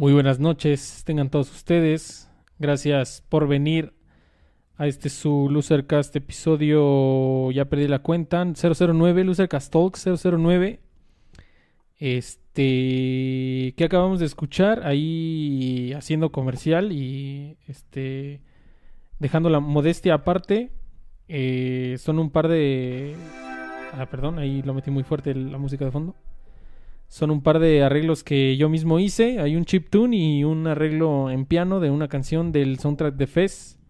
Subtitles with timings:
[0.00, 2.30] Muy buenas noches, tengan todos ustedes.
[2.58, 3.92] Gracias por venir
[4.78, 10.80] a este su Losercast episodio, ya perdí la cuenta, 009, Losercast Talks 009.
[11.98, 18.40] Este, que acabamos de escuchar ahí haciendo comercial y este,
[19.18, 20.72] dejando la modestia aparte.
[21.28, 23.16] Eh, son un par de...
[23.92, 26.16] Ah, perdón, ahí lo metí muy fuerte la música de fondo.
[27.10, 29.40] Son un par de arreglos que yo mismo hice.
[29.40, 33.26] Hay un chip tune y un arreglo en piano de una canción del soundtrack de
[33.26, 33.80] Fez.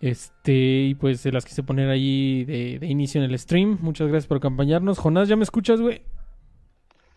[0.00, 3.78] Este, y pues se las quise poner ahí de, de inicio en el stream.
[3.80, 4.98] Muchas gracias por acompañarnos.
[4.98, 6.02] Jonás, ¿ya me escuchas, güey?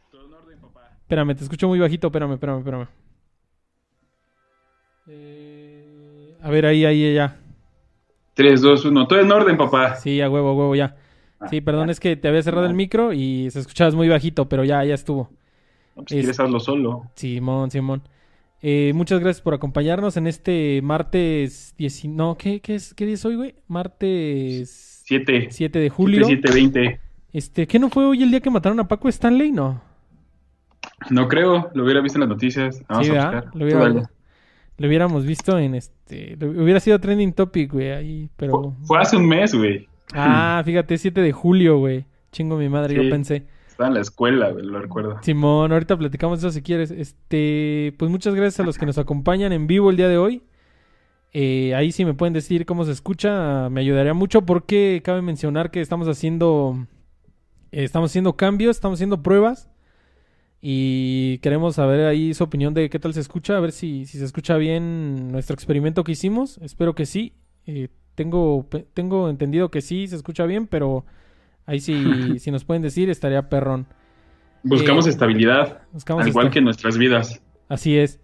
[0.09, 0.93] Todo en orden, papá.
[1.01, 2.07] Espérame, te escucho muy bajito.
[2.07, 2.87] Espérame, espérame, espérame.
[5.09, 7.37] Eh, a ver, ahí, ahí, ya.
[8.35, 9.07] 3, 2, 1.
[9.07, 9.95] Todo en orden, papá.
[9.95, 10.95] Sí, a huevo, a huevo, ya.
[11.49, 14.63] Sí, perdón, es que te había cerrado el micro y se escuchabas muy bajito, pero
[14.63, 15.29] ya, ya estuvo.
[15.95, 17.03] No, pues quieres hazlo solo.
[17.15, 18.01] Simón, Simón.
[18.61, 22.05] Eh, muchas gracias por acompañarnos en este martes 10...
[22.05, 23.55] No, ¿qué, qué, es, ¿qué día es hoy, güey?
[23.67, 25.47] Martes 7.
[25.51, 26.25] 7 de julio.
[26.25, 26.99] 7, 20.
[27.33, 29.51] Este, ¿qué no fue hoy el día que mataron a Paco Stanley?
[29.51, 29.79] No.
[31.11, 32.83] No creo, lo hubiera visto en las noticias.
[32.87, 36.35] Vamos sí, a lo hubiéramos visto en este...
[36.39, 38.75] lo- hubiera sido trending topic, güey, ahí, pero...
[38.83, 39.87] Fue hace un mes, güey.
[40.13, 42.05] Ah, fíjate, 7 de julio, güey.
[42.31, 43.45] Chingo mi madre, yo pensé.
[43.67, 45.19] Estaba en la escuela, güey, lo recuerdo.
[45.21, 46.91] Simón, ahorita platicamos eso si quieres.
[46.91, 50.43] Este, pues muchas gracias a los que nos acompañan en vivo el día de hoy.
[51.33, 55.71] Eh, ahí sí me pueden decir cómo se escucha, me ayudaría mucho porque cabe mencionar
[55.71, 56.87] que estamos haciendo,
[57.71, 59.69] eh, estamos haciendo cambios, estamos haciendo pruebas
[60.61, 64.17] y queremos saber ahí su opinión de qué tal se escucha, a ver si, si
[64.17, 66.57] se escucha bien nuestro experimento que hicimos.
[66.59, 67.33] Espero que sí.
[67.65, 68.65] Eh, tengo,
[68.95, 71.05] tengo entendido que sí se escucha bien, pero
[71.67, 71.93] ahí sí,
[72.39, 73.85] si nos pueden decir estaría perrón.
[74.63, 77.41] Buscamos Eh, estabilidad, Buscamos al igual esta- que en nuestras vidas.
[77.69, 78.19] Así es.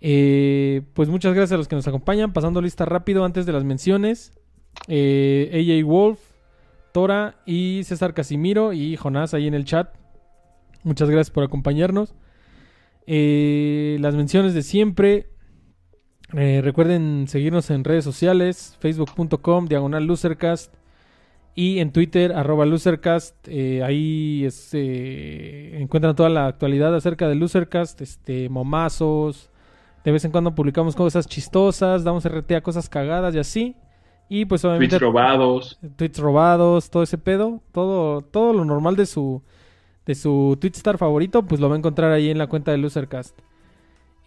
[0.00, 2.32] Eh, pues muchas gracias a los que nos acompañan.
[2.32, 4.32] Pasando lista rápido antes de las menciones.
[4.88, 6.18] Eh, AJ Wolf,
[6.92, 9.94] Tora y César Casimiro y Jonás ahí en el chat.
[10.82, 12.14] Muchas gracias por acompañarnos.
[13.06, 15.26] Eh, las menciones de siempre.
[16.34, 20.72] Eh, recuerden seguirnos en redes sociales, facebook.com, diagonal losercast
[21.54, 23.36] y en Twitter, arroba losercast.
[23.48, 29.50] Eh, ahí es, eh, encuentran toda la actualidad acerca de losercast, este, momazos.
[30.04, 33.76] De vez en cuando publicamos cosas chistosas, damos RT a cosas cagadas y así.
[34.28, 35.78] Y pues obviamente Tweets robados.
[35.96, 39.42] tweets robados, todo ese pedo, todo, todo lo normal de su
[40.06, 43.38] de su Twitstar favorito, pues lo va a encontrar ahí en la cuenta de Losercast.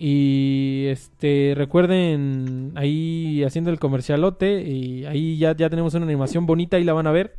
[0.05, 6.75] Y este recuerden ahí haciendo el comercialote y ahí ya, ya tenemos una animación bonita,
[6.75, 7.37] ahí la van a ver.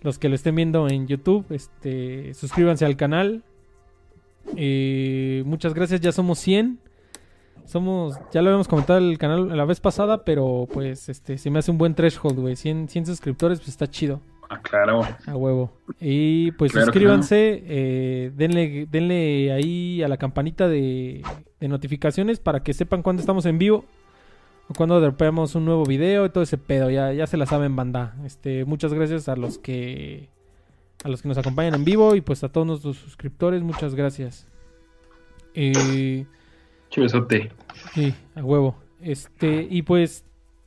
[0.00, 3.42] Los que lo estén viendo en YouTube, este suscríbanse al canal.
[4.56, 6.78] Eh, muchas gracias, ya somos 100.
[7.66, 11.58] Somos, ya lo habíamos comentado el canal la vez pasada, pero pues este se me
[11.58, 12.56] hace un buen threshold, güey.
[12.56, 14.22] 100, 100 suscriptores, pues está chido.
[14.50, 15.02] Ah, claro.
[15.26, 15.72] A huevo.
[16.00, 21.22] Y pues Claro, suscríbanse, eh, denle, denle ahí a la campanita de,
[21.60, 23.84] de notificaciones para que sepan cuándo estamos en vivo
[24.68, 26.90] o cuando dropeamos un nuevo video y todo ese pedo.
[26.90, 28.16] Ya, ya se la saben, banda.
[28.24, 30.28] Este, muchas gracias a los que
[31.04, 34.48] a los que nos acompañan en vivo y pues a todos nuestros suscriptores, muchas gracias.
[35.54, 36.26] Eh,
[36.90, 37.52] Chivesote.
[37.94, 38.76] Sí, a huevo.
[39.00, 40.24] Este, y pues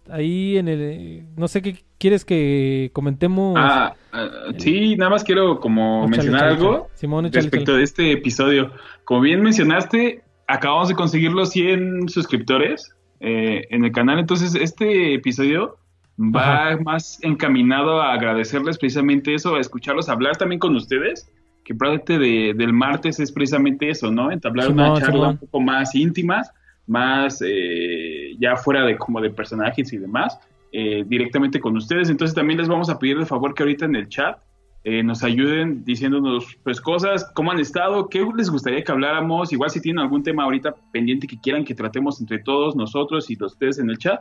[0.09, 3.55] ahí en el no sé qué quieres que comentemos.
[3.57, 6.89] Ah, ah, sí, nada más quiero como mencionar algo.
[6.93, 8.71] Simón, respecto de este episodio.
[9.05, 15.13] Como bien mencionaste, acabamos de conseguir los 100 suscriptores eh, en el canal, entonces este
[15.13, 15.77] episodio
[16.19, 16.77] va Ajá.
[16.77, 21.31] más encaminado a agradecerles precisamente eso, a escucharlos hablar también con ustedes,
[21.63, 24.31] que parte de, del martes es precisamente eso, ¿no?
[24.31, 26.43] Entablar una charla un poco más íntima,
[26.85, 30.39] más eh, ya fuera de como de personajes y demás,
[30.71, 32.09] eh, directamente con ustedes.
[32.09, 34.39] Entonces también les vamos a pedir de favor que ahorita en el chat
[34.85, 39.69] eh, nos ayuden diciéndonos pues cosas, cómo han estado, qué les gustaría que habláramos, igual
[39.69, 43.53] si tienen algún tema ahorita pendiente que quieran que tratemos entre todos nosotros y los
[43.53, 44.19] ustedes en el chat,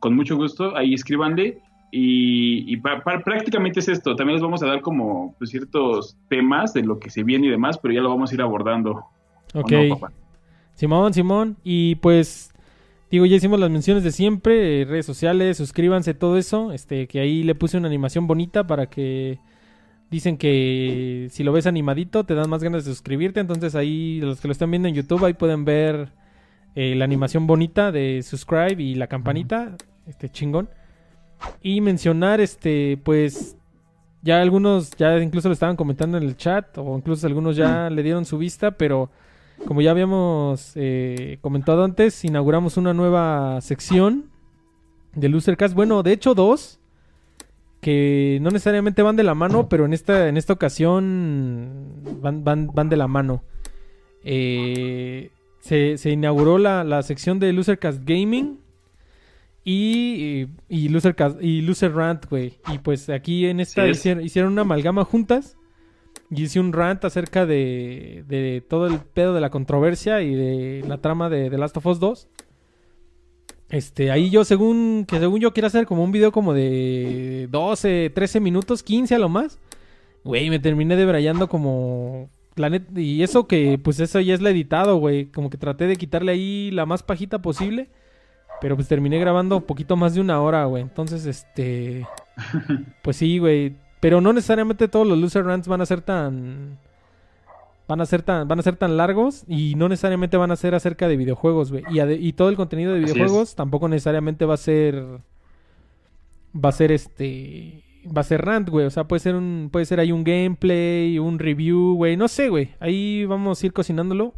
[0.00, 1.60] con mucho gusto, ahí escríbanle.
[1.90, 6.16] Y, y pa- pa- prácticamente es esto, también les vamos a dar como pues, ciertos
[6.28, 8.92] temas de lo que se viene y demás, pero ya lo vamos a ir abordando.
[9.54, 9.72] ¿o Ok.
[9.72, 9.98] no?
[10.74, 11.56] Simón, Simón.
[11.64, 12.52] Y pues,
[13.10, 16.72] digo, ya hicimos las menciones de siempre, eh, redes sociales, suscríbanse, todo eso.
[16.72, 19.38] Este, que ahí le puse una animación bonita para que
[20.10, 23.40] dicen que si lo ves animadito te dan más ganas de suscribirte.
[23.40, 26.12] Entonces ahí, los que lo están viendo en YouTube, ahí pueden ver
[26.74, 29.76] eh, la animación bonita de subscribe y la campanita.
[30.06, 30.68] Este chingón.
[31.62, 33.54] Y mencionar, este, pues.
[34.20, 38.02] Ya algunos ya incluso lo estaban comentando en el chat, o incluso algunos ya le
[38.02, 39.10] dieron su vista, pero
[39.66, 44.30] como ya habíamos eh, comentado antes, inauguramos una nueva sección
[45.14, 45.74] de Losercast.
[45.74, 46.80] Bueno, de hecho dos,
[47.80, 52.70] que no necesariamente van de la mano, pero en esta, en esta ocasión van, van,
[52.72, 53.42] van de la mano.
[54.24, 58.58] Eh, se, se inauguró la, la sección de Losercast Gaming
[59.64, 62.54] y, y, Loser, y Loser Rant, güey.
[62.72, 63.98] Y pues aquí en esta Sí es.
[63.98, 65.57] hicieron, hicieron una amalgama juntas.
[66.30, 70.84] Y hice un rant acerca de, de todo el pedo de la controversia y de
[70.86, 72.28] la trama de The Last of Us 2.
[73.70, 78.10] Este, ahí yo según que según yo quiero hacer como un video como de 12,
[78.14, 79.58] 13 minutos, 15 a lo más.
[80.24, 84.50] Güey, me terminé debrayando como la net- y eso que pues eso ya es la
[84.50, 87.88] editado, güey, como que traté de quitarle ahí la más pajita posible,
[88.60, 90.82] pero pues terminé grabando un poquito más de una hora, güey.
[90.82, 92.06] Entonces, este
[93.02, 96.78] pues sí, güey, pero no necesariamente todos los loser rants van a ser tan
[97.88, 100.74] van a ser tan van a ser tan largos y no necesariamente van a ser
[100.74, 101.84] acerca de videojuegos, güey.
[101.90, 105.04] Y, todo el contenido de videojuegos tampoco necesariamente va a ser
[106.54, 107.84] va a ser este
[108.16, 111.18] va a ser rant, güey, o sea, puede ser un puede ser ahí un gameplay,
[111.18, 112.70] un review, güey, no sé, güey.
[112.80, 114.34] Ahí vamos a ir cocinándolo.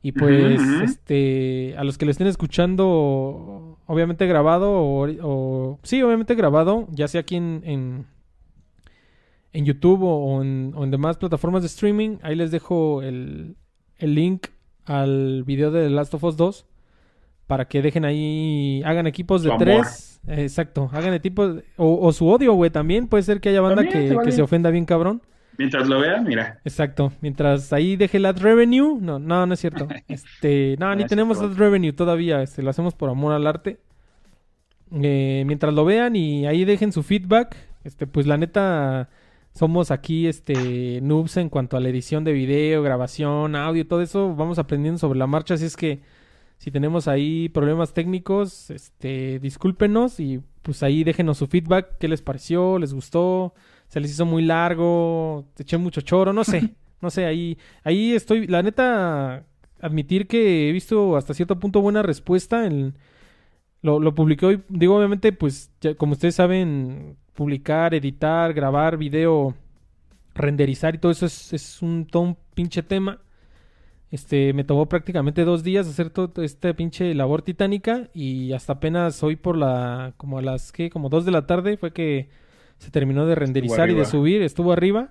[0.00, 6.36] Y pues, este, a los que lo estén escuchando, obviamente grabado, o, o- sí, obviamente
[6.36, 8.06] grabado, ya sea aquí en, en,
[9.52, 13.56] en YouTube o en, o en demás plataformas de streaming, ahí les dejo el,
[13.96, 14.48] el link
[14.84, 16.66] al video de The Last of Us 2
[17.46, 19.64] para que dejen ahí, hagan equipos de amor.
[19.64, 23.82] tres, exacto, hagan equipos, o, o su odio, güey, también puede ser que haya banda
[23.82, 24.26] También, que, vale.
[24.26, 25.22] que se ofenda bien cabrón.
[25.58, 26.60] Mientras lo vean, mira.
[26.64, 27.12] Exacto.
[27.20, 28.96] Mientras ahí deje el ad revenue.
[29.00, 29.88] No, no, no es cierto.
[30.08, 32.42] Este, no, ni tenemos ad revenue todavía.
[32.42, 33.80] Este, lo hacemos por amor al arte.
[35.02, 37.56] Eh, mientras lo vean y ahí dejen su feedback.
[37.82, 39.08] Este, pues la neta,
[39.58, 44.32] somos aquí, este, noobs en cuanto a la edición de video, grabación, audio, todo eso.
[44.36, 45.54] Vamos aprendiendo sobre la marcha.
[45.54, 46.00] Así es que
[46.58, 51.98] si tenemos ahí problemas técnicos, este, discúlpenos y pues ahí déjenos su feedback.
[51.98, 52.78] ¿Qué les pareció?
[52.78, 53.52] ¿Les gustó?
[53.88, 55.44] ¿Se les hizo muy largo?
[55.54, 56.32] ¿Te eché mucho choro?
[56.32, 56.74] No sé.
[57.00, 58.48] No sé, ahí, ahí estoy.
[58.48, 59.44] La neta,
[59.80, 62.66] admitir que he visto hasta cierto punto buena respuesta.
[62.66, 62.96] En,
[63.82, 64.62] lo, lo publiqué hoy.
[64.68, 69.54] Digo, obviamente, pues, ya- como ustedes saben, publicar, editar, grabar video,
[70.34, 73.20] renderizar y todo eso es, es un, todo un pinche tema.
[74.10, 79.22] Este, me tomó prácticamente dos días hacer todo esta pinche labor titánica y hasta apenas
[79.22, 80.88] hoy por la, como a las, ¿qué?
[80.88, 82.30] Como dos de la tarde fue que
[82.78, 85.10] se terminó de renderizar y de subir, estuvo arriba.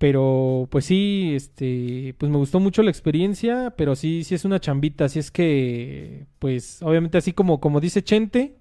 [0.00, 4.58] Pero, pues sí, este, pues me gustó mucho la experiencia, pero sí, sí es una
[4.58, 8.56] chambita, así es que, pues, obviamente así como, como dice Chente,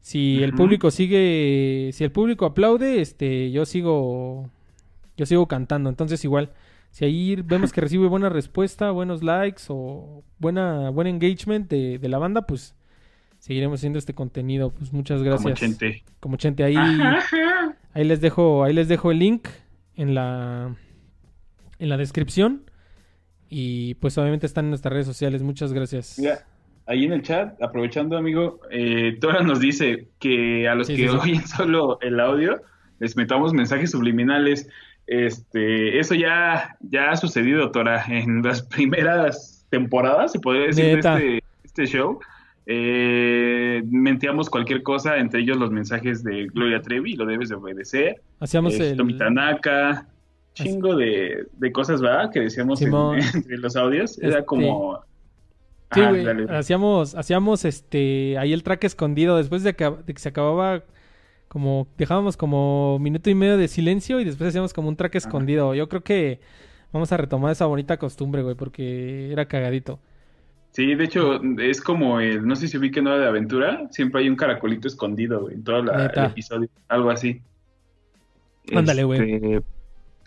[0.00, 4.50] si el público sigue, si el público aplaude, este, yo sigo,
[5.16, 6.52] yo sigo cantando, entonces igual,
[6.90, 12.08] si ahí vemos que recibe buena respuesta, buenos likes o buena, buen engagement de, de
[12.10, 12.74] la banda, pues
[13.38, 15.42] seguiremos haciendo este contenido, pues muchas gracias.
[15.42, 16.02] Como chente.
[16.20, 16.76] Como Chente, ahí,
[17.94, 19.48] ahí les dejo, ahí les dejo el link
[19.96, 20.76] en la,
[21.78, 22.70] en la descripción.
[23.48, 25.42] Y pues obviamente están en nuestras redes sociales.
[25.42, 26.18] Muchas gracias.
[26.18, 26.44] Mira,
[26.86, 31.08] ahí en el chat, aprovechando, amigo, eh, Tora nos dice que a los Sí, que
[31.08, 31.16] sí, sí.
[31.16, 32.60] oyen solo el audio,
[32.98, 34.68] les metamos mensajes subliminales.
[35.06, 40.92] Este, eso ya, ya ha sucedido, Tora, en las primeras temporadas, se podría decir, de
[40.98, 42.18] este, este show.
[42.68, 48.22] Eh, mentíamos cualquier cosa, entre ellos los mensajes de Gloria Trevi, lo debes de obedecer.
[48.40, 48.96] Hacíamos eh, el...
[48.96, 50.08] Tomi Tanaka,
[50.54, 52.30] chingo de, de cosas, ¿verdad?
[52.32, 52.92] Que decíamos en-
[53.34, 54.18] entre los audios.
[54.18, 55.00] Era Este, como...
[55.94, 56.46] Sí, Ajá, güey, dale.
[56.56, 60.82] hacíamos, hacíamos este, ahí el track escondido después de que se acababa,
[61.46, 65.72] como, dejábamos como minuto y medio de silencio y después hacíamos como un track escondido.
[65.76, 66.40] Yo creo que
[66.92, 70.00] vamos a retomar esa bonita costumbre, güey, porque era cagadito.
[70.76, 74.28] Sí, de hecho, es como el, no sé si ubiquen Hora de Aventura, siempre hay
[74.28, 77.40] un caracolito escondido güey, en todo la- el episodio, algo así.
[78.74, 79.36] Ándale, güey.
[79.36, 79.62] Este,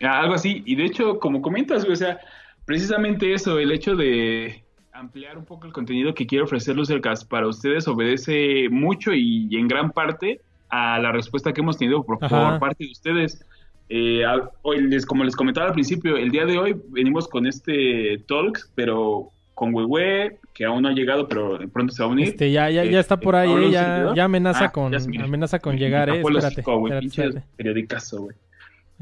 [0.02, 2.18] ah, algo así, y de hecho, como comentas, güey, o sea,
[2.64, 7.46] precisamente eso, el hecho de ampliar un poco el contenido que quiere ofrecer Lucercast para
[7.46, 12.18] ustedes obedece mucho y, y en gran parte a la respuesta que hemos tenido por,
[12.18, 13.46] parte de ustedes.
[13.88, 14.24] Eh,
[14.62, 18.72] hoy les, como les comentaba al principio, el día de hoy venimos con este Talks,
[18.74, 22.28] pero con Huehue, que aún no ha llegado, pero pronto se va a unir.
[22.28, 24.98] Este, ya, ya, Eh, ya está por ahí, eh, ya, ya amenaza Ah, con, ya
[25.22, 27.46] amenaza con llegar, eh, espérate, hocico, güey, espérate, pinche espérate.
[27.58, 28.36] periodicazo, güey.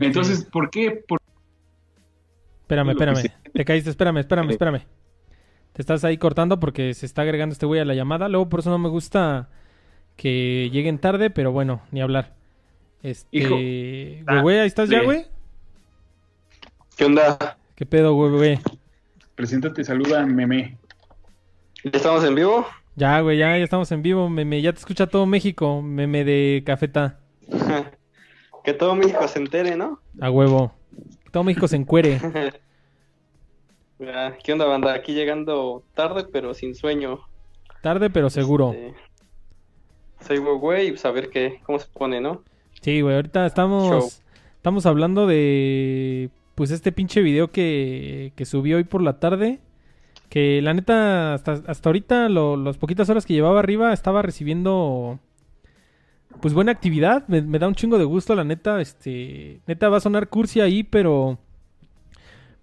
[0.00, 0.90] Entonces, ¿por qué?
[1.06, 1.20] Por-
[2.62, 3.22] Espérame, espérame.
[3.54, 4.80] Te caíste, espérame, espérame, espérame.
[5.74, 8.28] Te estás ahí cortando porque se está agregando este güey a la llamada.
[8.28, 9.48] Luego por eso no me gusta
[10.16, 12.34] que lleguen tarde, pero bueno, ni hablar.
[13.04, 15.24] Este, güey, ahí estás ya, güey.
[16.96, 17.56] ¿Qué onda?
[17.76, 18.58] ¿Qué pedo, güey, güey?
[19.38, 20.76] Preséntate, saluda, meme.
[21.84, 22.66] ¿Ya estamos en vivo?
[22.96, 24.60] Ya, güey, ya, ya estamos en vivo, meme.
[24.60, 27.20] Ya te escucha todo México, meme de cafeta.
[28.64, 30.00] que todo México se entere, ¿no?
[30.20, 30.72] A huevo.
[31.22, 32.20] Que todo México se encuere.
[34.00, 34.92] Ya, ¿Qué onda, banda?
[34.92, 37.20] Aquí llegando tarde, pero sin sueño.
[37.82, 38.72] Tarde, pero seguro.
[38.72, 38.94] Este,
[40.20, 42.44] soy güey, pues a ver qué, cómo se pone, ¿no?
[42.80, 44.08] Sí, güey, ahorita estamos, Show.
[44.56, 49.60] estamos hablando de, pues, este pinche video que, que subí hoy por la tarde.
[50.28, 55.20] Que la neta, hasta, hasta ahorita, las poquitas horas que llevaba arriba, estaba recibiendo,
[56.42, 57.28] pues, buena actividad.
[57.28, 58.80] Me, da un chingo de gusto, la neta.
[58.80, 61.38] Este, neta, va a sonar cursi ahí, pero,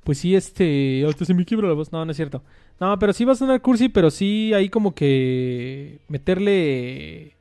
[0.04, 1.94] pues sí, este, ahorita se me quiebra la voz.
[1.94, 2.44] No, no es cierto.
[2.82, 7.35] No, pero sí va a sonar cursi, pero sí ahí como que meterle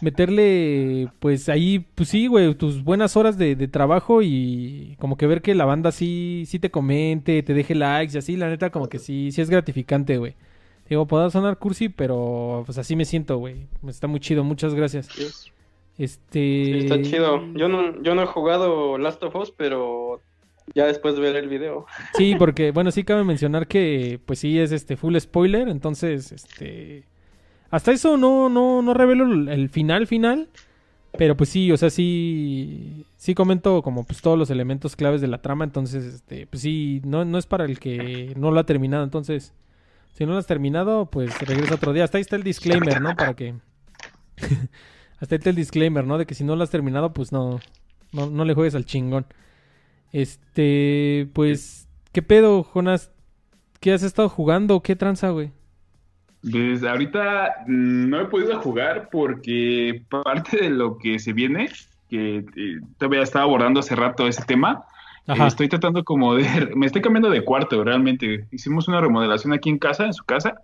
[0.00, 5.26] meterle, pues ahí, pues sí, güey, tus buenas horas de, de trabajo y como que
[5.26, 8.70] ver que la banda sí, sí te comente, te deje likes y así, la neta,
[8.70, 10.34] como que sí, sí es gratificante, güey.
[10.88, 13.66] Digo, podrá sonar cursi, pero pues así me siento, güey.
[13.86, 15.08] Está muy chido, muchas gracias.
[15.98, 16.64] Este...
[16.64, 17.44] sí, está chido.
[17.54, 20.22] Yo no, yo no he jugado Last of Us, pero
[20.74, 21.86] ya después de ver el video.
[22.14, 27.04] Sí, porque, bueno, sí cabe mencionar que, pues sí, es este full spoiler, entonces, este...
[27.70, 30.48] Hasta eso no, no, no revelo el, final final,
[31.16, 35.28] pero pues sí, o sea, sí, sí comento como pues todos los elementos claves de
[35.28, 38.64] la trama, entonces, este, pues sí, no, no es para el que no lo ha
[38.64, 39.52] terminado, entonces,
[40.14, 42.02] si no lo has terminado, pues regresa otro día.
[42.04, 43.14] Hasta ahí está el disclaimer, ¿no?
[43.14, 43.54] Para que...
[45.20, 46.18] Hasta ahí está el disclaimer, ¿no?
[46.18, 47.60] De que si no lo has terminado, pues no,
[48.12, 49.26] no, no le juegues al chingón.
[50.12, 53.12] Este, pues, ¿qué pedo, Jonas?
[53.78, 54.80] ¿Qué has estado jugando?
[54.80, 55.52] ¿Qué tranza, güey?
[56.50, 61.68] Pues ahorita mm, no he podido jugar porque parte de lo que se viene,
[62.08, 64.84] que eh, todavía estaba abordando hace rato ese tema,
[65.26, 65.46] eh, Ajá.
[65.46, 66.44] estoy tratando como de...
[66.76, 68.46] Me estoy cambiando de cuarto realmente.
[68.50, 70.54] Hicimos una remodelación aquí en casa, en su casa.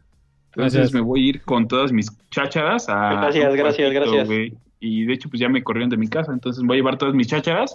[0.53, 0.95] Entonces Gracias.
[0.95, 3.15] me voy a ir con todas mis chácharas a...
[3.15, 4.27] Gracias, gracias, gracias.
[4.27, 4.55] güey.
[4.81, 7.15] Y de hecho pues ya me corrieron de mi casa, entonces voy a llevar todas
[7.15, 7.75] mis chácharas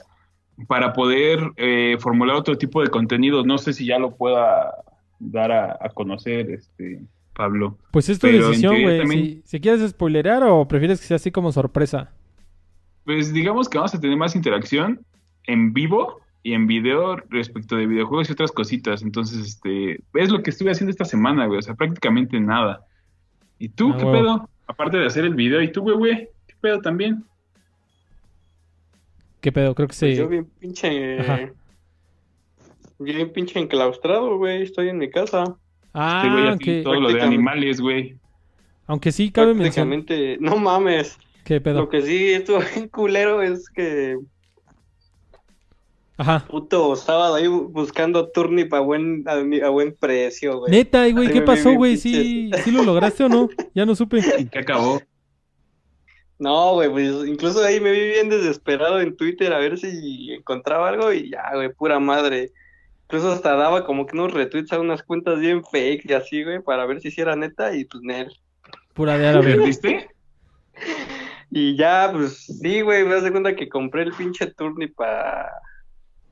[0.67, 3.43] para poder eh, formular otro tipo de contenido.
[3.43, 4.75] No sé si ya lo pueda
[5.19, 7.01] dar a, a conocer, este
[7.39, 7.77] Pablo.
[7.91, 8.99] Pues es tu Pero decisión, güey.
[8.99, 12.11] también- Si, si quieres spoilerear o prefieres que sea así como sorpresa.
[13.05, 15.05] Pues digamos que vamos a tener más interacción
[15.45, 19.03] en vivo y en video respecto de videojuegos y otras cositas.
[19.03, 21.59] Entonces, este, es lo que estuve haciendo esta semana, güey.
[21.59, 22.85] O sea, prácticamente nada.
[23.57, 24.49] ¿Y tú Ah, qué pedo?
[24.67, 26.29] Aparte de hacer el video, ¿y tú, güey, güey?
[26.45, 27.23] ¿Qué pedo también?
[29.39, 29.73] ¿Qué pedo?
[29.75, 30.13] Creo que se...
[30.13, 31.19] Yo bien pinche...
[31.21, 31.39] Ajá.
[32.99, 34.63] Bien pinche enclaustrado, güey.
[34.63, 35.55] Estoy en mi casa.
[35.93, 38.15] Ah, Este güey así, aunque, todo lo de animales, güey.
[38.87, 40.03] aunque sí cabe mencionar...
[40.39, 41.17] No mames.
[41.43, 41.79] ¿Qué pedo?
[41.81, 44.17] Lo que sí estuvo bien culero es que
[46.17, 46.45] Ajá.
[46.49, 49.33] puto sábado ahí bu- buscando turnip a buen, a,
[49.65, 50.71] a buen precio, güey.
[50.71, 51.95] Neta, güey, Sí, ¿qué me pasó, güey?
[51.97, 52.51] ¿Sí.
[52.63, 53.47] ¿Sí lo lograste o no?
[53.73, 54.19] Ya no supe.
[54.37, 55.01] ¿Y qué acabó?
[56.41, 60.87] No, güey, pues incluso ahí me vi bien desesperado en Twitter a ver si encontraba
[60.87, 62.53] algo y ya, güey, pura madre.
[63.11, 66.61] Incluso hasta daba como que unos retweets a unas cuentas bien fake y así, güey,
[66.61, 68.31] para ver si sí era neta y pues nel.
[68.93, 69.55] Pura de árabe.
[69.55, 70.09] ¿Perdiste?
[71.49, 75.49] Y ya, pues sí, güey, me das de cuenta que compré el pinche turnip a,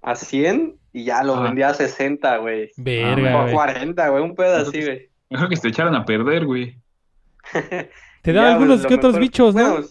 [0.03, 1.43] a 100 y ya lo Ajá.
[1.45, 2.69] vendí a 60, güey.
[2.77, 3.53] Verga, O a güey.
[3.55, 5.09] 40, güey, un pedo así, güey.
[5.31, 6.77] Mejor que se te echaran a perder, güey.
[8.21, 9.71] Te da ya, algunos pues, que otros mejor- bichos, ¿no?
[9.71, 9.87] bueno,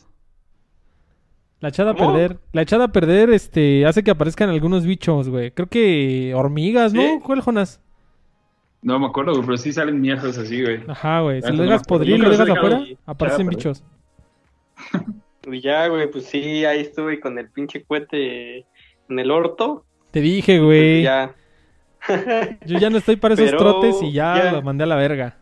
[1.61, 2.39] La echada a perder.
[2.53, 5.51] La echada a perder, este, hace que aparezcan algunos bichos, güey.
[5.53, 7.01] Creo que hormigas, ¿no?
[7.03, 7.19] ¿Sí?
[7.25, 7.81] ¿Cuál, Jonas?
[8.83, 10.81] No me acuerdo, güey, pero sí salen mierdas así, güey.
[10.87, 11.41] Ajá, güey.
[11.43, 13.85] Si lo dejas podrir, Nunca lo dejas afuera, y- aparecen ya, bichos.
[15.49, 18.67] Y ya, güey, pues sí, ahí estuve con el pinche cohete
[19.09, 19.85] en el orto.
[20.11, 21.03] Te dije, Pues güey.
[21.05, 21.35] ya.
[22.67, 24.97] Yo ya no estoy para esos Pero trotes y ya, ya- lo mandé a la
[24.97, 25.37] verga.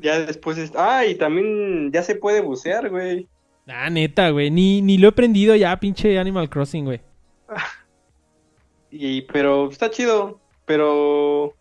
[0.00, 0.72] Ya después es...
[0.76, 3.26] Ah, y también ya se puede bucear, güey.
[3.72, 4.50] Ah, neta, güey.
[4.50, 7.00] Ni, ni lo he prendido ya, pinche Animal Crossing, güey.
[8.92, 10.40] Y, pero está chido.
[10.64, 11.54] Pero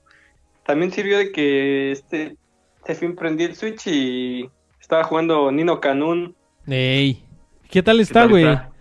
[0.66, 2.38] también sirvió de que este,
[2.80, 4.50] este fin prendí el Switch y
[4.80, 6.36] estaba jugando Nino Canun.
[6.68, 7.24] Ey.
[7.70, 8.46] ¿Qué tal ¿Qué está, güey?
[8.48, 8.72] está?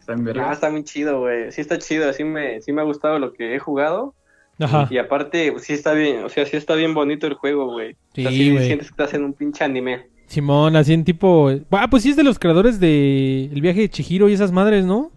[0.00, 1.52] Está en Ah, está muy chido, güey.
[1.52, 4.14] Sí está chido, sí me, sí me ha gustado lo que he jugado.
[4.58, 4.86] Ajá.
[4.90, 7.92] Y aparte, pues, sí está bien, o sea, sí está bien bonito el juego, güey.
[7.92, 8.66] O sea, Sí, sí güey.
[8.66, 10.06] sientes que estás en un pinche anime.
[10.34, 11.50] Simón, así en tipo...
[11.70, 14.84] Ah, pues sí es de los creadores de El viaje de Chihiro y esas madres,
[14.84, 15.10] ¿no?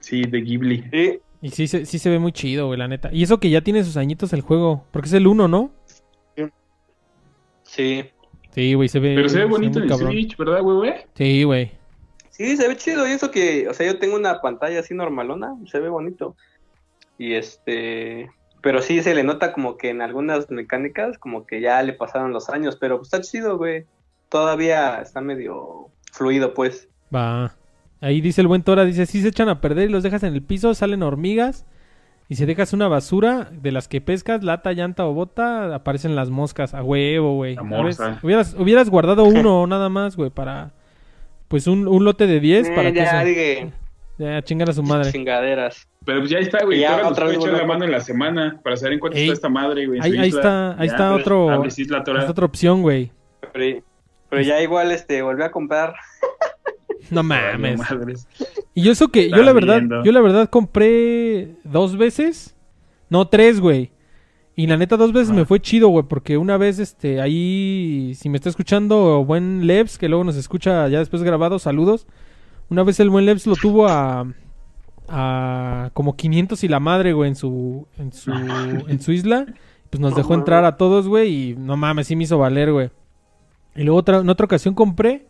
[0.00, 0.84] Sí, de Ghibli.
[0.90, 3.10] Sí, Y sí, se- sí se ve muy chido, güey, la neta.
[3.12, 4.84] Y eso que ya tiene sus añitos el juego.
[4.90, 5.70] Porque es el 1, ¿no?
[7.62, 8.04] sí.
[8.50, 9.14] Sí, güey, se ve...
[9.14, 10.10] Pero se ve bonito el cabrón.
[10.12, 10.94] Switch, ¿verdad, güey, güey?
[11.14, 11.70] Sí, güey.
[12.30, 13.06] Sí, se ve chido.
[13.06, 16.34] Y eso que, o sea, yo tengo una pantalla así normalona, se ve bonito.
[17.18, 18.30] Y este,
[18.62, 22.32] Pero sí se le nota como que en algunas mecánicas, como que ya le pasaron
[22.32, 23.84] los años, pero pues está chido, güey.
[24.28, 26.88] Todavía está medio fluido, pues.
[27.14, 27.54] Va.
[28.00, 30.34] Ahí dice el buen Tora, dice, si se echan a perder y los dejas en
[30.34, 31.66] el piso, salen hormigas.
[32.28, 36.28] Y si dejas una basura de las que pescas, lata, llanta o bota, aparecen las
[36.28, 36.74] moscas.
[36.74, 37.56] A huevo, güey.
[38.22, 40.72] Hubieras, hubieras guardado uno nada más, güey, para...
[41.48, 43.26] Pues un, un lote de 10 Eh, para que ya, eso...
[43.26, 43.72] dije,
[44.18, 45.10] Ya, chingar a su madre.
[45.10, 45.88] chingaderas.
[46.04, 46.80] Pero pues ya está, güey.
[46.80, 49.24] Ya, Ahora otra vez echar la mano en la semana para saber en cuánto Ey.
[49.24, 49.98] está esta madre, güey.
[50.02, 51.50] Ahí, ahí está, ahí Ya, está pues, otro...
[51.50, 52.22] abre su isla, Tora.
[52.24, 53.10] Es otra opción, güey.
[53.54, 53.82] Pero,
[54.28, 55.94] pero ya igual este volví a comprar.
[57.10, 57.80] No mames.
[58.74, 60.04] Y yo eso que, yo la verdad, viendo.
[60.04, 62.54] yo la verdad compré dos veces.
[63.08, 63.92] No, tres, güey.
[64.56, 68.28] Y la neta, dos veces me fue chido, güey, porque una vez, este, ahí, si
[68.28, 72.06] me está escuchando buen Lebs, que luego nos escucha ya después grabado, saludos.
[72.68, 74.26] Una vez el buen Lebs lo tuvo a,
[75.06, 79.46] a como 500 y la madre, güey, en su, en su, en su isla.
[79.90, 82.72] Pues nos No dejó entrar a todos, güey, y no mames, sí me hizo valer,
[82.72, 82.90] güey.
[83.78, 85.26] Y luego otra, en otra ocasión compré,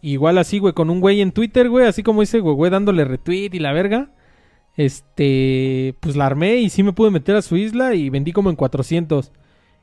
[0.00, 3.04] igual así, güey, con un güey en Twitter, güey, así como ese güey, güey, dándole
[3.04, 4.10] retweet y la verga.
[4.76, 8.48] Este, pues la armé y sí me pude meter a su isla y vendí como
[8.48, 9.32] en 400.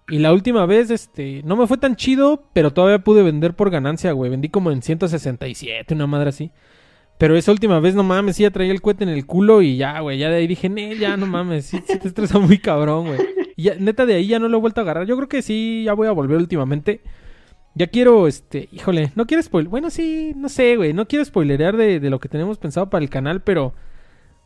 [0.07, 3.69] Y la última vez, este, no me fue tan chido, pero todavía pude vender por
[3.69, 4.31] ganancia, güey.
[4.31, 6.51] Vendí como en 167, una madre así.
[7.17, 9.75] Pero esa última vez, no mames, sí ya traía el cohete en el culo y
[9.75, 13.07] ya, güey, ya de ahí dije, ne, ya no mames, sí te estresa muy cabrón,
[13.07, 13.19] güey.
[13.57, 15.07] Y ya, neta, de ahí ya no lo he vuelto a agarrar.
[15.07, 17.01] Yo creo que sí, ya voy a volver últimamente.
[17.77, 19.69] Ya quiero, este, híjole, no quiero spoiler.
[19.69, 23.03] Bueno, sí, no sé, güey, no quiero spoilerear de, de lo que tenemos pensado para
[23.03, 23.74] el canal, pero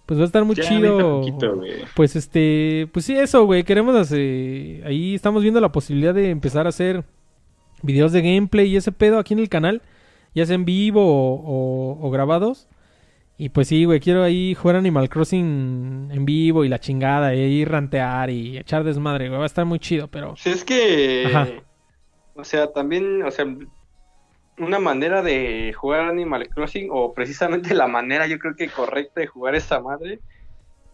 [0.05, 1.21] pues va a estar muy Ya, chido.
[1.21, 1.61] poquito.
[1.95, 3.63] Pues este, pues sí, eso, güey.
[3.63, 4.85] Queremos hacer.
[4.85, 7.05] Ahí estamos viendo la posibilidad de empezar a hacer
[7.83, 9.81] videos de gameplay y ese pedo aquí en el canal,
[10.35, 12.67] ya sea en vivo o, o- o grabados.
[13.37, 17.39] Y pues sí, güey, quiero ahí jugar Animal Crossing en vivo y la chingada, y
[17.39, 19.37] ahí rantear y echar desmadre, güey.
[19.39, 20.31] Va a estar muy chido, pero.
[20.31, 21.47] Pues es que, Ajá.
[22.35, 23.45] O sea, también, o sea,
[24.57, 29.27] una manera de jugar Animal Crossing, o precisamente la manera, yo creo que correcta de
[29.27, 30.19] jugar esa madre,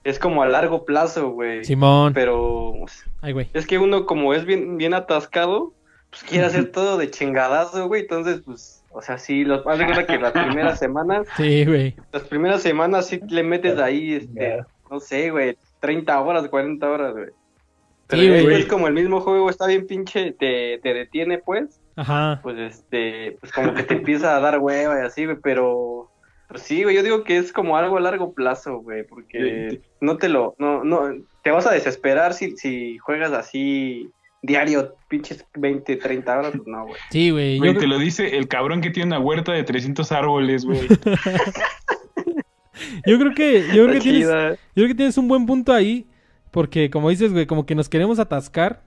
[0.04, 1.66] es como a largo plazo, güey.
[1.66, 2.14] Simón.
[2.14, 2.74] Pero
[3.22, 3.50] Ay, güey.
[3.54, 5.74] es que uno, como es bien, bien atascado,
[6.10, 8.04] pues quiere hacer todo de chingadazo, güey.
[8.04, 11.94] Entonces, pues, o sea, sí, los, haz de cuenta que las primeras semanas, Sí, güey.
[12.14, 17.14] las primeras semanas sí le metes ahí, este, no sé, güey, 30 horas, 40 horas,
[17.14, 17.30] güey.
[18.08, 18.46] Pero Sí, ya güey.
[18.46, 22.40] después, como el mismo juego está bien pinche, te, te detiene, pues, Ajá.
[22.42, 26.10] pues, este, pues como que te empieza a dar hueva y así, güey, pero,
[26.48, 30.18] pero sí, güey, yo digo que es como algo a largo plazo, güey, porque no
[30.18, 31.02] te lo, no, no,
[31.44, 34.10] te vas a desesperar si, si juegas así
[34.42, 36.96] diario, pinches 20, 30 horas, pues no, güey.
[37.12, 37.58] Sí, güey.
[37.58, 40.88] Güey, Yo, te lo dice el cabrón que tiene una huerta de 300 árboles, güey.
[43.06, 44.28] yo creo que, yo creo que tienes.
[44.28, 46.06] Yo creo que tienes un buen punto ahí,
[46.58, 48.82] porque como dices, güey, como que nos queremos atascar.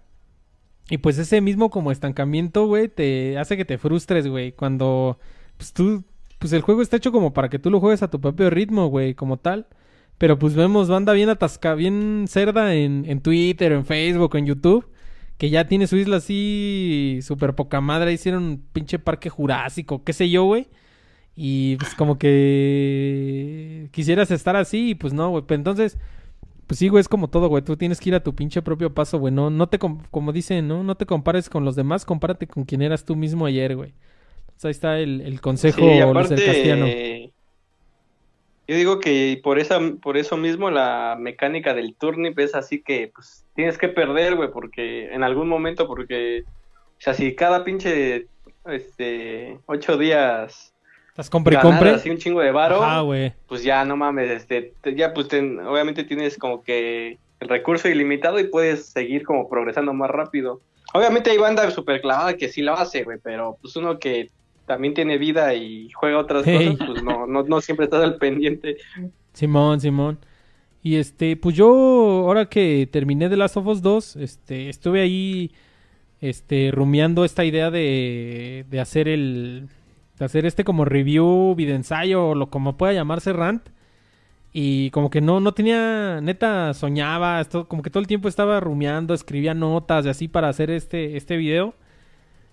[0.89, 4.51] Y pues ese mismo como estancamiento, güey, te hace que te frustres, güey.
[4.51, 5.21] Cuando,
[5.57, 6.03] pues tú,
[6.41, 8.89] pues el juego está hecho como para que tú lo juegues a tu propio ritmo,
[8.89, 9.69] güey, como tal.
[10.19, 14.89] Pero pues vemos banda bien atascada, bien cerda en, en Twitter, en Facebook, en YouTube.
[15.39, 18.13] Que ya tiene su isla así, súper poca madre.
[18.13, 20.67] Hicieron un pinche parque jurásico, qué sé yo, güey.
[21.37, 25.45] Y pues como que quisieras estar así pues no, güey.
[25.47, 25.99] Pero entonces,
[26.71, 27.65] pues sí, güey, es como todo, güey.
[27.65, 29.35] Tú tienes que ir a tu pinche propio paso, güey.
[29.35, 30.85] No, no te, com- como dicen, ¿no?
[30.85, 33.93] No te compares con los demás, compárate con quien eras tú mismo ayer, güey.
[34.43, 37.33] Entonces ahí está el, el consejo Sí, Luis aparte,
[38.69, 43.11] yo digo que por esa, por eso mismo la mecánica del turnip es así que
[43.13, 48.29] pues tienes que perder, güey, porque en algún momento, porque, o sea, si cada pinche,
[48.67, 50.70] este, ocho días
[51.21, 51.91] Estás compre y compre.
[51.91, 53.33] así un chingo de varo, Ah, güey.
[53.47, 57.89] pues ya no mames, este, te- ya pues ten- obviamente tienes como que el recurso
[57.89, 60.61] ilimitado y puedes seguir como progresando más rápido.
[60.95, 64.31] Obviamente hay banda súper clavada que sí lo hace, güey, pero pues uno que
[64.67, 66.71] también tiene vida y juega otras Hey.
[66.79, 68.77] cosas, pues no, no, no siempre estás al pendiente.
[69.33, 70.19] Simón, Simón.
[70.83, 71.69] Y este, pues yo,
[72.27, 75.51] ahora que terminé The Last of Us 2, este, estuve ahí,
[76.21, 79.69] este, rumiando esta idea de, de hacer el,
[80.25, 83.69] hacer este como review, videoensayo, o lo como pueda llamarse rant.
[84.53, 88.59] Y como que no, no tenía, neta, soñaba, esto, como que todo el tiempo estaba
[88.61, 91.75] rumiando, escribía notas y así para hacer este, este video.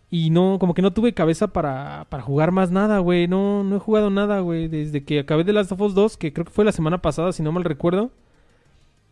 [0.10, 3.27] Y no, como que no tuve cabeza para, para jugar más nada, güey.
[3.27, 4.67] No, no he jugado nada, güey.
[4.67, 7.34] Desde que acabé de Last of Us 2, que creo que fue la semana pasada,
[7.34, 8.12] si no mal recuerdo.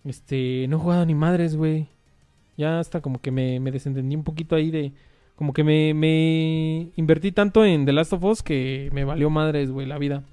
[0.06, 1.88] Este, no he jugado ni madres, güey.
[2.58, 4.94] Ya hasta como que me, me desentendí un poquito ahí de...
[5.36, 9.70] Como que me, me invertí tanto en The Last of Us que me valió madres,
[9.72, 10.24] güey, la vida.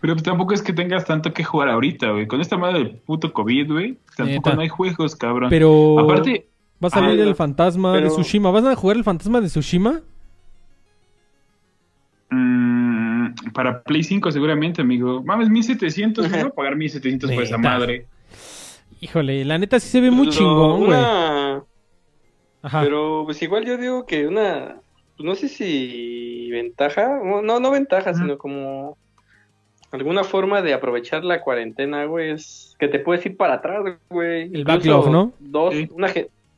[0.00, 2.26] Pero pues tampoco es que tengas tanto que jugar ahorita, güey.
[2.26, 4.54] Con esta madre del puto COVID, güey, tampoco Neta.
[4.56, 5.48] no hay juegos, cabrón.
[5.48, 6.48] Pero Aparte,
[6.82, 8.50] va a salir Ah, el fantasma de Tsushima.
[8.50, 10.00] ¿Vas a jugar el fantasma de Tsushima?
[12.30, 15.22] mm, para Play 5 seguramente, amigo.
[15.22, 16.36] Mames, 1700, ¿no?
[16.36, 18.06] voy a pagar 1700 por esa madre.
[19.00, 20.88] Híjole, la neta sí se ve muy Lo- chingón, güey.
[20.90, 21.62] una-
[22.64, 22.80] Ajá.
[22.82, 24.80] Pero pues igual yo digo que una,
[25.16, 28.96] pues, no sé si ventaja, no, no, ventaja, sino como
[29.90, 34.44] alguna forma de aprovechar la cuarentena, güey, es que te puedes ir para atrás, güey.
[34.44, 35.32] El Incluso backlog, ¿no?
[35.38, 35.88] Dos, Sí.
[35.92, 36.10] una,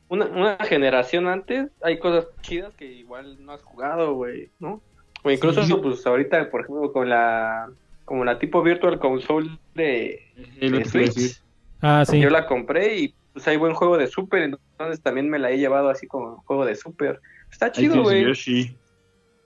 [0.09, 4.81] una, una generación antes, hay cosas chidas que igual no has jugado, güey, ¿no?
[5.23, 5.73] O incluso, Sí.
[5.83, 7.69] pues ahorita, por ejemplo, con la,
[8.05, 10.21] como la tipo Virtual Console de,
[10.61, 11.41] lo de Switch.
[11.81, 12.19] Ah, sí.
[12.21, 15.57] Yo la compré y pues hay buen juego de Super, entonces también me la he
[15.57, 17.19] llevado así como juego de Super.
[17.51, 18.25] Está chido, güey.
[18.25, 18.75] Yoshi.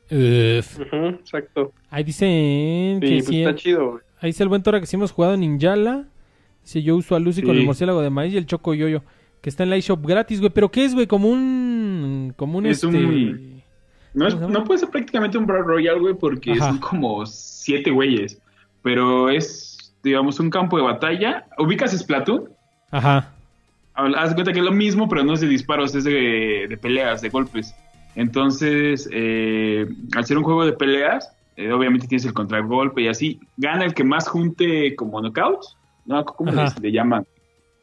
[0.10, 0.80] Uf.
[0.80, 1.74] Ujú, exacto.
[1.90, 3.44] Ahí dicen Sí, que pues sí.
[3.44, 4.04] está chido, güey.
[4.20, 6.06] Ahí dice el buen Tora que sí hemos jugado Ninjala.
[6.64, 9.04] Dice yo uso a Lucy con el murciélago de maíz y el choco yoyo.
[9.42, 10.52] Que está en la eShop gratis, güey.
[10.54, 11.08] ¿Pero qué es, güey?
[11.08, 12.34] Como un...
[12.38, 12.88] Como un Es este...
[12.98, 13.62] un-
[14.14, 16.68] No, es- no puede ser prácticamente un Brawl Royale, güey, porque Ajá.
[16.70, 18.40] son como siete güeyes.
[18.84, 21.46] Pero es, digamos, un campo de batalla.
[21.58, 22.50] ¿Ubicas Splatoon?
[22.92, 23.34] Ajá.
[23.94, 26.78] Haz de cuenta que es lo mismo, pero no es de disparos, es de, de
[26.78, 27.76] peleas, de golpes.
[28.16, 33.40] Entonces, eh, al ser un juego de peleas, eh, obviamente tienes el contragolpe y así.
[33.58, 36.24] Gana el que más junte como knockouts, ¿no?
[36.26, 37.26] ¿Cómo les- le llaman?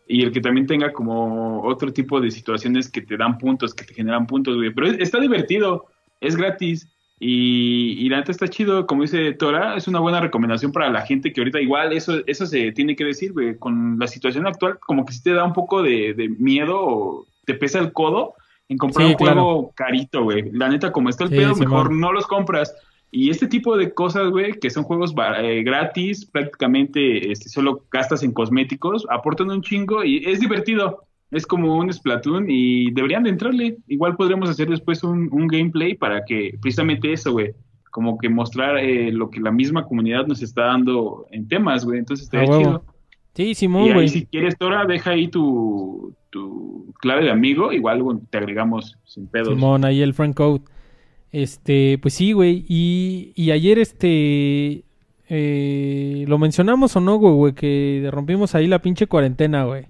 [0.07, 3.85] Y el que también tenga como otro tipo de situaciones que te dan puntos, que
[3.85, 4.73] te generan puntos, güey.
[4.73, 5.87] Pero es- está divertido,
[6.21, 6.89] es gratis.
[7.21, 11.03] Y, y la neta está chido, como dice Tora, es una buena recomendación para la
[11.05, 14.79] gente que ahorita igual eso, eso se tiene que decir, güey, con la situación actual
[14.79, 18.35] como que sí te da un poco de, de miedo o te pesa el codo
[18.69, 19.43] en comprar Sí, un claro.
[19.43, 20.51] juego carito, güey.
[20.53, 22.75] La neta, como está el Sí, pedo, mejor no los compras.
[23.11, 28.23] Y este tipo de cosas, güey, que son juegos eh, gratis, prácticamente este, solo gastas
[28.23, 31.08] en cosméticos, aportan un chingo y es divertido.
[31.31, 33.77] Es como un Splatoon y deberían de entrarle.
[33.87, 37.53] Igual podremos hacer después un, un gameplay para que precisamente eso, güey,
[37.91, 41.99] como que mostrar eh, lo que la misma comunidad nos está dando en temas, güey.
[41.99, 42.63] Entonces estaría huevo.
[42.63, 42.85] chido.
[43.35, 44.09] Sí, Simón, güey.
[44.09, 47.73] si quieres, Tora, deja ahí tu, tu clave de amigo.
[47.73, 49.49] Igual te agregamos sin pedos.
[49.51, 50.63] Simón, ahí el Frank Code.
[51.31, 52.65] Este, pues sí, güey.
[52.69, 54.85] Y, y ayer, este.
[55.29, 57.53] eh, ¿Lo mencionamos o no, güey, güey?
[57.53, 59.87] Que rompimos ahí la pinche cuarentena, güey.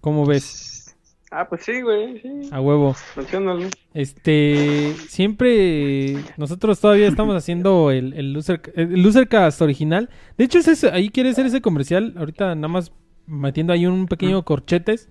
[0.00, 0.96] ¿Cómo ves?
[1.30, 2.48] Ah, pues sí, güey, sí.
[2.52, 2.96] A huevo.
[3.16, 3.68] Menciónalo.
[3.92, 10.08] Este, siempre nosotros todavía estamos haciendo el, el, loser, el Losercast original.
[10.38, 12.14] De hecho, es ese- ahí quiere hacer ese comercial.
[12.16, 12.92] Ahorita nada más
[13.26, 15.10] metiendo ahí un pequeño corchetes.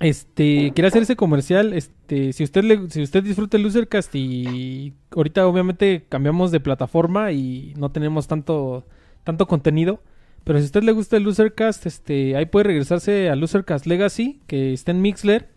[0.00, 1.72] Este, quiere hacer ese comercial.
[1.72, 7.32] Este, si usted le, si usted disfruta el Losercast y ahorita obviamente cambiamos de plataforma
[7.32, 8.86] y no tenemos tanto,
[9.24, 10.00] tanto contenido.
[10.48, 14.40] Pero si a usted le gusta el Losercast, este, ahí puede regresarse al Losercast Legacy,
[14.46, 15.50] que está en Mixler.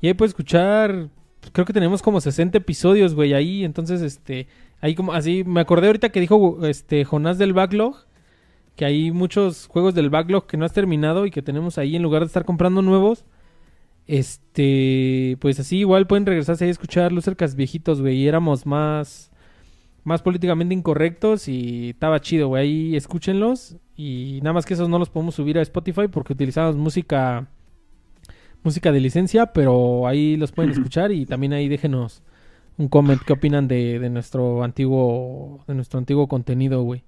[0.00, 1.10] Y ahí puede escuchar,
[1.40, 3.66] pues, creo que tenemos como 60 episodios, güey, ahí.
[3.66, 4.48] Entonces, este,
[4.80, 8.06] ahí como, así, me acordé ahorita que dijo, este, Jonás del Backlog,
[8.76, 12.02] que hay muchos juegos del Backlog que no has terminado y que tenemos ahí en
[12.02, 13.26] lugar de estar comprando nuevos.
[14.06, 19.30] Este, pues así igual pueden regresarse ahí a escuchar Lucercas viejitos, güey, y éramos más,
[20.04, 23.76] más políticamente incorrectos y estaba chido, güey, ahí escúchenlos.
[23.96, 27.48] Y nada más que esos no los podemos subir a Spotify porque utilizamos música
[28.62, 32.22] música de licencia, pero ahí los pueden escuchar y también ahí déjenos
[32.76, 37.04] un comment qué opinan de, de nuestro antiguo de nuestro antiguo contenido, güey.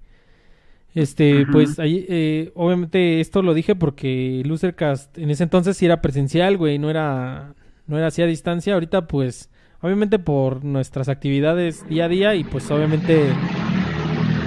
[0.95, 6.01] Este, pues ahí eh, obviamente esto lo dije porque Losercast en ese entonces sí era
[6.01, 7.53] presencial, güey, no era
[7.85, 8.73] no era así a distancia.
[8.73, 9.49] Ahorita pues
[9.81, 13.29] obviamente por nuestras actividades día a día y pues obviamente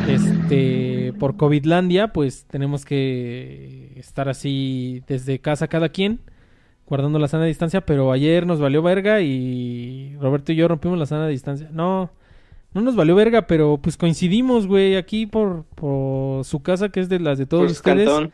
[0.09, 6.21] este por Covidlandia, pues tenemos que estar así desde casa cada quien
[6.87, 11.07] guardando la sana distancia, pero ayer nos valió verga y Roberto y yo rompimos la
[11.07, 11.69] sana distancia.
[11.73, 12.11] No,
[12.75, 17.09] no nos valió verga, pero pues coincidimos, güey, aquí por, por su casa, que es
[17.09, 18.33] de las de todos Pues, ustedes, Cantón.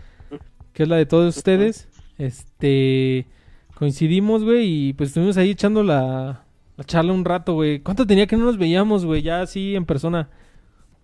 [0.73, 1.87] que es la de todos ustedes.
[2.17, 3.27] Este,
[3.75, 6.46] coincidimos, güey, y pues estuvimos ahí echando la,
[6.77, 7.81] la charla un rato, güey.
[7.81, 9.23] ¿Cuánto tenía que no nos veíamos, güey?
[9.23, 10.29] Ya así en persona.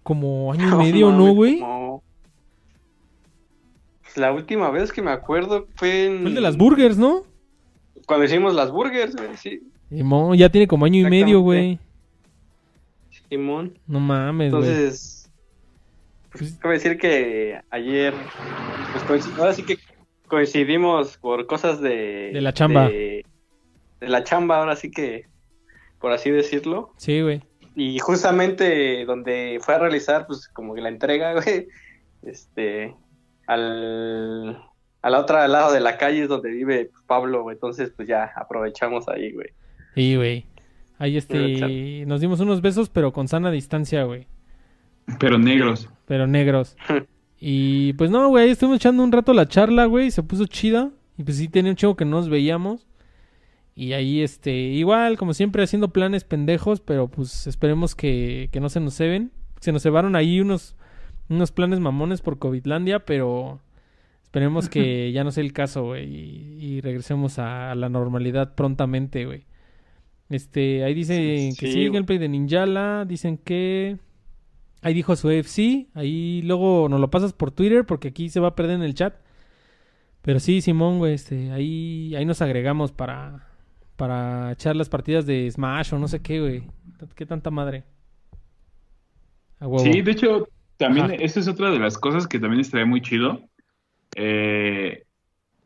[0.02, 1.60] Como año y medio, ¿no, güey?
[1.60, 2.02] como-
[4.02, 6.20] Pues, La última vez que me acuerdo fue en...
[6.20, 7.22] Fue el de las burgers, ¿no?
[8.06, 9.62] Cuando hicimos las burgers, güey, sí.
[9.88, 11.78] Simón, ya tiene como año y medio, güey.
[13.28, 13.78] Simón.
[13.86, 14.62] No mames, güey.
[14.64, 15.30] Entonces,
[16.32, 18.14] pues, cabe decir que ayer,
[19.06, 19.78] pues ahora sí que
[20.28, 22.30] coincidimos por cosas de...
[22.32, 22.88] De la chamba.
[22.88, 23.24] De,
[24.00, 25.26] de la chamba, ahora sí que,
[26.02, 26.90] por así decirlo.
[26.98, 27.40] Sí, güey.
[27.74, 31.68] y justamente donde fue a realizar, pues como que la entrega, güey,
[32.22, 32.94] este,
[33.46, 34.60] al,
[35.00, 37.54] a la otra lado de la calle es donde vive Pablo, güey.
[37.54, 39.48] Entonces, pues ya aprovechamos ahí, güey.
[39.94, 40.44] Sí, güey.
[40.98, 44.26] Ahí este, nos dimos unos besos, pero con sana distancia, güey.
[45.18, 45.88] Pero negros.
[46.06, 46.76] Pero negros.
[47.40, 50.90] y pues no, güey, estuvimos echando un rato la charla, güey, se puso chida.
[51.16, 52.86] Y pues sí tenía un chico que no nos veíamos.
[53.74, 58.68] Y ahí, este, igual, como siempre, haciendo planes pendejos, pero pues esperemos que, que no
[58.68, 59.32] se nos ceben.
[59.60, 60.76] Se nos cebaron ahí unos,
[61.28, 63.60] unos planes mamones por Covidlandia, pero
[64.22, 69.46] esperemos que ya no sea el caso, güey, y, regresemos a, la normalidad prontamente, güey.
[70.28, 73.98] Este, ahí dicen que sí, gameplay de Ninjala, dicen que
[74.80, 78.48] ahí dijo su FC, ahí luego nos lo pasas por Twitter porque aquí se va
[78.48, 79.14] a perder en el chat.
[80.22, 83.51] Pero sí, Simón, güey, este, ahí, ahí nos agregamos para,
[83.96, 86.62] para echar las partidas de Smash o no sé qué, güey.
[87.14, 87.84] ¿Qué tanta madre?
[89.78, 93.42] Sí, de hecho, también esta es otra de las cosas que también estaría muy chido.
[94.16, 95.04] Eh,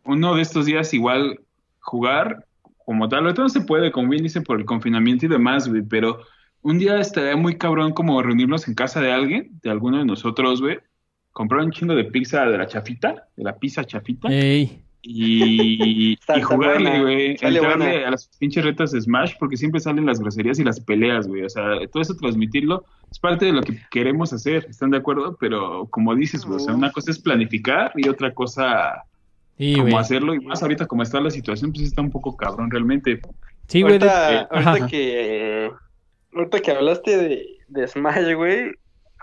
[0.05, 1.41] uno de estos días igual
[1.81, 2.47] jugar
[2.85, 5.83] como tal, ahorita no se puede, como bien dicen, por el confinamiento y demás, güey,
[5.83, 6.21] pero
[6.63, 10.61] un día estaría muy cabrón como reunirnos en casa de alguien, de alguno de nosotros,
[10.61, 10.79] güey,
[11.33, 14.29] comprar un chingo de pizza de la chafita, de la pizza chafita.
[15.09, 20.19] Y, y jugarle, güey, entrarle a las pinches retas de Smash, porque siempre salen las
[20.19, 21.45] groserías y las peleas, güey.
[21.45, 25.37] O sea, todo eso transmitirlo es parte de lo que queremos hacer, ¿están de acuerdo?
[25.39, 29.05] Pero como dices, güey, o sea, una cosa es planificar y otra cosa
[29.77, 33.21] como hacerlo y más ahorita como está la situación, pues está un poco cabrón realmente.
[33.69, 33.95] Sí, güey.
[33.95, 35.71] Ahorita, que
[36.35, 38.73] ahorita que hablaste de, de Smash, güey,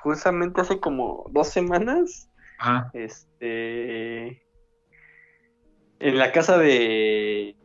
[0.01, 2.29] justamente hace como dos semanas,
[2.93, 4.41] este,
[6.03, 7.55] en la casa de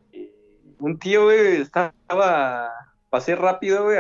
[0.79, 2.71] un tío, güey, estaba,
[3.11, 3.99] pasé rápido, güey,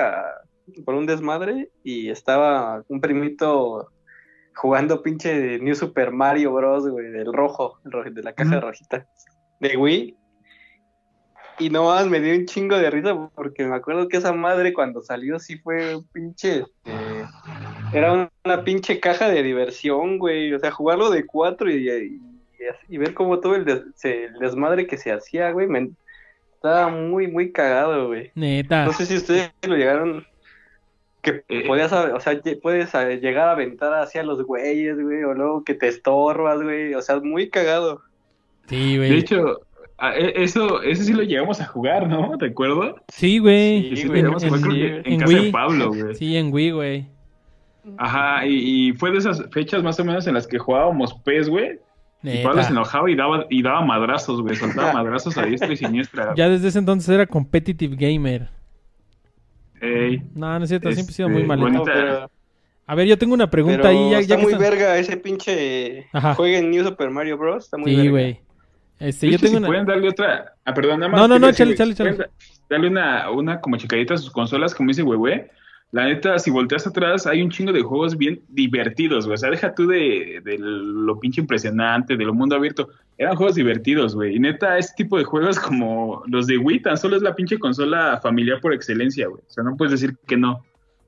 [0.84, 3.90] por un desmadre y estaba un primito
[4.54, 9.08] jugando pinche New Super Mario Bros, güey, del rojo, de la caja rojita,
[9.58, 10.16] de Wii.
[11.58, 14.72] Y no más me dio un chingo de risa porque me acuerdo que esa madre
[14.72, 16.58] cuando salió sí fue un pinche.
[16.84, 17.26] Este,
[17.92, 20.54] era una, pinche caja de diversión, güey.
[20.54, 22.20] O sea, jugarlo de cuatro y, y,
[22.88, 23.64] ver cómo todo el,
[24.40, 25.66] desmadre que se hacía, güey.
[25.66, 25.90] Me,
[26.54, 28.30] estaba muy, muy cagado, güey.
[28.34, 28.84] Neta.
[28.84, 30.26] No sé si ustedes lo llegaron
[31.22, 35.34] que eh, podías, o sea, puedes eh, llegar a aventar hacia los güeyes, güey, o
[35.34, 38.02] luego que te estorbas, güey, o sea, muy cagado.
[38.68, 39.10] Sí, güey.
[39.10, 39.60] De hecho,
[40.00, 42.38] e, eso, eso sí lo llegamos a jugar, ¿no?
[42.38, 42.94] ¿Te acuerdas?
[43.08, 43.96] Sí, güey.
[43.96, 46.14] Sí, en, en, casa de Pablo, güey.
[46.14, 47.06] Sí, en Wii, güey.
[47.96, 51.78] Ajá, y, fue de esas fechas más o menos en las que jugábamos PES, güey.
[52.22, 54.56] Y Pablo se enojaba y daba, y daba madrazos, güey.
[54.56, 56.34] Soltaba madrazos a diestra y siniestra.
[56.36, 58.48] Ya desde ese entonces era competitive gamer.
[59.80, 62.28] Ey, no, no es cierto, siempre he sido muy este, mal.
[62.86, 64.10] A ver, yo tengo una pregunta ahí.
[64.10, 66.06] Ya, está muy verga ese pinche.
[66.36, 67.64] Juega en New Super Mario Bros.
[67.64, 68.40] Está muy sí, güey.
[68.98, 69.66] Este, yo tengo si una...
[69.68, 70.54] pueden darle otra.
[70.64, 71.20] Ah, perdón, nada más.
[71.20, 72.16] No, no, no, chale, chale, chale.
[72.68, 75.44] Darle una, una como chicadita a sus consolas, como dice güey,
[75.90, 79.34] La neta, si volteas atrás, hay un chingo de juegos bien divertidos, güey.
[79.34, 82.90] O sea, deja tú de, de lo pinche impresionante, de lo mundo abierto.
[83.16, 84.36] Eran juegos divertidos, güey.
[84.36, 87.58] Y neta, este tipo de juegos como los de Wii tan solo es la pinche
[87.58, 89.40] consola familiar por excelencia, güey.
[89.40, 90.62] O sea, no puedes decir que no.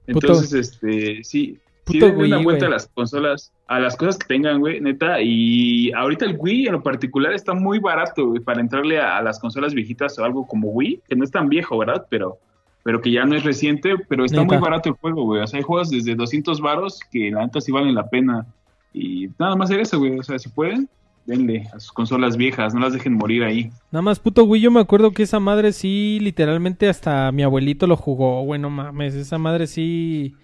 [0.06, 1.58] Entonces, este, sí.
[1.86, 5.20] sí una vuelta a las consolas, a las cosas que tengan, güey, neta.
[5.20, 9.38] Y ahorita el Wii en lo particular está muy barato, güey, para entrarle a, las
[9.38, 12.06] consolas viejitas o algo como Wii, que no es tan viejo, ¿verdad?
[12.08, 12.38] Pero
[12.82, 15.42] pero que ya no es reciente, pero está muy barato el juego, güey.
[15.42, 18.46] O sea, hay juegos desde 200 varos que la neta sí valen la pena.
[18.92, 20.18] Y nada más hacer eso, güey.
[20.18, 20.88] O sea, si pueden,
[21.26, 23.70] denle a sus consolas viejas, no las dejen morir ahí.
[23.90, 27.86] Nada más, puto güey, yo me acuerdo que esa madre sí, literalmente hasta mi abuelito
[27.86, 30.34] lo jugó, güey, no mames, esa madre sí...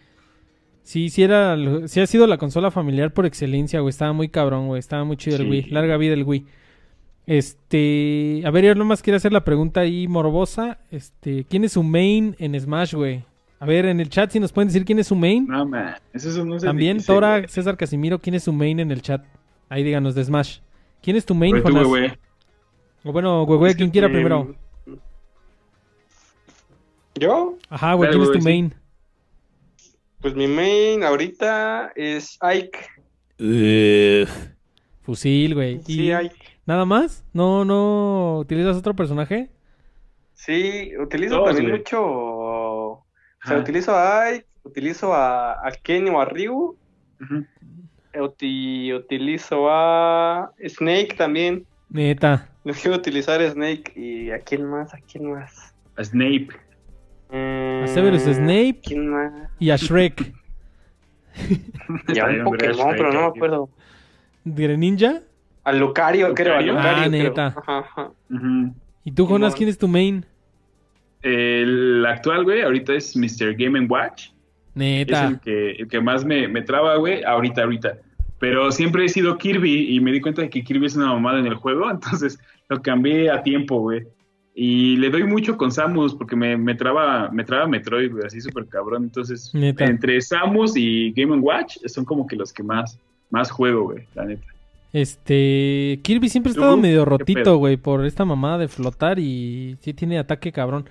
[0.82, 1.56] Sí, sí era,
[1.88, 5.16] sí ha sido la consola familiar por excelencia, güey, estaba muy cabrón, güey, estaba muy
[5.16, 6.46] chido el Wii, larga vida el Wii.
[7.26, 11.82] Este, a ver, yo nomás quiero hacer la pregunta ahí morbosa, este, ¿quién es su
[11.82, 13.24] main en Smash, güey?
[13.58, 15.46] A ver, en el chat si nos pueden decir quién es su main.
[15.48, 19.24] No, man, eso no También Tora, César Casimiro, ¿quién es su main en el chat?
[19.68, 20.58] Ahí díganos de Smash.
[21.02, 21.82] ¿Quién es tu main, Jonás?
[21.82, 24.54] Tú, o bueno, güey, quien quiera primero.
[27.18, 27.56] ¿Yo?
[27.68, 28.74] Ajá, güey, ¿quién es tu main?
[30.20, 34.26] Pues mi main ahorita es Ike.
[35.02, 35.80] Fusil, güey.
[35.82, 36.45] Sí, Ike.
[36.66, 37.24] ¿Nada más?
[37.32, 39.50] ¿No, no utilizas otro personaje?
[40.34, 42.02] Sí, utilizo también mucho.
[42.02, 43.04] O
[43.44, 46.76] sea, utilizo a Ike, utilizo a, a Kenny o a Ryu.
[47.20, 47.46] Ajá
[48.94, 51.66] utilizo a Snake también.
[51.88, 52.48] Neta.
[52.64, 55.74] No quiero utilizar Snake y a quién más, a quién más.
[55.96, 56.48] A Snape.
[57.30, 59.50] Mm, A Severus Snape ¿Quién más?
[59.58, 60.32] y a Shrek.
[62.12, 63.70] Ya Está un bien, Pokémon, pero no me Shrek, acuerdo.
[64.44, 65.22] ¿Greninja?
[65.66, 66.54] A Lucario, creo.
[66.54, 66.90] A Lucario.
[67.04, 67.24] Ah, creo.
[67.24, 67.54] neta.
[67.66, 68.12] Ajá.
[69.02, 70.24] ¿Y tú, Jonas, quién es tu main?
[71.22, 73.52] El actual, güey, ahorita es Mr.
[73.56, 74.26] Game Watch.
[74.26, 74.32] Es
[74.76, 75.26] Neta.
[75.26, 77.98] el que, el que más me, me traba, güey, ahorita, ahorita.
[78.38, 81.40] Pero siempre he sido Kirby y me di cuenta de que Kirby es una mamada
[81.40, 84.06] en el juego, entonces lo cambié a tiempo, güey.
[84.54, 88.40] Y le doy mucho con Samus porque me, me traba me traba Metroid, güey, así
[88.40, 89.02] súper cabrón.
[89.02, 89.84] Entonces, Neta.
[89.84, 93.00] entre Samus y Game Watch son como que los que más,
[93.30, 94.46] más juego, güey, la neta.
[94.96, 96.00] Este.
[96.02, 99.92] Kirby siempre ha estado medio ¿Qué rotito, güey, por esta mamada de flotar y sí
[99.92, 100.88] tiene ataque cabrón.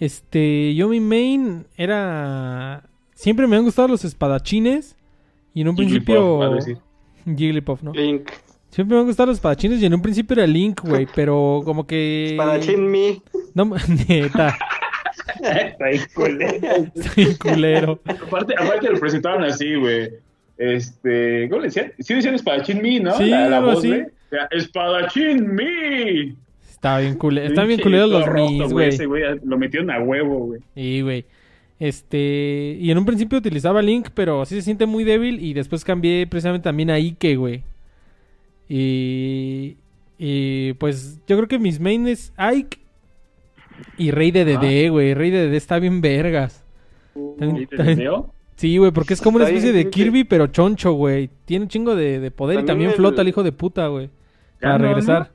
[0.00, 0.74] Este.
[0.74, 2.82] Yo, mi main era.
[3.14, 4.96] Siempre me han gustado los espadachines.
[5.54, 6.58] Y en un principio.
[7.26, 7.92] Jigglypuff, ¿no?
[7.92, 8.28] Link.
[8.70, 11.86] Siempre me han gustado los espadachines y en un principio era Link, güey, pero como
[11.86, 12.30] que.
[12.32, 13.22] Espadachín Mi.
[13.54, 13.66] No,
[14.08, 14.58] neta,
[15.40, 16.92] Está culero.
[17.40, 18.00] culero.
[18.04, 20.10] aparte, aparte lo presentaron así, güey.
[20.58, 21.92] Este, ¿cómo le decían?
[22.00, 23.16] Sí decían Espadachín Mi, ¿no?
[23.16, 23.88] Sí, la, la voz, así.
[23.88, 24.02] güey.
[24.02, 26.34] O sea, Espadachín Mi.
[26.68, 27.46] Estaba bien culero.
[27.46, 29.22] Estaban bien culeros los mis, güey.
[29.44, 30.60] lo metieron a huevo, güey.
[30.74, 31.24] Sí, güey.
[31.78, 32.76] Este.
[32.80, 35.42] Y en un principio utilizaba Link, pero sí se siente muy débil.
[35.42, 37.62] Y después cambié precisamente también a Ike, güey.
[38.68, 39.76] Y.
[40.18, 42.78] Y pues yo creo que mis main es Ike
[43.96, 45.14] y Rey de Dede, güey.
[45.14, 46.64] Rey de Dede está bien vergas.
[47.14, 48.32] ¿Y te leo?
[48.58, 49.88] Sí, güey, porque es como una Está especie de.
[49.88, 51.30] Kirby, pero choncho, güey.
[51.44, 54.10] Tiene un chingo de, de poder y También el- flota el hijo de puta, güey.
[54.60, 55.30] Para no, regresar.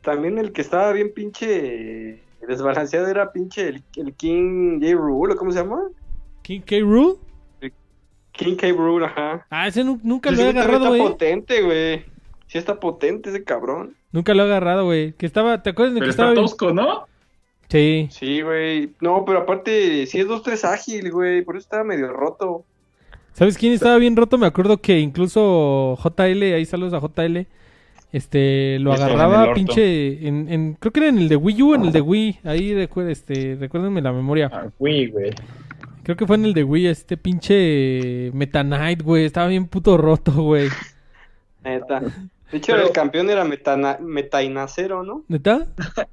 [0.00, 4.92] También el que estaba bien pinche desbalanceado era pinche el, el King J.
[4.94, 5.80] Rule, ¿o ¿cómo se llama?
[6.42, 6.76] ¿King K.
[6.80, 7.14] Rule?
[8.32, 8.68] King K.
[8.72, 9.46] Rule, ajá.
[9.50, 11.00] Ah, ese nu- nunca lo he agarrado, Está güey.
[11.02, 12.04] potente, güey.
[12.46, 13.96] Sí está potente ese cabrón.
[14.12, 15.12] Nunca lo he agarrado, güey.
[15.14, 17.06] Que estaba, ¿te acuerdas de Pero que está estaba bien- tosco, ¿no?
[17.68, 18.08] Sí.
[18.10, 18.90] Sí, güey.
[19.00, 21.42] No, pero aparte, sí es 2-3 ágil, güey.
[21.42, 22.64] Por eso estaba medio roto.
[23.32, 24.38] ¿Sabes quién estaba bien roto?
[24.38, 27.46] Me acuerdo que incluso JL, ahí saludos a JL,
[28.12, 31.74] este, lo en agarraba pinche, en, en- creo que era en el de Wii U,
[31.74, 34.50] en el de Wii, ahí recuer- este, recuérdenme la memoria.
[34.52, 35.30] Ah, güey, güey.
[36.04, 39.96] Creo que fue en el de Wii, este pinche Meta Knight, güey, estaba bien puto
[39.96, 40.68] roto, güey.
[41.64, 42.00] Neta.
[42.52, 45.24] De hecho, Pero- el campeón era Metana Metainacero, ¿no?
[45.26, 45.66] ¿Neta?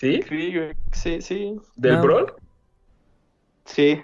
[0.00, 0.20] ¿Sí?
[0.28, 0.52] Sí.
[0.92, 1.56] Sí, sí.
[1.76, 2.02] ¿Del No.
[2.02, 2.32] Brawl?
[3.64, 3.98] Sí.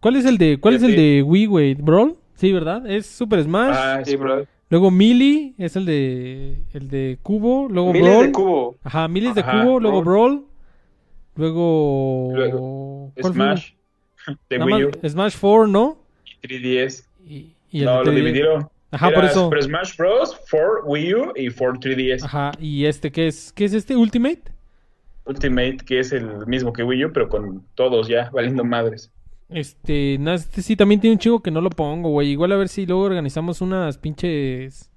[0.00, 1.02] ¿Cuál es el de, cuál es el Fíjate.
[1.02, 1.74] de Wii, güey?
[1.74, 2.16] ¿Brawl?
[2.34, 2.88] Sí, ¿verdad?
[2.88, 3.74] Es Super Smash.
[3.76, 4.46] Ah, Sí, bro.
[4.70, 7.68] Luego Melee es el de, el de Cubo.
[7.70, 8.26] Luego Miles Brawl.
[8.26, 8.76] de cubo.
[8.84, 9.80] Ajá, Miles de Ajá, Cubo.
[9.80, 10.30] Luego Brawl.
[10.36, 10.44] Brawl.
[11.36, 12.30] Luego...
[12.34, 13.42] Luego, ¿cuál fue?
[13.44, 13.70] Smash.
[14.50, 14.90] De Nada Wii U.
[15.08, 15.98] Smash 4, ¿no?
[16.42, 17.04] y 3DS.
[17.26, 18.14] Y, y el No, de lo 3DS.
[18.16, 18.68] dividieron.
[18.90, 19.44] Ajá, Era por eso.
[19.44, 20.38] Super Smash Bros.
[20.48, 22.24] for Wii U y for 3DS.
[22.24, 23.52] Ajá, y este, ¿qué es?
[23.52, 23.96] ¿Qué es este?
[23.96, 24.42] ¿Ultimate?
[25.28, 29.12] Ultimate, que es el mismo que Wii U, pero con todos ya, valiendo madres.
[29.48, 32.28] Este, no, este sí también tiene un chingo que no lo pongo, güey.
[32.30, 34.90] Igual a ver si luego organizamos unas pinches...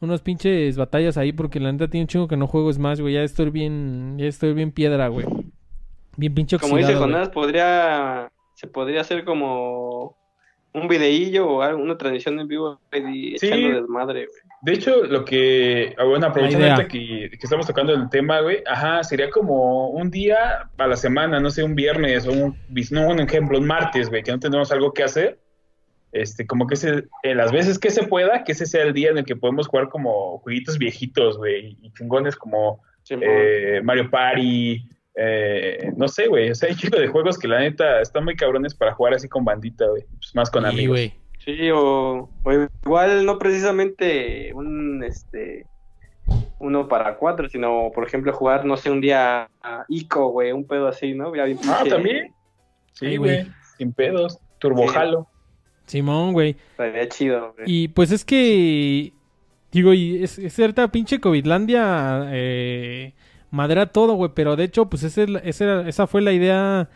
[0.00, 3.14] Unas pinches batallas ahí, porque la neta tiene un chingo que no juego Smash, güey.
[3.14, 4.16] Ya estoy bien...
[4.18, 5.26] Ya estoy bien piedra, güey.
[6.16, 6.94] Bien pinche Como dice.
[6.94, 10.16] Jonás, podría, se podría hacer como
[10.74, 13.46] un videillo o algo, una transmisión en vivo y Sí.
[13.46, 14.40] echando desmadre, güey.
[14.64, 19.04] De hecho, lo que, ah, bueno, aprovechando que, que estamos tocando el tema, güey, ajá,
[19.04, 22.56] sería como un día a la semana, no sé, un viernes o un,
[22.90, 25.38] no, un ejemplo, un martes, güey, que no tenemos algo que hacer.
[26.12, 29.10] Este, como que ese, en las veces que se pueda, que ese sea el día
[29.10, 34.82] en el que podemos jugar como jueguitos viejitos, güey, y chingones como eh, Mario Party,
[35.14, 38.34] eh, no sé, güey, o sea, hay chico de juegos que la neta están muy
[38.34, 40.96] cabrones para jugar así con bandita, güey, pues más con Sí, amigos.
[40.96, 41.23] güey.
[41.44, 42.52] Sí, o, o
[42.84, 45.66] igual no precisamente un este
[46.58, 50.66] uno para cuatro, sino por ejemplo jugar, no sé, un día a Ico, güey, un
[50.66, 51.34] pedo así, ¿no?
[51.36, 52.32] Ya bien Ah, pinche- también.
[52.92, 53.46] Sí, güey.
[53.76, 55.26] sin pedos, turbojalo.
[55.86, 56.56] Simón, güey.
[56.70, 57.66] Estaría chido, güey.
[57.66, 59.12] Y pues es que.
[59.70, 62.28] Digo, y es, es cierta pinche Covidlandia.
[62.32, 63.12] Eh,
[63.50, 64.30] madera todo, güey.
[64.34, 66.88] Pero de hecho, pues ese es la- ese era- esa fue la idea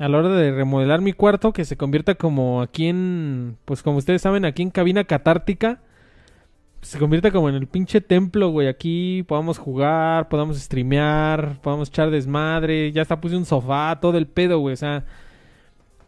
[0.00, 1.52] a la hora de remodelar mi cuarto.
[1.52, 3.56] Que se convierta como aquí en.
[3.64, 5.80] Pues como ustedes saben, aquí en cabina catártica.
[6.80, 8.66] Se convierta como en el pinche templo, güey.
[8.66, 12.90] Aquí podamos jugar, podamos streamear, podamos echar desmadre.
[12.90, 14.72] Ya hasta puse un sofá, todo el pedo, güey.
[14.72, 15.04] O sea.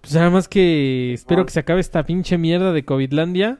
[0.01, 3.59] Pues nada más que espero que se acabe esta pinche mierda de Covidlandia.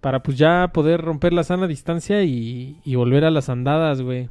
[0.00, 4.28] Para pues ya poder romper la sana distancia y, y volver a las andadas, güey.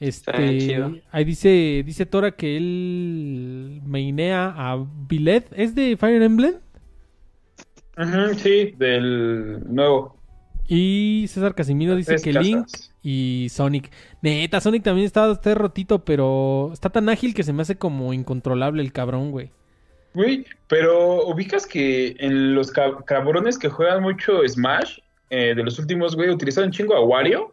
[0.00, 0.96] Este, chido.
[1.12, 5.46] ahí dice, dice Tora que él mainea a Billet.
[5.54, 6.54] ¿Es de Fire Emblem?
[7.98, 10.16] Ujú, sí, del nuevo.
[10.66, 12.46] Y César Casimiro dice que casas.
[12.46, 12.66] Link
[13.02, 13.90] y Sonic.
[14.22, 18.12] Neta, Sonic también está, está rotito, pero está tan ágil que se me hace como
[18.14, 19.50] incontrolable el cabrón, güey.
[20.14, 24.98] Güey, pero ubicas que en los cab- cabrones que juegan mucho Smash,
[25.28, 27.52] eh, de los últimos, güey, utilizaron un chingo a Wario.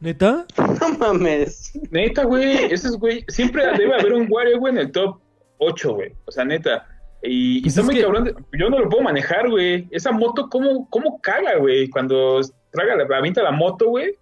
[0.00, 0.46] ¿Neta?
[0.80, 1.72] No mames.
[1.90, 5.18] Neta, güey, ese es, güey, siempre debe haber un Wario, güey, en el top
[5.58, 6.12] 8, güey.
[6.26, 6.86] O sea, neta.
[7.22, 8.24] Y, y Pues está es muy que- cabrón.
[8.24, 9.86] de- Yo no lo puedo manejar, güey.
[9.90, 11.88] Esa moto, ¿cómo, cómo caga, güey?
[11.88, 12.40] Cuando
[12.70, 14.14] traga, la- avienta la moto, güey.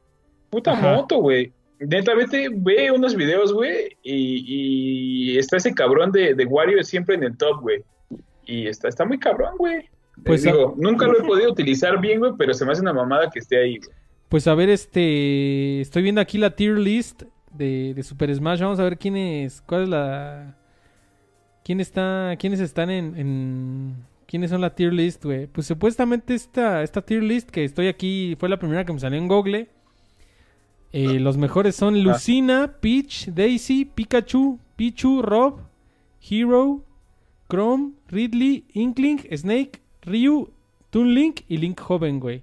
[0.50, 0.94] Puta Ajá.
[0.94, 1.52] moto, güey.
[1.80, 3.96] Neta, vete, ve unos videos, güey.
[4.02, 7.82] Y, y está ese cabrón de, de Wario siempre en el top, güey.
[8.44, 9.80] Y está, está muy cabrón, güey.
[10.24, 12.92] Pues, Pues digo, nunca lo he podido utilizar bien, güey, pero se me hace una
[12.92, 13.90] mamada que esté ahí, güey.
[14.32, 15.82] Pues a ver, este.
[15.82, 18.60] Estoy viendo aquí la tier list de, de Super Smash.
[18.60, 19.60] Vamos a ver quién es.
[19.60, 20.56] ¿Cuál es la.
[21.62, 22.34] ¿Quién está.
[22.38, 23.14] ¿Quiénes están en.
[23.18, 25.48] en- ¿Quiénes son la tier list, güey?
[25.48, 29.18] Pues supuestamente esta, esta tier list que estoy aquí fue la primera que me salió
[29.18, 29.68] en Google.
[30.92, 35.58] Eh, los mejores son Lucina, Peach, Daisy, Pikachu, Pichu, Rob,
[36.26, 36.82] Hero,
[37.50, 40.48] Chrome, Ridley, Inkling, Snake, Ryu,
[40.88, 42.42] Toon Link y Link Joven, güey.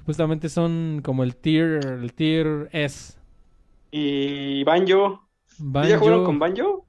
[0.00, 3.14] Supuestamente son como el tier, el tier S.
[3.90, 5.28] Y Banjo.
[5.58, 6.86] Banjo, ¿Ya jugaron con Banjo?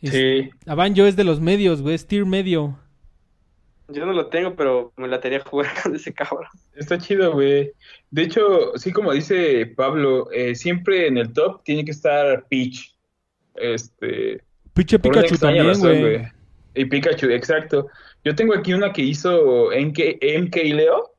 [0.00, 0.50] es- Sí.
[0.66, 2.78] a Banjo es de los medios, güey, es tier medio.
[3.88, 6.46] Yo no lo tengo, pero me la tenía jugar con ese cabrón.
[6.76, 7.72] Está chido, güey.
[8.12, 12.96] De hecho, sí, como dice Pablo, eh, siempre en el top tiene que estar Peach.
[13.56, 14.34] Este,
[14.76, 16.22] una Pikachu también, razón, güey.
[16.76, 17.88] Y Pikachu, exacto.
[18.24, 19.98] Yo tengo aquí una que hizo MK,
[20.42, 21.09] MK Leo,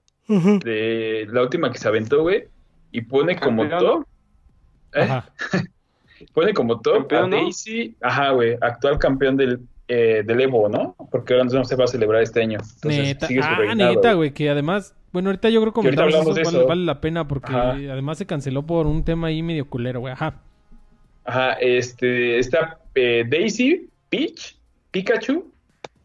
[0.59, 2.45] de la última que se aventó, güey,
[2.91, 4.05] y pone como top.
[4.93, 5.01] ¿eh?
[5.01, 5.29] Ajá.
[6.33, 7.35] Pone como top Campeón, a ¿no?
[7.37, 10.95] Daisy, ajá, güey, actual campeón del, eh, del Evo, ¿no?
[11.09, 12.59] Porque ahora no se va a celebrar este año.
[12.75, 13.27] Entonces, Neta.
[13.27, 14.31] sigue su Ah, reinado, neta, güey.
[14.31, 16.67] que además, bueno, ahorita yo creo que comentamos hablamos eso, de vale, eso.
[16.67, 17.71] vale la pena porque Ajá.
[17.71, 20.13] además se canceló por un tema ahí medio culero, güey.
[20.13, 20.35] Ajá.
[21.25, 24.57] Ajá, este, está eh, Daisy, Peach,
[24.91, 25.51] Pikachu,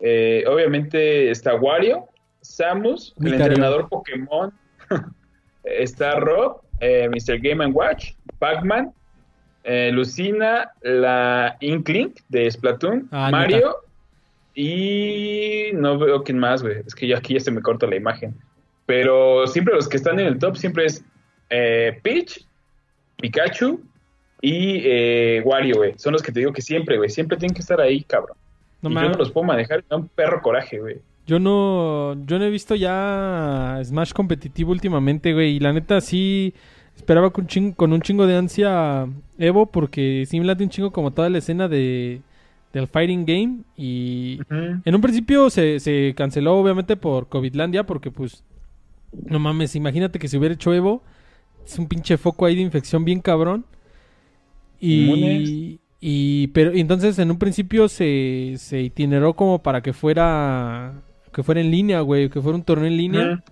[0.00, 2.06] eh, obviamente está Wario,
[2.46, 4.52] Samus, el entrenador Pokémon,
[5.64, 7.38] está Rob, eh, Mr.
[7.40, 8.92] Game and Watch, Pac-Man,
[9.64, 13.76] eh, Lucina, la Inkling de Splatoon, Ah, Mario
[14.54, 17.96] y no veo quién más, güey, es que ya aquí ya se me corta la
[17.96, 18.34] imagen.
[18.86, 21.04] Pero siempre los que están en el top siempre es
[21.50, 22.46] eh, Peach,
[23.20, 23.82] Pikachu
[24.40, 25.94] y eh, Wario, güey.
[25.98, 27.10] Son los que te digo que siempre, güey.
[27.10, 28.36] Siempre tienen que estar ahí, cabrón.
[28.80, 29.78] No y yo no los puedo manejar.
[29.78, 31.00] Me da un perro coraje, güey.
[31.26, 35.56] Yo no, yo no he visto ya Smash competitivo últimamente, güey.
[35.56, 36.54] Y la neta sí
[36.96, 37.46] esperaba con,
[37.92, 39.08] un chingo de ansia
[39.38, 42.22] Evo porque sí me late un chingo como toda la escena de
[42.72, 48.44] del fighting game y en un principio se, se canceló obviamente por Covidlandia porque pues
[49.12, 51.02] no mames, imagínate que si hubiera hecho Evo
[51.64, 53.64] es un pinche foco ahí de infección bien cabrón.
[54.78, 61.02] Y, y pero entonces en un principio se, se itineró como para que fuera
[61.36, 63.44] que fuera en línea, güey, que fuera un torneo en línea.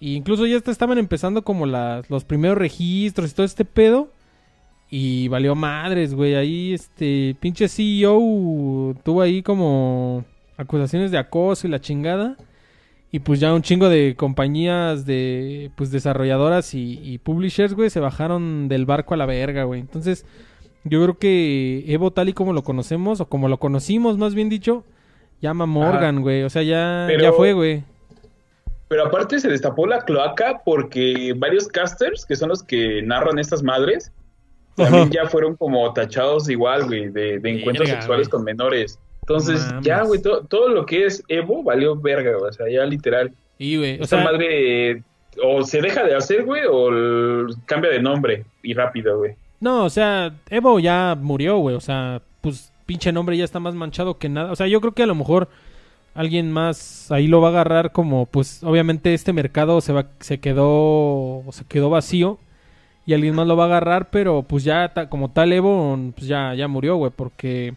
[0.00, 4.10] Y incluso ya estaban empezando como las, los primeros registros y todo este pedo.
[4.88, 6.36] Y valió madres, güey.
[6.36, 10.24] Ahí este pinche CEO tuvo ahí como
[10.56, 12.38] acusaciones de acoso y la chingada.
[13.10, 18.00] Y pues ya un chingo de compañías de pues desarrolladoras y, y publishers, güey, se
[18.00, 19.82] bajaron del barco a la verga, güey.
[19.82, 20.24] Entonces,
[20.84, 24.48] yo creo que Evo tal y como lo conocemos, o como lo conocimos, más bien
[24.48, 24.86] dicho,
[25.42, 26.42] llama Morgan, güey.
[26.44, 27.84] O sea, ya, Pero- ya fue, güey.
[28.88, 33.62] Pero aparte se destapó la cloaca porque varios casters, que son los que narran estas
[33.62, 34.12] madres,
[34.76, 38.98] también ya fueron como tachados igual, güey, de, de encuentros Verga, sexuales con menores.
[39.22, 39.84] Entonces, Mames.
[39.86, 42.50] ya, güey, to- todo lo que es Evo valió verga, güey.
[42.50, 43.32] O sea, ya literal.
[43.58, 45.02] Y, güey, o Esta sea, madre eh,
[45.42, 49.36] o se deja de hacer, güey, o cambia de nombre y rápido, güey.
[49.60, 51.76] No, o sea, Evo ya murió, güey.
[51.76, 54.52] O sea, pues pinche nombre ya está más manchado que nada.
[54.52, 55.48] O sea, yo creo que a lo mejor
[56.14, 60.38] alguien más ahí lo va a agarrar como, pues, obviamente este mercado se va, se
[60.40, 62.38] quedó, se quedó vacío
[63.06, 66.54] y alguien más lo va a agarrar, pero pues ya como tal Evo, pues ya,
[66.54, 67.74] ya murió, güey, porque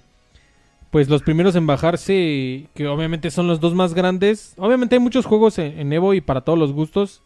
[0.91, 4.53] pues los primeros en bajarse, que obviamente son los dos más grandes.
[4.57, 7.21] Obviamente hay muchos juegos en, en Evo y para todos los gustos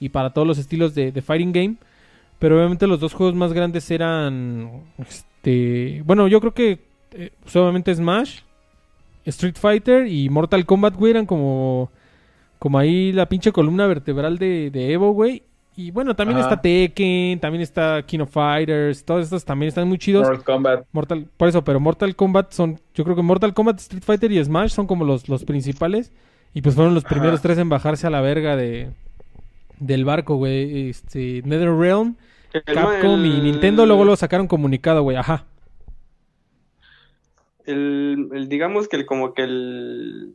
[0.00, 1.76] y para todos los estilos de, de fighting game.
[2.38, 4.84] Pero obviamente los dos juegos más grandes eran.
[4.98, 6.02] Este.
[6.04, 6.87] Bueno, yo creo que.
[7.12, 8.40] Eh, obviamente Smash,
[9.24, 11.90] Street Fighter y Mortal Kombat, güey, eran como.
[12.58, 15.44] Como ahí la pinche columna vertebral de, de Evo, güey.
[15.76, 16.48] Y bueno, también Ajá.
[16.48, 20.26] está Tekken, también está King of Fighters, todos estos también están muy chidos.
[20.26, 20.84] Mortal Kombat.
[20.90, 24.42] Mortal, por eso, pero Mortal Kombat son, yo creo que Mortal Kombat, Street Fighter y
[24.44, 26.10] Smash son como los, los principales.
[26.52, 27.14] Y pues fueron los Ajá.
[27.14, 28.90] primeros tres en bajarse a la verga de,
[29.78, 30.88] del barco, güey.
[30.88, 32.16] Este, NetherRealm,
[32.52, 35.16] El- Capcom y Nintendo luego lo sacaron comunicado, güey.
[35.16, 35.44] Ajá.
[37.68, 40.34] El, el- digamos que el, como que el,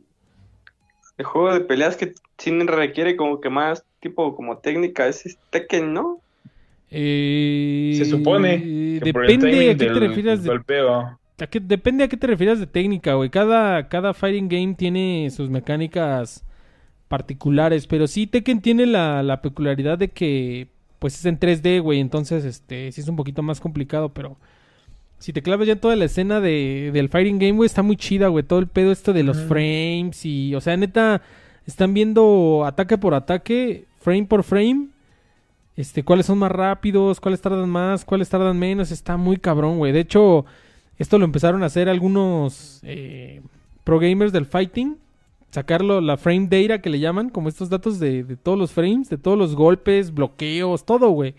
[1.18, 5.92] el juego de peleas que sí requiere como que más tipo como técnica es Tekken,
[5.92, 6.20] ¿no?
[6.90, 8.60] Eh, Se supone
[9.02, 11.18] que por el depende a qué te del refieras de golpeo.
[11.40, 13.28] ¿A qué- depende a qué te refieras de técnica, güey.
[13.30, 16.44] Cada, cada fighting game tiene sus mecánicas
[17.08, 20.68] particulares, pero sí Tekken tiene la, la peculiaridad de que
[20.98, 24.38] pues es en 3D, güey, entonces este sí es un poquito más complicado, pero
[25.24, 27.96] si te clavas ya en toda la escena de, del fighting game, güey, está muy
[27.96, 31.22] chida, güey, todo el pedo esto de los frames y, o sea, neta,
[31.66, 34.88] están viendo ataque por ataque, frame por frame,
[35.76, 39.92] este, cuáles son más rápidos, cuáles tardan más, cuáles tardan menos, está muy cabrón, güey.
[39.92, 40.44] De hecho,
[40.98, 43.40] esto lo empezaron a hacer algunos eh,
[43.82, 44.98] pro gamers del fighting.
[45.52, 49.08] Sacarlo, la frame data que le llaman, como estos datos de, de todos los frames,
[49.08, 51.34] de todos los golpes, bloqueos, todo, güey.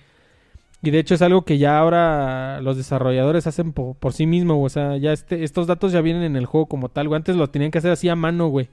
[0.85, 4.55] Y de hecho es algo que ya ahora los desarrolladores hacen po- por, sí mismos,
[4.57, 4.65] güey.
[4.67, 7.17] O sea, ya este, estos datos ya vienen en el juego como tal, güey.
[7.17, 8.69] Antes lo tenían que hacer así a mano, güey.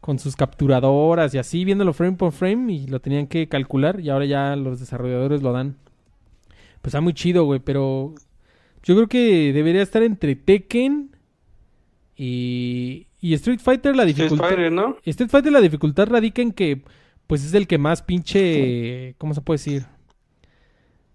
[0.00, 4.00] Con sus capturadoras y así, viéndolo frame por frame y lo tenían que calcular.
[4.00, 5.76] Y ahora ya los desarrolladores lo dan.
[6.80, 8.14] Pues está muy chido, güey, pero
[8.82, 11.10] yo creo que debería estar entre Tekken
[12.16, 14.30] y, y Street Fighter la Street.
[14.34, 14.96] Fighter, ¿no?
[15.04, 16.82] Street Fighter la dificultad radica en que
[17.26, 19.84] pues es el que más pinche ¿cómo se puede decir?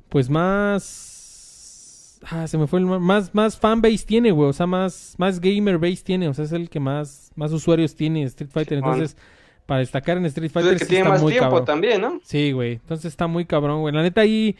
[0.09, 5.15] Pues más ah, se me fue el más más fanbase tiene, güey, o sea, más
[5.17, 8.77] más gamer base tiene, o sea, es el que más más usuarios tiene Street Fighter,
[8.77, 9.17] entonces
[9.65, 11.65] para destacar en Street Es Fighter que sí tiene está más muy tiempo cabrón.
[11.65, 12.19] también, ¿no?
[12.23, 12.73] Sí, güey.
[12.73, 13.93] Entonces está muy cabrón, güey.
[13.95, 14.55] La neta ahí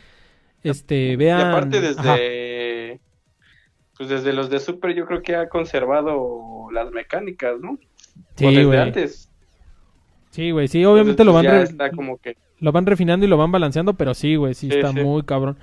[0.63, 1.87] este Y vean aparte Ajá.
[2.15, 2.99] desde
[3.97, 7.73] pues desde los de Super yo creo que ha conservado las mecánicas, ¿no?
[7.73, 7.77] O
[8.35, 8.79] Sí, desde güey.
[8.79, 9.29] antes.
[10.31, 10.67] Sí, güey.
[10.67, 13.51] Sí, obviamente Entonces, lo van ya está como que lo van refinando y lo van
[13.51, 14.99] balanceando, pero sí, güey, sí, Sí, está sí.
[15.01, 15.57] muy cabrón.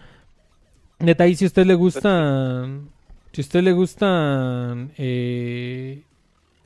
[0.99, 2.88] Neta, ahí si a usted le gustan,
[3.32, 6.03] si a usted le gustan eh,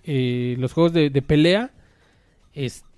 [0.04, 1.70] eh, los juegos de, de pelea,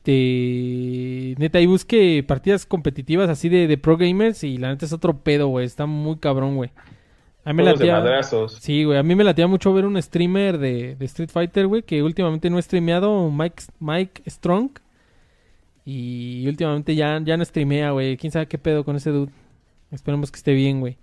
[0.09, 4.93] este, neta, ahí busque partidas competitivas así de, de pro gamers y la neta es
[4.93, 6.71] otro pedo, güey, está muy cabrón, güey.
[7.45, 8.55] A mí me de latía- madrazos.
[8.61, 11.83] Sí, güey, a mí me latía mucho ver un streamer de, de Street Fighter, güey,
[11.83, 14.71] que últimamente no he streameado, Mike, Mike Strong.
[15.91, 18.19] Y últimamente ya, ya no streamea, güey.
[18.19, 19.33] ¿Quién sabe qué pedo con ese dude?
[19.91, 20.99] Esperemos que esté bien, güey.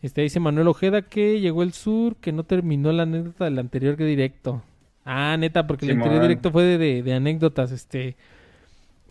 [0.00, 3.96] Este dice Manuel Ojeda que llegó el sur, que no terminó la anécdota del anterior
[3.96, 4.62] que directo.
[5.04, 8.14] Ah, neta, porque el anterior directo fue de, de- de anécdotas, este...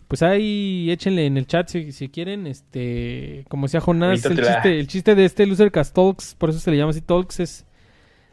[0.08, 3.44] Pues ahí échenle en el chat si, si quieren, este...
[3.48, 6.78] Como decía Jonás, el chiste, el chiste de este Losercast Talks, por eso se le
[6.78, 7.66] llama así Talks, es...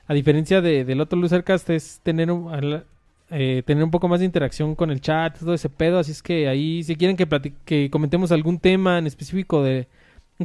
[0.08, 2.54] A diferencia de- del otro Losercast, es tener un,
[3.32, 6.00] eh, tener un poco más de interacción con el chat, todo ese pedo.
[6.00, 7.28] Así es que ahí, si quieren que,
[7.66, 9.88] que comentemos algún tema en específico de.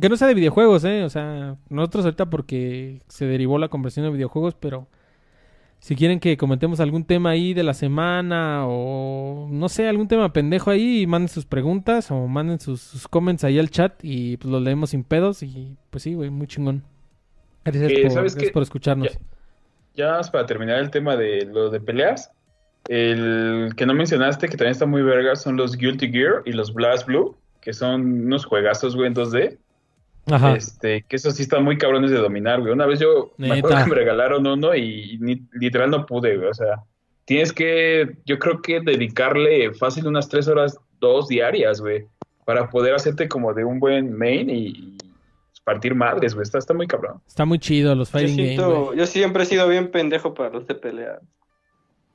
[0.01, 1.05] Que no sea de videojuegos, ¿eh?
[1.05, 4.87] O sea, nosotros ahorita porque se derivó la conversión de videojuegos, pero.
[5.79, 10.33] Si quieren que comentemos algún tema ahí de la semana o no sé, algún tema
[10.33, 14.51] pendejo ahí, manden sus preguntas o manden sus, sus comments ahí al chat y pues
[14.51, 16.85] los leemos sin pedos y pues sí, güey, muy chingón.
[17.65, 19.19] Gracias, Eh, por, ¿sabes gracias por escucharnos.
[19.95, 22.33] Ya más para terminar el tema de lo de peleas.
[22.89, 26.73] El que no mencionaste, que también está muy verga, son los Guilty Gear y los
[26.75, 29.59] Blast Blue, que son unos juegazos, güey, en 2D.
[30.31, 30.55] Ajá.
[30.57, 32.73] Este, que esos sí están muy cabrones de dominar, güey.
[32.73, 36.49] Una vez yo me acuerdo que me regalaron uno y, ni- literal no pude, güey.
[36.49, 36.81] O sea,
[37.27, 42.07] tienes que, yo creo que dedicarle fácil unas tres horas, dos diarias, güey,
[42.47, 44.99] para poder hacerte como de un buen main y, y
[45.65, 46.43] partir madres, güey.
[46.43, 47.21] Está, está muy cabrón.
[47.27, 48.99] Está muy chido los yo, fighting games, siento- güey.
[48.99, 51.19] yo siempre he sido bien pendejo para los de pelea.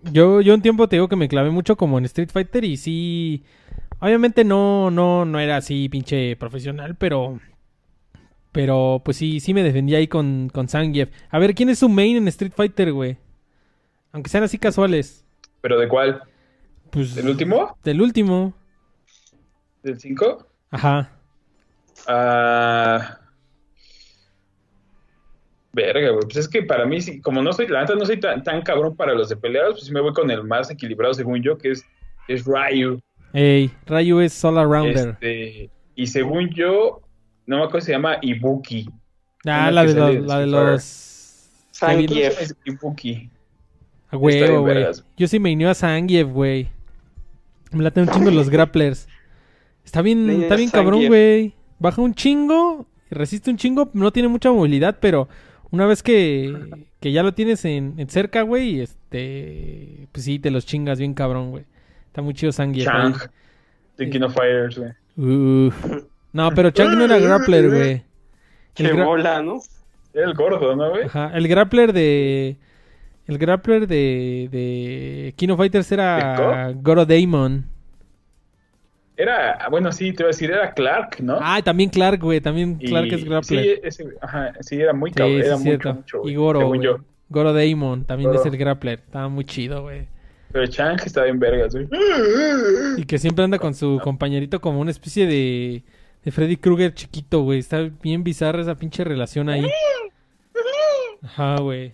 [0.04, 2.78] Yo, yo un tiempo te digo que me clavé mucho como en Street Fighter y
[2.78, 3.44] sí.
[4.00, 7.40] Obviamente no, no, no era así pinche profesional, pero.
[8.52, 11.10] Pero pues sí, sí me defendía ahí con, con Zangief.
[11.30, 13.18] A ver, ¿quién es su main en Street Fighter, güey?
[14.12, 15.24] Aunque sean así casuales.
[15.62, 16.24] ¿Pero de cuál?
[16.90, 17.16] Pues.
[17.18, 17.78] ¿El último?
[17.84, 18.54] Del último.
[19.84, 20.48] ¿Del 5?
[20.72, 21.12] Ajá.
[22.08, 23.19] Ah.
[25.72, 26.24] Verga, güey.
[26.24, 28.62] Pues es que para mí, sí, como no soy, la neta no soy tan, tan
[28.64, 31.58] cabrón para los de peleados, pues sí me voy con el más equilibrado según yo,
[31.58, 31.86] que es,
[32.28, 33.00] es Ryu.
[33.34, 35.10] Ey, Ryu es All Arounder.
[35.10, 37.02] Este, y según yo,
[37.46, 38.90] no me acuerdo si se llama Ibuki.
[39.46, 40.14] ah, la de los.
[40.14, 41.06] de La de los.
[41.74, 42.10] Zangief.
[42.10, 43.28] Kevin- ¿Cómo se llama Ibuki.
[44.12, 44.86] Güey.
[45.18, 46.68] Yo sí me unió a Zangief, güey.
[47.72, 49.08] Me late un chingo los grapplers.
[49.86, 51.54] Está bien, está bien cabrón, güey.
[51.78, 55.30] Baja un chingo, y resiste un chingo, no tiene mucha movilidad, pero
[55.72, 60.52] una vez que, que ya lo tienes en, en cerca, güey, este, pues sí, te
[60.52, 61.66] los chingas bien cabrón, güey.
[62.08, 62.86] Está muy chido Zangief.
[62.86, 63.16] Chang.
[63.98, 64.92] The King of Fighters, güey.
[65.68, 66.04] Uf.
[66.34, 68.04] No, pero Chang no era grappler, güey.
[68.74, 69.60] Qué gra- bola, ¿no?
[70.14, 71.06] Era el gordo, ¿no, güey?
[71.06, 72.58] Ajá, el grappler de...
[73.28, 77.66] El grappler de, de King of Fighters era Goro Daemon.
[79.22, 81.38] Era, bueno, sí, te iba a decir, era Clark, ¿no?
[81.42, 82.40] Ah, también Clark, güey.
[82.40, 83.64] También Y- Clark es grappler.
[83.66, 85.42] Sí, ese, ajá, sí, era muy cabrón.
[85.42, 85.58] sí, era
[85.94, 86.88] mucho, güey, y Goro, según güey.
[86.88, 86.98] yo.
[87.28, 88.40] Goro Daemon también Goro.
[88.42, 89.00] es el grappler.
[89.00, 90.08] Estaba muy chido, güey.
[90.54, 91.88] Pero Chang está bien vergas, güey.
[92.98, 95.84] Y que siempre anda con su compañerito como una especie de,
[96.24, 97.60] de Freddy Krueger chiquito, güey.
[97.60, 99.70] Está bien bizarra esa pinche relación ahí.
[101.24, 101.94] Ajá, güey.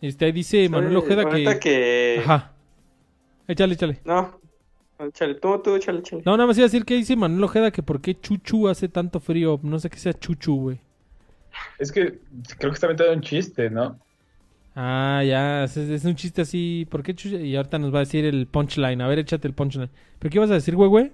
[0.00, 1.58] Este, ahí dice Manuel Ojeda que...
[1.58, 2.20] que...
[2.24, 2.52] Ajá.
[3.48, 3.98] Échale, échale.
[4.04, 4.38] No,
[4.98, 6.22] échale, tú, tú, échale, échale.
[6.24, 8.88] No, nada más iba a decir que dice Manuel Ojeda que por qué Chuchu hace
[8.88, 9.58] tanto frío.
[9.62, 10.80] No sé qué sea Chuchu, güey.
[11.78, 12.18] Es que
[12.58, 13.98] creo que está metido un chiste, ¿no?
[14.74, 16.86] Ah, ya, es, es un chiste así.
[16.90, 17.36] ¿Por qué Chuchu?
[17.36, 19.00] Y ahorita nos va a decir el punchline.
[19.00, 19.90] A ver, échate el punchline.
[20.18, 21.12] ¿Pero qué ibas a decir, güey, güey?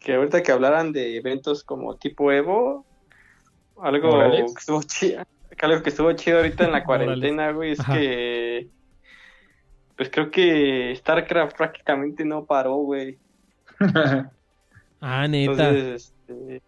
[0.00, 2.84] Que ahorita que hablaran de eventos como tipo Evo,
[3.80, 5.22] algo que estuvo chido,
[5.60, 7.94] algo que estuvo chido ahorita en la cuarentena, güey, es Ajá.
[7.94, 8.68] que
[9.96, 13.18] pues creo que StarCraft prácticamente no paró, güey.
[15.00, 15.52] Ah, neta.
[15.70, 16.62] Entonces, este,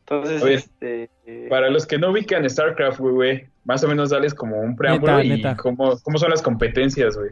[0.00, 4.10] entonces, Oye, este, eh, Para los que no ubican StarCraft, güey, güey, más o menos
[4.10, 5.56] dales como un preámbulo Neta, y neta.
[5.56, 7.30] Cómo, cómo son las competencias, güey.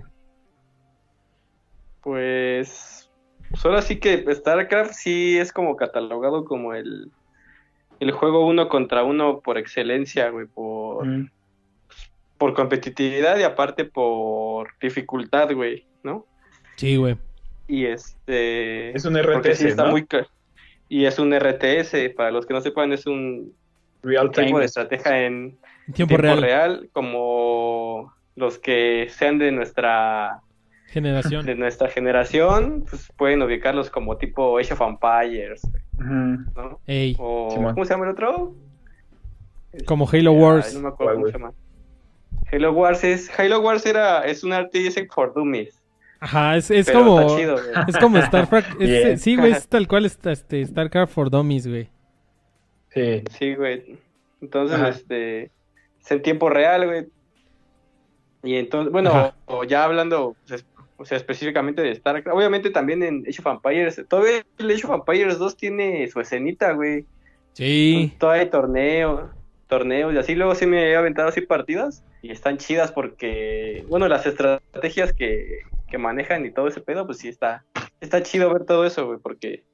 [2.02, 3.10] pues,
[3.50, 7.10] pues ahora sí que StarCraft sí es como catalogado como el,
[8.00, 11.30] el juego uno contra uno por excelencia, güey, por, Mm.
[12.40, 16.24] Por competitividad y aparte por dificultad, güey, ¿no?
[16.76, 17.18] Sí, güey.
[17.68, 18.96] Y este...
[18.96, 19.90] Es un porque sí RTS, está ¿no?
[19.90, 20.06] muy
[20.88, 23.52] Y es un RTS, para los que no sepan, es un
[24.02, 24.58] Real tipo time.
[24.60, 25.58] de estrategia en
[25.92, 26.88] tiempo, real.
[26.92, 30.40] como los que sean de nuestra
[30.86, 31.44] Generación.
[31.44, 35.60] de nuestra generación, pues pueden ubicarlos como tipo Age of Empires.
[35.98, 36.80] ¿no?
[36.86, 37.14] Ey.
[37.18, 37.48] O.
[37.54, 38.54] ¿cómo se llama el otro?
[39.84, 40.74] Como Halo Ay, Wars.
[40.74, 41.52] no me acuerdo ¿Cuál, cómo se llama.
[42.52, 45.80] Halo Wars es Halo Wars era es un RTS for dummies.
[46.20, 47.20] Ajá, es, es pero como...
[47.20, 47.84] está chido, güey.
[47.88, 48.70] Es como StarCraft.
[48.80, 49.18] es- Bien.
[49.18, 51.88] sí, güey, es tal cual está, este, StarCraft for Dummies, güey.
[52.90, 53.22] Sí.
[53.38, 53.98] Sí, güey.
[54.42, 54.88] Entonces, Ajá.
[54.90, 55.44] este,
[56.00, 57.06] es en tiempo real, güey.
[58.42, 63.02] Y entonces, bueno, o ya hablando, pues, es- o sea, específicamente de StarCraft, obviamente también
[63.02, 67.06] en Age of Empires, todavía el Age of Empires 2 tiene su escenita, güey.
[67.54, 68.12] Sí.
[68.18, 69.30] Todavía hay torneos,
[69.68, 74.08] torneos y así, luego sí me he aventado así partidas y están chidas porque, bueno,
[74.08, 77.64] las estrategias que, que manejan y todo ese pedo, pues sí está,
[78.00, 79.64] está chido ver todo eso, güey, porque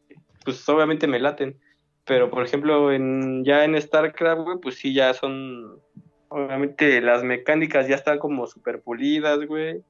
[0.44, 1.58] pues obviamente me laten.
[2.04, 5.80] Pero por ejemplo, en, ya en StarCraft, güey, pues sí ya son,
[6.28, 9.82] obviamente las mecánicas ya están como super pulidas, güey.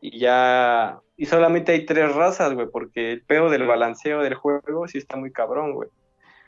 [0.00, 4.88] Y ya, y solamente hay tres razas, güey, porque el pedo del balanceo del juego
[4.88, 5.88] sí está muy cabrón, güey.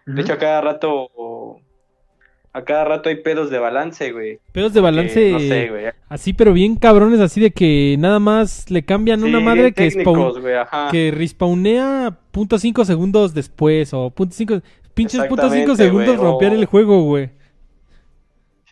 [0.07, 1.61] De hecho, a cada rato,
[2.57, 4.40] a cada rato hay pedos de balance, güey.
[4.52, 5.84] Pedos de balance no sé, güey.
[6.09, 9.74] así, pero bien cabrones, así de que nada más le cambian una Sí, madre bien
[9.74, 10.88] que, técnicos, güey, ajá.
[10.90, 14.62] que respawnea punto .5 segundos después o punto .5
[14.94, 17.30] pinches punto .5 Exactamente, segundos güey, romper o- el juego, güey.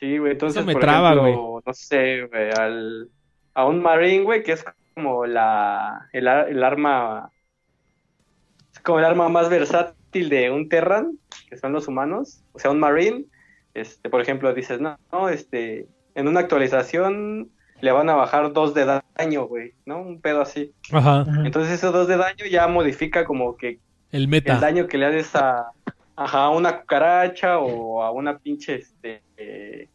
[0.00, 3.10] Sí, güey, entonces, Eso me por traba, ejemplo, no sé, güey, al,
[3.54, 4.64] a un Marine, güey, que es
[4.94, 7.30] como la, el, ar- el arma,
[8.72, 11.18] es como el arma más versátil de un Terran,
[11.48, 13.24] que son los humanos, o sea, un Marine,
[13.74, 17.50] este, por ejemplo, dices, no, no, este, en una actualización
[17.80, 20.00] le van a bajar dos de daño, güey, ¿no?
[20.00, 20.72] Un pedo así.
[20.92, 21.24] Ajá.
[21.44, 23.78] Entonces esos dos de daño ya modifica como que
[24.12, 24.54] El meta.
[24.54, 25.66] el daño que le haces a,
[26.16, 29.88] ajá, a una cucaracha o a una pinche, este, eh,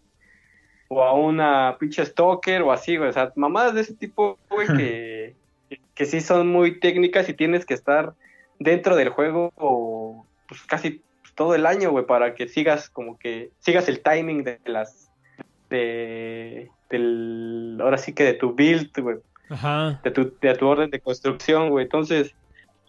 [0.90, 3.10] o a una pinche stalker o así, güey.
[3.10, 5.36] O sea, mamadas de ese tipo, güey, que,
[5.96, 8.14] que sí son muy técnicas y tienes que estar
[8.60, 11.02] dentro del juego o, pues casi
[11.40, 15.10] todo el año, güey, para que sigas como que, sigas el timing de las,
[15.70, 19.20] de, del, ahora sí que de tu build, güey
[19.50, 20.02] Ajá.
[20.04, 21.86] de tu, de tu orden de construcción, güey.
[21.86, 22.36] Entonces,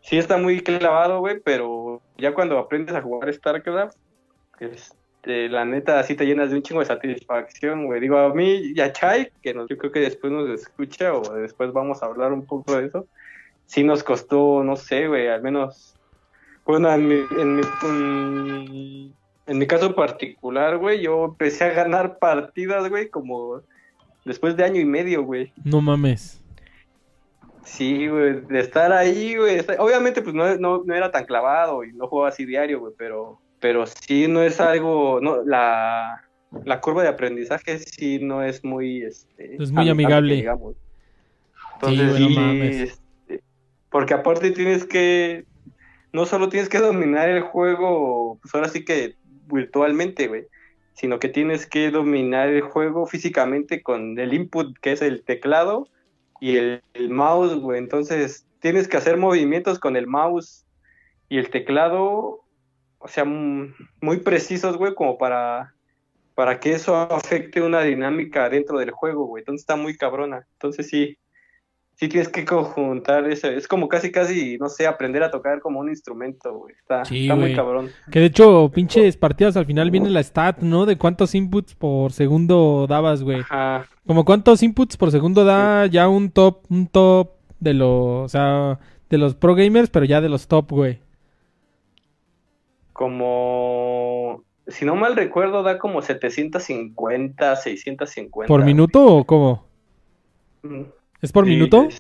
[0.03, 3.97] sí está muy clavado, güey, pero ya cuando aprendes a jugar StarCraft,
[4.59, 8.01] este, la neta, sí te llenas de un chingo de satisfacción, güey.
[8.01, 11.21] Digo, a mí y a Chai, que nos- yo creo que después nos escucha o
[11.35, 13.07] después vamos a hablar un poco de eso,
[13.67, 15.95] sí nos costó, no sé, güey, al menos,
[16.71, 19.13] bueno, en mi, en mi,
[19.47, 23.61] en- mi caso particular, güey, yo empecé a ganar partidas, güey, como
[24.25, 25.53] después de año y medio, güey.
[25.65, 26.43] No mames.
[27.65, 29.57] Sí, güey, de estar ahí, güey.
[29.59, 32.93] estar- Obviamente, pues no, no, no era tan clavado y no jugaba así diario, güey,
[32.97, 36.25] pero, pero sí no es algo, no, la,
[36.65, 40.35] la curva de aprendizaje sí no es muy, este, Es muy amigable.
[40.37, 40.75] digamos.
[40.75, 42.77] Sí, Entonces, sí, mames.
[42.81, 43.43] este,
[43.91, 45.45] porque aparte tienes que,
[46.13, 50.47] no solo tienes que dominar el juego, pues ahora sí que virtualmente, güey,
[50.95, 55.89] sino que tienes que dominar el juego físicamente con el input que es el teclado
[56.41, 57.79] y el, mouse, güey.
[57.79, 60.67] Entonces tienes que hacer movimientos con el mouse
[61.29, 62.45] y el teclado,
[62.99, 65.75] o sea, muy precisos, güey, como para,
[66.35, 69.43] para que eso afecte una dinámica dentro del juego, güey.
[69.43, 70.47] Entonces está muy cabrona.
[70.55, 71.19] Entonces sí,
[72.01, 73.49] sí tienes que conjuntar eso.
[73.49, 76.75] Es como casi, casi, no sé, aprender a tocar como un instrumento, güey.
[76.75, 77.91] Está, Sí, está muy cabrón.
[78.11, 80.87] Que de hecho, pinches partidas al final viene la stat, ¿no?
[80.87, 83.41] De cuántos inputs por segundo dabas, güey.
[83.41, 83.87] Ajá.
[84.07, 88.79] Como cuántos inputs por segundo da ya un top, un top de los, o sea,
[89.11, 91.01] de los pro gamers, pero ya de los top, güey.
[92.95, 98.49] Como, si no mal recuerdo, da como 750, 650.
[98.49, 99.67] ¿Por minuto o cómo?
[101.23, 101.85] ¿Es por Sí, minuto?
[101.89, 101.99] es-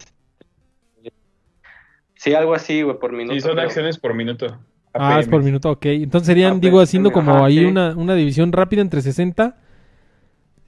[2.14, 3.35] Sí, algo así, güey, por minuto.
[3.35, 3.64] Sí, son creo.
[3.66, 4.59] acciones por minuto.
[4.93, 5.87] Ah, es por minuto, ok.
[5.87, 7.64] Entonces serían, digo, haciendo como ajá, ahí sí.
[7.64, 9.57] una, una división rápida entre 60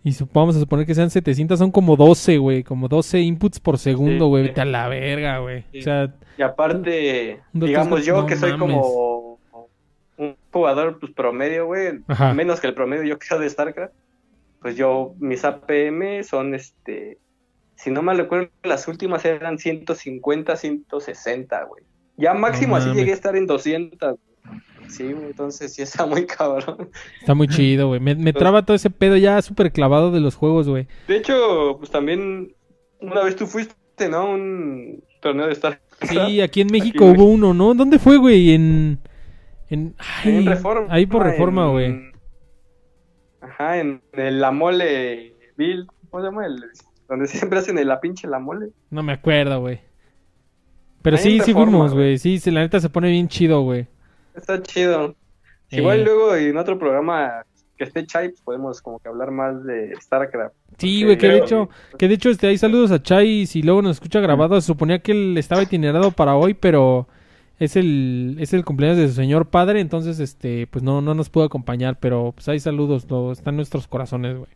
[0.04, 3.78] y vamos a suponer que sean 700, son como 12, güey, como 12 inputs por
[3.78, 4.44] segundo, güey.
[4.44, 4.48] sí.
[4.48, 5.64] Vete a la verga, güey.
[5.72, 5.80] Sí.
[5.80, 8.60] O sea, Y aparte, digamos yo no que soy mames.
[8.76, 9.38] como
[10.16, 11.98] un jugador pues promedio, güey,
[12.34, 13.92] menos que el promedio yo que soy de StarCraft,
[14.60, 17.18] pues yo, mis APM son este,
[17.82, 21.84] si no mal recuerdo, las últimas eran 150, 160, güey.
[22.16, 24.16] Ya máximo así llegué a estar en 200.
[24.88, 26.90] Sí, güey, entonces sí está muy cabrón.
[27.20, 28.00] está muy chido, güey.
[28.00, 30.86] Me, me traba todo ese pedo ya súper clavado de los juegos, güey.
[31.08, 32.54] De hecho, pues también
[33.00, 34.30] una vez tú fuiste, ¿no?
[34.30, 35.82] Un torneo de StarCraft.
[36.26, 37.74] Sí, aquí en México hubo uno, ¿no?
[37.74, 38.52] ¿Dónde fue, güey?
[38.54, 38.98] En...
[39.70, 40.86] En, ay, En Reforma.
[40.90, 42.12] Ahí por Reforma, en- güey.
[43.40, 46.46] Ajá, en el La Mole Bill, ¿cómo se llama?
[46.46, 46.62] El,
[47.12, 48.70] donde siempre hacen el la pinche La Mole.
[48.90, 49.80] No me acuerdo, güey.
[51.02, 52.18] Pero Ahí sí, sí fuimos, güey.
[52.18, 53.86] Sí, sí, la neta se pone bien chido, güey.
[54.34, 55.14] Está chido.
[55.70, 55.78] Eh.
[55.78, 57.44] Igual luego en otro programa
[57.76, 60.54] que esté Chai, pues podemos como que hablar más de StarCraft.
[60.78, 63.82] Sí, güey, que de hecho, que de hecho este, hay saludos a Chai si luego
[63.82, 67.08] nos escucha grabado, se suponía que él estaba itinerado para hoy, pero
[67.58, 71.28] es el, es el cumpleaños de su señor padre, entonces este, pues no, no nos
[71.28, 74.50] pudo acompañar, pero pues hay saludos, lo, están en nuestros corazones, güey.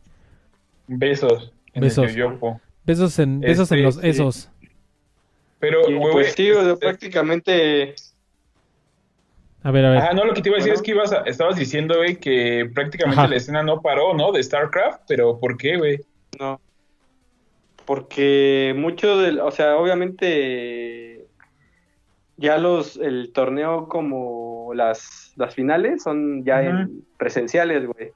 [0.87, 1.53] Besos.
[1.77, 2.05] En Besos.
[2.11, 2.61] El yoyopo.
[2.85, 4.01] Besos en, besos en Este, los sí.
[4.09, 4.51] esos.
[5.59, 7.95] Pero, Y güey, pues sí, o sea, este- prácticamente
[9.63, 9.99] A ver, a ver.
[9.99, 10.81] Ajá, no, lo que te iba a decir Bueno.
[10.81, 13.29] es que ibas a- estabas diciendo, güey, que prácticamente Ajá.
[13.29, 14.31] la escena no paró, ¿no?
[14.33, 16.01] De StarCraft, pero ¿por qué, güey?
[16.39, 16.61] no.
[17.85, 21.25] Porque mucho del, o sea, obviamente
[22.37, 28.11] ya los, el torneo como las, las finales son ya en presenciales, güey.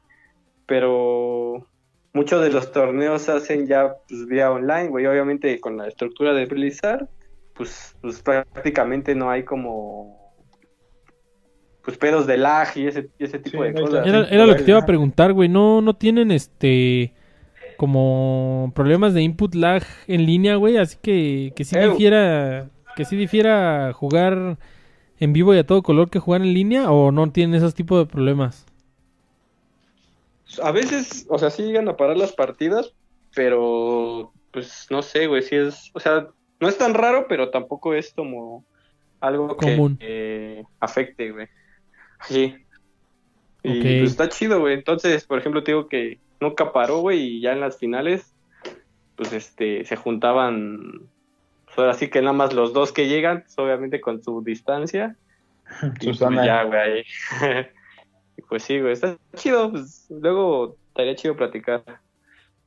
[0.67, 1.67] Pero
[2.13, 5.07] muchos de los torneos se hacen ya pues, vía online, güey.
[5.07, 7.09] Obviamente con la estructura de Blizzard,
[7.55, 10.19] pues, pues prácticamente no hay como
[11.83, 14.07] pues pedos de lag y ese, y ese tipo Sí, de cosas.
[14.07, 15.49] Era, era lo que te iba a preguntar, güey.
[15.49, 17.15] No, no tienen este
[17.77, 20.77] como problemas de input lag en línea, güey.
[20.77, 24.59] Así que que sí Eh, difiera que sí difiera jugar
[25.19, 27.99] en vivo y a todo color que jugar en línea o no tienen esos tipos
[27.99, 28.67] de problemas.
[30.63, 32.93] A veces, o sea, sí llegan a parar las partidas,
[33.35, 36.29] pero pues no sé, güey, si es, o sea,
[36.59, 38.65] no es tan raro, pero tampoco es como
[39.21, 39.97] algo que Común.
[40.01, 41.47] eh, afecte, güey.
[42.27, 42.57] Sí.
[43.63, 44.75] Y pues está chido, güey.
[44.75, 48.35] Entonces, por ejemplo, te digo que nunca paró, güey, y ya en las finales,
[49.17, 51.03] pues este, se juntaban,
[51.67, 55.17] pues ahora sí que nada más los dos que llegan, pues, obviamente con su distancia.
[56.01, 56.45] Y pues Susana.
[56.45, 57.05] ya, güey.
[58.51, 59.71] Pues sí, güey, está chido.
[59.71, 61.83] Pues, luego estaría chido platicar.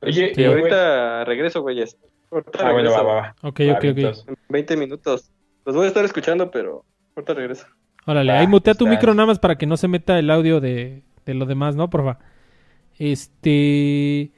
[0.00, 1.96] Oye, Y güey- ahorita regreso, güeyes.
[2.32, 3.04] Ahorita Ah, bueno, va, regreso.
[3.06, 3.36] va, va.
[3.42, 3.94] Ok, Va, ok, ok.
[3.94, 4.24] vientos.
[4.26, 5.30] En 20 minutos.
[5.64, 7.66] Los voy a estar escuchando, pero ahorita regreso.
[8.06, 8.96] Órale, Va, ahí mutea tu está.
[8.96, 11.88] micro nada más para que no se meta el audio de, de lo demás, ¿no?
[11.88, 12.18] Porfa.
[12.98, 14.30] Este.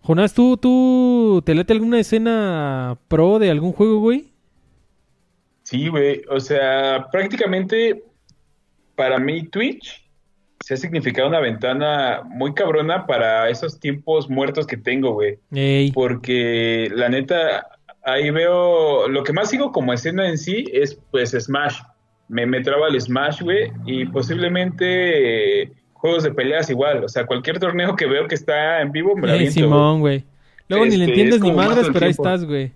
[0.00, 4.32] Jonás, ¿tú, ¿tú te late alguna escena pro de algún juego, güey?
[5.62, 6.22] Sí, güey.
[6.28, 8.02] O sea, prácticamente
[8.96, 10.01] para mí Twitch
[10.62, 15.38] se ha significado una ventana muy cabrona para esos tiempos muertos que tengo, güey.
[15.52, 15.90] Ey.
[15.92, 17.66] Porque la neta,
[18.04, 21.80] ahí veo, lo que más sigo como escena en sí es pues Smash.
[22.28, 27.04] Me, me traba el Smash, güey, y posiblemente eh, juegos de peleas igual.
[27.04, 29.54] O sea, cualquier torneo que veo que está en vivo me lo aviento.
[29.54, 30.24] Simón, güey.
[30.68, 32.72] Luego ni le Este, entiendes es ni madres, pero ahí estás, güey.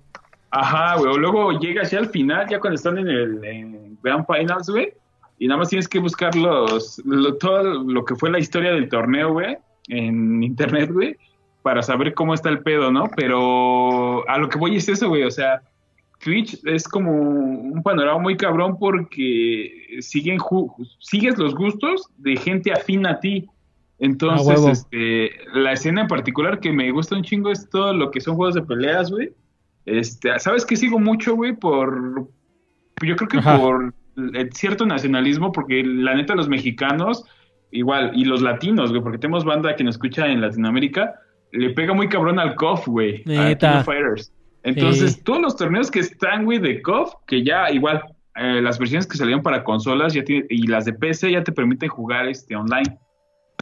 [0.50, 1.12] Ajá, güey.
[1.12, 4.92] O luego llegas ya al final, ya cuando están en el en Grand Finals, güey.
[5.38, 8.88] Y nada más tienes que buscar los, lo- todo lo que fue la historia del
[8.88, 9.56] torneo, güey,
[9.88, 11.16] en internet, güey,
[11.62, 13.10] para saber cómo está el pedo, ¿no?
[13.16, 15.24] Pero a lo que voy es eso, güey.
[15.24, 15.60] O sea,
[16.20, 20.38] Twitch es como un panorama muy cabrón porque siguen
[21.00, 23.46] sigues los gustos de gente afín a ti.
[23.98, 28.20] Entonces, este, la escena en particular que me gusta un chingo es todo lo que
[28.20, 29.30] son juegos de peleas, güey.
[29.86, 31.54] Este, ¿sabes qué sigo mucho, güey?
[31.54, 32.26] Por
[33.04, 33.94] yo creo que por
[34.52, 37.24] cierto nacionalismo, porque la neta los mexicanos
[37.70, 41.14] igual y los latinos, güey, porque tenemos banda que nos escucha en Latinoamérica,
[41.52, 44.32] le pega muy cabrón al KOF, güey, a Fighters.
[44.62, 48.02] Entonces, todos los torneos que están, güey, de KOF, que ya igual
[48.34, 51.88] eh, las versiones que salieron para consolas ya y las de PC ya te permiten
[51.88, 52.98] jugar este online.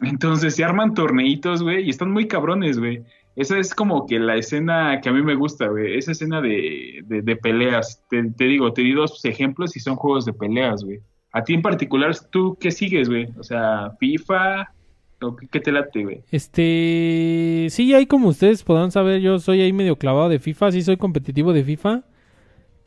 [0.03, 3.03] Entonces se arman torneitos, güey, y están muy cabrones, güey.
[3.37, 5.99] Esa es como que la escena que a mí me gusta, güey.
[5.99, 8.03] Esa escena de, de, peleas.
[8.09, 11.01] Te, digo, te di dos ejemplos y son juegos de peleas, güey.
[11.33, 13.27] A ti en particular, ¿tú qué sigues, güey?
[13.37, 14.73] O sea, FIFA,
[15.21, 16.23] ¿o qué, te late, güey?
[16.31, 20.83] Este, sí, hay como ustedes podrán saber, yo soy ahí medio clavado de FIFA, sí
[20.83, 22.05] soy competitivo de FIFA.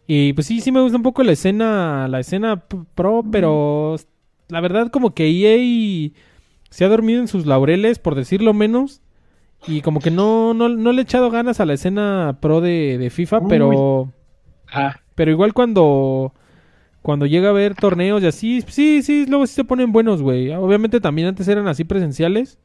[0.07, 2.63] Y pues sí, sí me gusta un poco la escena, la escena
[2.95, 3.97] pro, pero
[4.47, 6.11] la verdad como que EA
[6.69, 9.01] se ha dormido en sus laureles, por decirlo menos.
[9.65, 12.97] Y como que no, no, no le he echado ganas a la escena pro de,
[12.97, 14.13] de FIFA, pero...
[15.15, 16.33] Pero igual cuando...
[17.01, 20.51] Cuando llega a ver torneos y así, sí, sí, luego sí se ponen buenos, güey.
[20.51, 22.59] Obviamente también antes eran así presenciales.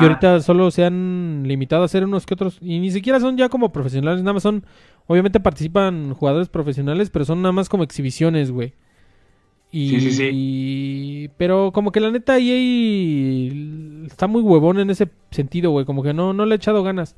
[0.00, 2.58] Y ahorita solo se han limitado a hacer unos que otros.
[2.60, 4.64] Y ni siquiera son ya como profesionales, nada más son.
[5.06, 8.74] Obviamente participan jugadores profesionales, pero son nada más como exhibiciones, güey.
[9.70, 11.30] Y, sí, sí, sí.
[11.36, 13.52] Pero como que la neta EA
[14.06, 15.84] está muy huevón en ese sentido, güey.
[15.84, 17.16] Como que no, no le he echado ganas.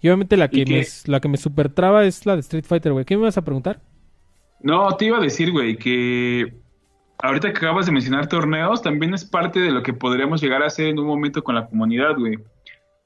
[0.00, 2.92] Y obviamente la que, me, la que me super traba es la de Street Fighter,
[2.92, 3.04] güey.
[3.04, 3.80] ¿Qué me vas a preguntar?
[4.60, 6.52] No, te iba a decir, güey, que
[7.18, 10.66] ahorita que acabas de mencionar torneos, también es parte de lo que podríamos llegar a
[10.66, 12.38] hacer en un momento con la comunidad, güey.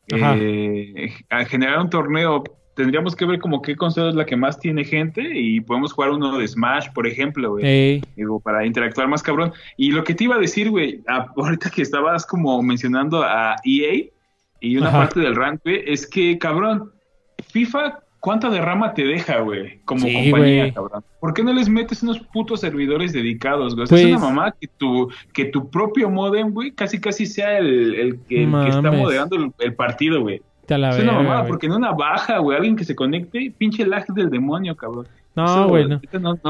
[0.09, 2.45] Eh, a generar un torneo
[2.75, 6.11] tendríamos que ver como qué consola es la que más tiene gente y podemos jugar
[6.11, 8.03] uno de Smash, por ejemplo, güey.
[8.17, 9.53] Digo, para interactuar más cabrón.
[9.77, 11.03] Y lo que te iba a decir, güey,
[11.37, 14.07] ahorita que estabas como mencionando a EA
[14.61, 16.93] y una parte del rank, güey, es que, cabrón,
[17.51, 19.81] FIFA, ¿cuánta derrama te deja, güey?
[19.85, 21.05] Como compañía, cabrón.
[21.21, 23.85] ¿Por qué no les metes unos putos servidores dedicados, güey?
[23.85, 28.21] es una pues mamá que tu, que tu propio modem, güey, casi casi sea el,
[28.29, 30.41] que, está moderando el partido, güey
[30.77, 34.31] es una mamada, porque en una baja, güey, alguien que se conecte, pinche lag del
[34.31, 35.07] demonio, cabrón.
[35.35, 36.01] No, güey, no.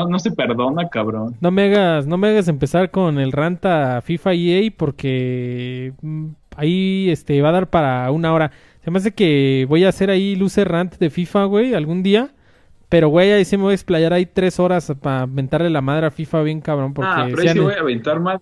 [0.09, 1.37] No, se perdona, cabrón.
[1.41, 7.09] No me hagas, no me hagas empezar con el ranta FIFA EA porque mm, ahí
[7.11, 8.51] este va a dar para una hora.
[8.85, 12.31] Se me hace que voy a hacer ahí luce rant de FIFA, güey, algún día.
[12.89, 16.09] Pero, güey, ahí sí me voy a explayar ahí tres horas para aventarle la madre
[16.09, 16.93] a FIFA bien cabrón.
[16.93, 18.41] Porque ah, pero ahí sí voy a aventar más.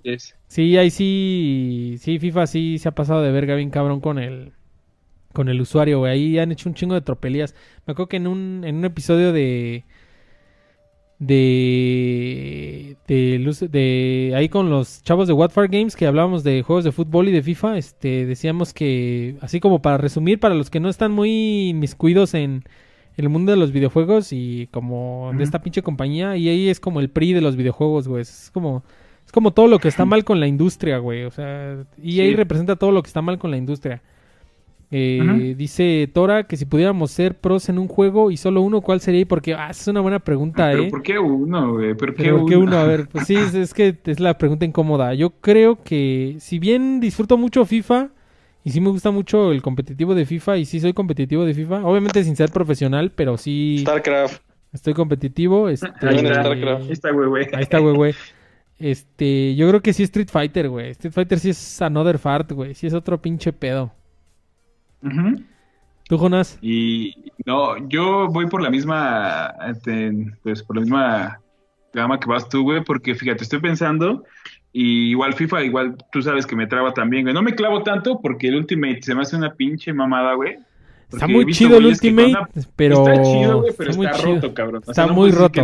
[0.48, 4.52] Sí, ahí sí, sí, FIFA sí se ha pasado de verga bien cabrón con el,
[5.32, 6.12] con el usuario, güey.
[6.12, 7.54] Ahí han hecho un chingo de tropelías.
[7.86, 9.84] Me acuerdo que en un, en un episodio de.
[11.18, 13.68] De, de.
[13.70, 14.32] De.
[14.34, 17.42] Ahí con los chavos de Watford Games que hablábamos de juegos de fútbol y de
[17.42, 17.78] FIFA.
[17.78, 18.26] Este.
[18.26, 19.36] Decíamos que.
[19.40, 22.64] Así como para resumir, para los que no están muy miscuidos en.
[23.16, 26.36] En el mundo de los videojuegos y como de esta pinche compañía.
[26.36, 28.22] Y ahí es como el PRI de los videojuegos, güey.
[28.22, 28.82] Es como.
[29.26, 31.24] Es como todo lo que está mal con la industria, güey.
[31.24, 31.84] O sea.
[32.02, 34.02] Y ahí representa todo lo que está mal con la industria.
[34.92, 39.00] Eh, dice Tora que si pudiéramos ser pros en un juego y solo uno, ¿cuál
[39.00, 39.24] sería?
[39.24, 40.90] Porque ah, es una buena pregunta, ah, ¿Pero ¿eh?
[40.90, 41.94] ¿Por qué uno, güey?
[41.94, 42.76] ¿Por qué, uno?
[42.76, 45.14] A ver, pues sí, es, que es la pregunta incómoda.
[45.14, 48.08] Yo creo que, si bien disfruto mucho FIFA
[48.64, 51.84] y sí me gusta mucho el competitivo de FIFA y sí soy competitivo de FIFA,
[51.86, 53.78] obviamente sin ser profesional, pero sí.
[53.82, 54.42] StarCraft.
[54.72, 55.68] Estoy competitivo.
[55.68, 56.82] Este, ahí está, StarCraft.
[56.82, 57.46] Ahí está, güey, güey.
[57.52, 58.14] Ahí está, güey, güey.
[58.80, 60.90] Este, yo creo que sí Street Fighter, güey.
[60.90, 62.74] Street Fighter sí es another fart, güey.
[62.74, 63.92] Sí es otro pinche pedo.
[66.04, 66.58] ¿Tú, Jonas?
[66.60, 67.14] Y
[67.46, 71.40] no, yo voy por la misma, este, pues por la misma
[71.92, 74.24] gama que vas tú, güey, porque fíjate, estoy pensando,
[74.72, 77.34] y igual FIFA, igual tú sabes que me traba también, güey.
[77.34, 80.56] No me clavo tanto porque el Ultimate se me hace una pinche mamada, güey.
[81.12, 82.34] Está muy chido el Ultimate,
[82.76, 83.06] pero...
[83.06, 84.82] Está chido, güey, pero está, roto, cabrón.
[84.86, 85.60] está muy roto.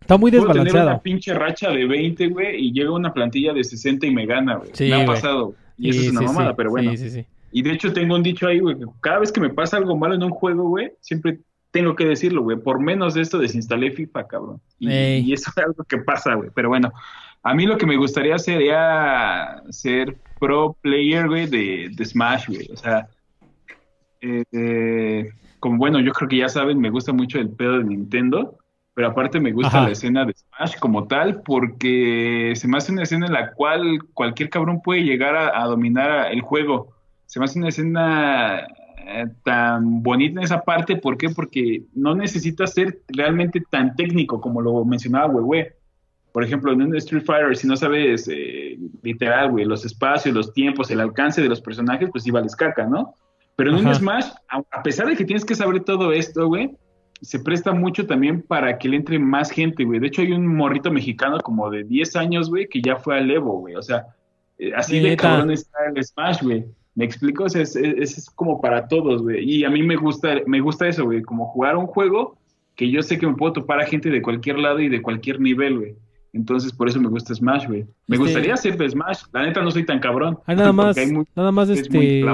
[0.00, 0.70] Está muy desbalanceado.
[0.70, 4.26] Tener una pinche racha de 20, güey, y llega una plantilla de 60 y me
[4.26, 4.70] gana, güey.
[4.90, 5.54] me ha pasado.
[5.76, 6.90] Y eso es una mamada, pero bueno.
[6.92, 7.26] Sí, sí, sí.
[7.56, 9.96] Y de hecho tengo un dicho ahí, güey, que cada vez que me pasa algo
[9.96, 11.38] malo en un juego, güey, siempre
[11.70, 14.60] tengo que decirlo, güey, por menos de esto desinstalé FIFA, cabrón.
[14.80, 16.50] Y, eso es algo que pasa, güey.
[16.52, 16.92] Pero bueno,
[17.44, 22.68] a mí lo que me gustaría sería ser pro player, güey, de, de Smash, güey.
[22.72, 23.06] O sea,
[24.20, 25.30] eh,
[25.60, 28.58] como bueno, yo creo que ya saben, me gusta mucho el pedo de Nintendo,
[28.94, 33.04] pero aparte me gusta la escena de Smash como tal, porque se me hace una
[33.04, 36.93] escena en la cual cualquier cabrón puede llegar a dominar el juego
[37.34, 38.60] se me hace una escena
[39.08, 40.94] eh, tan bonita en esa parte.
[40.94, 41.30] ¿Por qué?
[41.30, 45.74] Porque no necesitas ser realmente tan técnico como lo mencionaba Huehue.
[46.30, 50.52] Por ejemplo, en un Street Fighter, si no sabes eh, literal, güey, los espacios, los
[50.52, 53.16] tiempos, el alcance de los personajes, pues iba les caca, ¿no?
[53.56, 53.92] Pero en un.
[53.92, 56.76] Smash, a pesar de que tienes que saber todo esto, güey,
[57.20, 59.98] se presta mucho también para que le entre más gente, güey.
[59.98, 63.28] De hecho, hay un morrito mexicano como de 10 años, güey, que ya fue al
[63.28, 63.74] Evo, güey.
[63.74, 64.06] O sea,
[64.56, 66.64] eh, así de cabrón está el Smash, güey.
[66.94, 67.44] ¿Me explico?
[67.44, 69.42] O sea, es, es- es como para todos, güey.
[69.48, 71.22] Y a mí me gusta, me gusta eso, güey.
[71.22, 72.36] Como jugar un juego
[72.76, 75.40] que yo sé que me puedo topar a gente de cualquier lado y de cualquier
[75.40, 75.94] nivel, güey.
[76.32, 77.84] Entonces, por eso me gusta Smash, güey.
[78.08, 79.22] Me Este- gustaría hacer de Smash.
[79.32, 80.38] La neta, no soy tan cabrón.
[80.46, 82.24] Ah, nada más, hay muy- nada más este...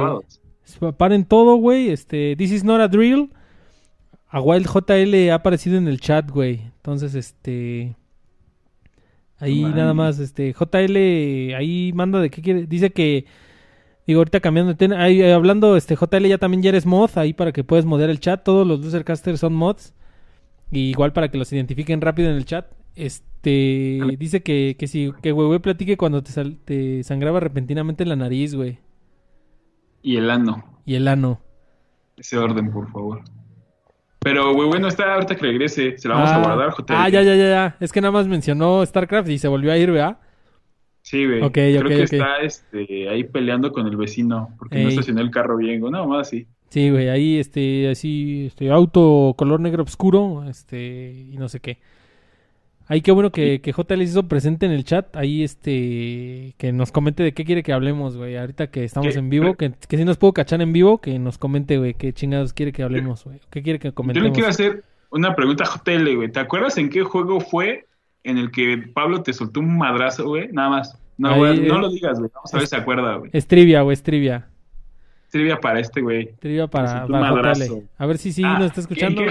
[0.97, 1.89] Paren todo, güey.
[1.91, 3.31] Este, this is not a drill.
[4.29, 6.61] A Wild JL ha aparecido en el chat, güey.
[6.77, 7.97] Entonces, este.
[9.39, 10.53] Ahí nada más, este.
[10.53, 12.67] JL ahí manda de qué quiere.
[12.67, 13.25] Dice que.
[14.11, 15.01] Digo, ahorita cambiando de tema.
[15.01, 17.11] Ahí, eh, hablando, este, JL ya también ya eres mod.
[17.15, 18.43] Ahí para que puedas modear el chat.
[18.43, 19.95] Todos los losercasters son mods.
[20.73, 22.67] Y igual para que los identifiquen rápido en el chat.
[22.97, 24.01] Este.
[24.19, 25.13] Dice que, que si.
[25.23, 28.81] Que güey, platique cuando te, sal- te sangraba repentinamente la nariz, güey.
[30.03, 30.65] Y el ano.
[30.85, 31.41] Y el ano.
[32.17, 33.21] Ese orden, por favor.
[34.19, 35.97] Pero, güey, bueno, está ahorita que regrese.
[35.99, 36.95] Se la vamos a Ah, guardar, JL.
[36.97, 37.77] Ah, ya, ya, ya, ya.
[37.79, 40.19] Es que nada más mencionó StarCraft y se volvió a ir, ¿verdad?
[41.11, 41.43] Sí, güey.
[41.43, 45.57] Ok, Creo que está este, ahí peleando con el vecino porque no estacionó el carro
[45.57, 45.81] bien.
[45.81, 45.91] güey.
[45.91, 46.47] No, más así.
[46.69, 51.79] Sí, güey, ahí, este, así, este, auto color negro oscuro, este, y no sé qué.
[52.87, 56.73] Ahí qué bueno que, que JL se hizo presente en el chat, ahí, este, que
[56.73, 59.19] nos comente de qué quiere que hablemos, güey, ahorita que estamos ¿Qué?
[59.19, 62.13] en vivo, que, que si nos puedo cachar en vivo, que nos comente, güey, qué
[62.13, 64.29] chingados quiere que hablemos, güey, qué quiere que Yo comentemos.
[64.29, 66.31] le quiero hacer una pregunta a JL, güey.
[66.31, 67.87] ¿Te acuerdas en qué juego fue
[68.25, 70.49] en el que Pablo te soltó un madrazo, güey?
[70.53, 70.99] Nada más.
[71.19, 72.31] No, güey, no eh, lo digas, güey.
[72.35, 73.31] Vamos a ver si se acuerda, güey.
[73.35, 74.49] Es trivia, güey, es trivia.
[75.31, 76.33] Trivia para este, güey.
[76.41, 77.83] Trivia para, para madrazo.
[77.99, 79.21] A ver si sí Ah, nos está escuchando.
[79.23, 79.27] ¿qué,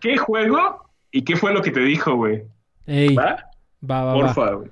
[0.00, 2.42] qué, qué juego y qué fue lo que te dijo, güey?
[2.86, 3.36] Ey, va,
[3.88, 4.04] ¿Va?
[4.04, 4.14] va.
[4.14, 4.70] Porfa, güey.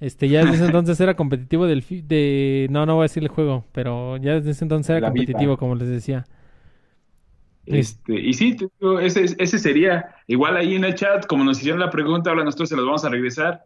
[0.00, 3.22] Este, ya desde ese entonces era competitivo del fi- de no, no voy a decir
[3.22, 5.24] el juego, pero ya desde ese entonces era La vida.
[5.26, 6.24] competitivo, como les decía.
[7.66, 10.14] Este, y sí, te digo, ese, ese sería.
[10.26, 13.04] Igual ahí en el chat, como nos hicieron la pregunta, ahora nosotros se los vamos
[13.04, 13.64] a regresar.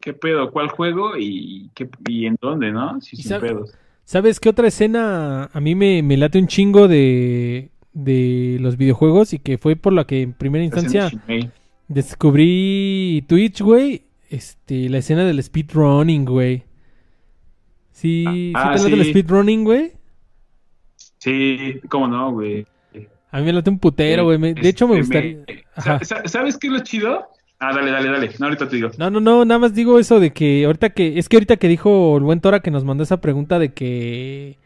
[0.00, 0.50] ¿Qué pedo?
[0.50, 1.16] ¿Cuál juego?
[1.16, 3.00] ¿Y, qué, y en dónde, no?
[3.00, 3.74] Si sin sabe- pedos.
[4.04, 9.32] ¿Sabes qué otra escena a mí me, me late un chingo de, de los videojuegos
[9.32, 11.10] y que fue por la que en primera instancia
[11.88, 14.02] descubrí Twitch, güey?
[14.28, 16.64] Este, la escena del speedrunning, güey.
[17.92, 19.10] Sí, ¿sí Ah, te late el sí.
[19.10, 19.92] speedrunning, güey?
[21.18, 22.66] Sí, cómo no, güey.
[23.34, 24.38] A mí me late un putero, güey.
[24.54, 25.44] De hecho, me Este,
[25.76, 26.24] gustaría...
[26.24, 27.26] ¿Sabes qué es lo chido?
[27.58, 28.30] Ah, dale, dale, dale.
[28.38, 28.90] No, ahorita te digo.
[28.96, 31.66] No, no, no, nada más digo eso de que ahorita que, es que ahorita que
[31.66, 34.56] dijo el buen Tora que nos mandó esa pregunta de que,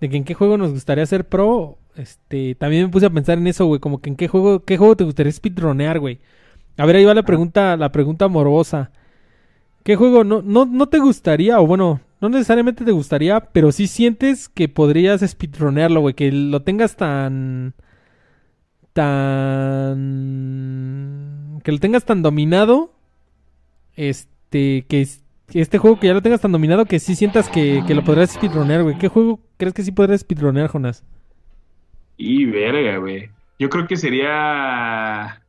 [0.00, 3.38] de que en qué juego nos gustaría ser pro, este, también me puse a pensar
[3.38, 6.20] en eso, güey, como que en qué juego, qué juego te gustaría speedronear, güey.
[6.76, 8.92] A ver, ahí va la pregunta, la pregunta morbosa.
[9.84, 13.88] ¿Qué juego no, no, no te gustaría, o bueno, no necesariamente te gustaría, pero sí
[13.88, 17.74] sientes que podrías speedronearlo, güey, que lo tengas tan,
[20.22, 22.92] tan, que lo tengas tan dominado,
[23.96, 27.48] este, que, es- que este juego que ya lo tengas tan dominado que sí sientas
[27.48, 28.98] que, que lo podrías speedronear, güey.
[28.98, 31.04] ¿Qué juego crees que sí podrías speedronear, Jonas?
[32.16, 33.30] Y verga, güey.
[33.58, 35.42] Yo creo que sería.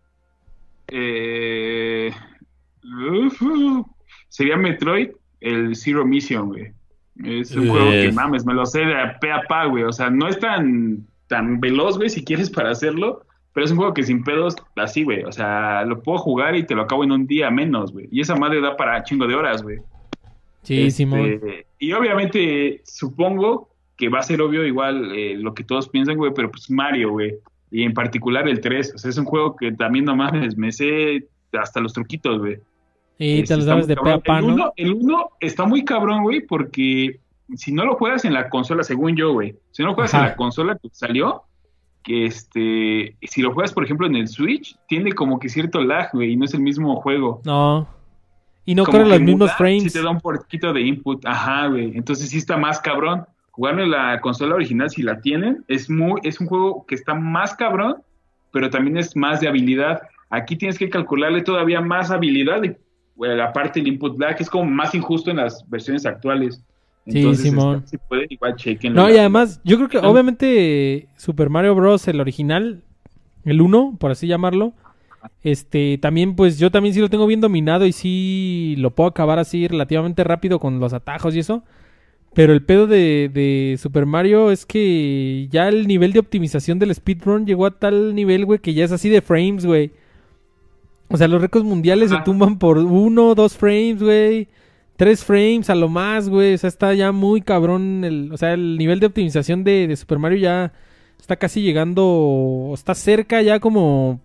[0.88, 2.12] Eh,
[2.84, 3.88] uf, uf,
[4.30, 6.72] sería Metroid, el Zero Mission, güey.
[7.24, 9.84] Es un juego que mames, me lo sé de a pe a pa, güey.
[9.84, 13.26] O sea, no es tan, tan veloz, güey, si quieres para hacerlo.
[13.54, 15.24] Pero es un juego que sin pedos, así, güey.
[15.24, 18.08] O sea, lo puedo jugar y te lo acabo en un día menos, güey.
[18.12, 19.78] Y esa madre da para chingo de horas, güey.
[20.64, 21.40] Sí, Este, Simón.
[21.78, 26.32] Y obviamente, supongo que va a ser obvio igual eh, lo que todos piensan, güey,
[26.34, 27.36] pero pues Mario, güey.
[27.70, 28.94] Y en particular el 3.
[28.96, 32.58] O sea, es un juego que también no mames, me sé hasta los truquitos, güey.
[33.20, 36.24] Y Este, te lo está sabes de pe a uno- El 1 está muy cabrón,
[36.24, 37.20] güey, porque
[37.56, 40.24] si no lo juegas en la consola, según yo, güey, si no lo juegas Ajá.
[40.24, 41.44] en la consola que salió,
[42.04, 46.10] que este, si lo juegas, por ejemplo, en el Switch, tiene como que cierto lag,
[46.14, 47.42] güey, y no es el mismo juego.
[47.46, 47.88] No.
[48.66, 49.84] Y no corre que los mismos frames.
[49.84, 51.26] Sí te da un poquito de input.
[51.26, 51.96] Ajá, güey.
[51.96, 53.26] Entonces sí está más cabrón.
[53.52, 57.14] Jugarlo en la consola original, si la tienen, es muy, es un juego que está
[57.14, 57.98] más cabrón,
[58.52, 60.02] pero también es más de habilidad.
[60.32, 62.76] Aquí tienes que calcularle todavía más habilidad y
[63.16, 66.64] bueno, aparte el input lag es como más injusto en las versiones actuales.
[67.06, 67.78] Sí, Simón.
[67.80, 68.94] está- si pueden, igual chequen.
[68.94, 72.08] No, y además, yo creo que obviamente Super Mario Bros.
[72.08, 72.82] el original,
[73.46, 74.74] el 1, por así llamarlo,
[75.44, 79.40] este, también pues yo también sí lo tengo bien dominado y sí lo puedo acabar
[79.40, 81.64] así relativamente rápido con los atajos y eso.
[82.34, 86.94] Pero el pedo de, de Super Mario es que ya el nivel de optimización del
[86.96, 89.92] speedrun llegó a tal nivel, güey, que ya es así de frames, güey.
[91.10, 94.48] O sea, los récords mundiales se tumban por uno, dos frames, güey.
[94.96, 96.54] Tres frames a lo más, güey.
[96.54, 98.04] O sea, está ya muy cabrón.
[98.04, 100.74] El, o sea, el nivel de optimización de, Super Mario ya
[101.20, 102.72] está casi llegando.
[102.74, 104.20] Está cerca ya como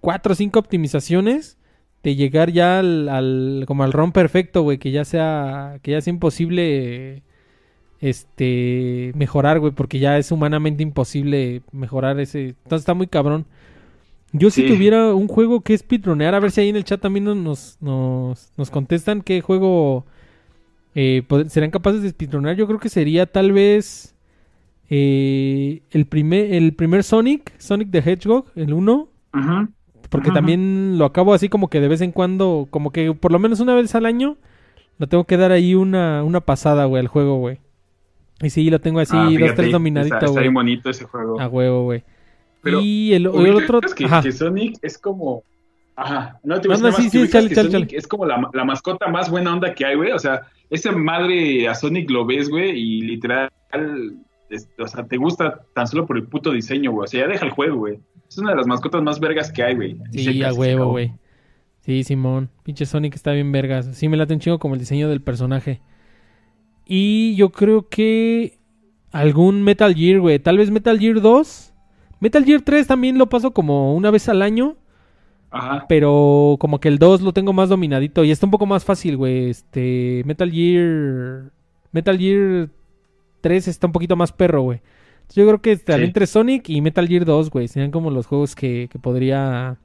[0.00, 1.58] cuatro o cinco optimizaciones
[2.02, 6.00] de llegar ya al, al- como al ROM perfecto, güey, que ya sea que ya
[6.02, 7.22] sea imposible
[8.00, 12.48] este mejorar, güey, porque ya es humanamente imposible mejorar ese.
[12.48, 13.46] Entonces está muy cabrón.
[14.36, 17.24] Yo si tuviera un juego que speedronear, a ver si ahí en el chat también
[17.24, 20.04] nos nos, nos, contestan qué juego
[20.96, 22.56] eh, serán capaces de speedronear.
[22.56, 24.16] Yo creo que sería tal vez
[24.90, 29.08] eh, el primer el primer Sonic, Sonic the Hedgehog, el 1.
[29.34, 29.68] Ujú.
[30.10, 30.34] Porque Ajá.
[30.34, 33.60] también lo acabo así como que de vez en cuando, como que por lo menos
[33.60, 34.36] una vez al año,
[34.98, 37.60] lo tengo que dar ahí una, una pasada, güey, al juego, güey.
[38.42, 40.42] Y sí, lo tengo así, Ah, dos, tres dominadito, está güey.
[40.42, 41.40] bien bonito ese juego.
[41.40, 42.02] A huevo, güey.
[42.64, 43.80] Pero, Y el, el ¿Ubicas otro...
[43.94, 45.44] que, que Sonic es como.
[45.96, 47.98] Ajá, no te No, sí, más, sí, chale, chale, Sonic chale.
[47.98, 50.10] es como la, la mascota más buena onda que hay, güey.
[50.10, 50.40] O sea,
[50.70, 53.50] esa madre a Sonic lo ves, güey, y literal,
[54.50, 57.04] es- o sea, te gusta tan solo por el puto diseño, güey.
[57.04, 58.00] O sea, ya deja el juego, güey.
[58.28, 59.96] Es una de las mascotas más vergas que hay, güey.
[60.10, 61.12] Sí, a huevo, güey.
[61.82, 62.48] Sí, Simón.
[62.64, 63.86] Pinche Sonic está bien vergas.
[63.92, 65.80] Sí, me late un chingo como el diseño del personaje.
[66.86, 68.58] Y yo creo que
[69.12, 70.38] algún Metal Gear, güey.
[70.38, 71.73] Tal vez Metal Gear 2.
[72.24, 74.76] Metal Gear 3 también lo paso como una vez al año.
[75.50, 75.84] Ajá.
[75.90, 78.24] Pero como que el 2 lo tengo más dominadito.
[78.24, 79.50] Y está un poco más fácil, güey.
[79.50, 80.22] Este.
[80.24, 81.50] Metal Gear.
[81.92, 82.70] Metal Gear
[83.42, 84.80] 3 está un poquito más perro, güey.
[85.34, 86.08] Yo creo que estaría Sí.
[86.08, 87.68] entre Sonic y Metal Gear 2, güey.
[87.68, 89.76] Serían como los juegos que, que podría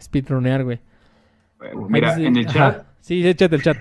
[0.00, 0.80] speedronear, güey.
[1.88, 2.54] Mira, en el Ajá.
[2.54, 3.76] chat, Sí, échate el chat.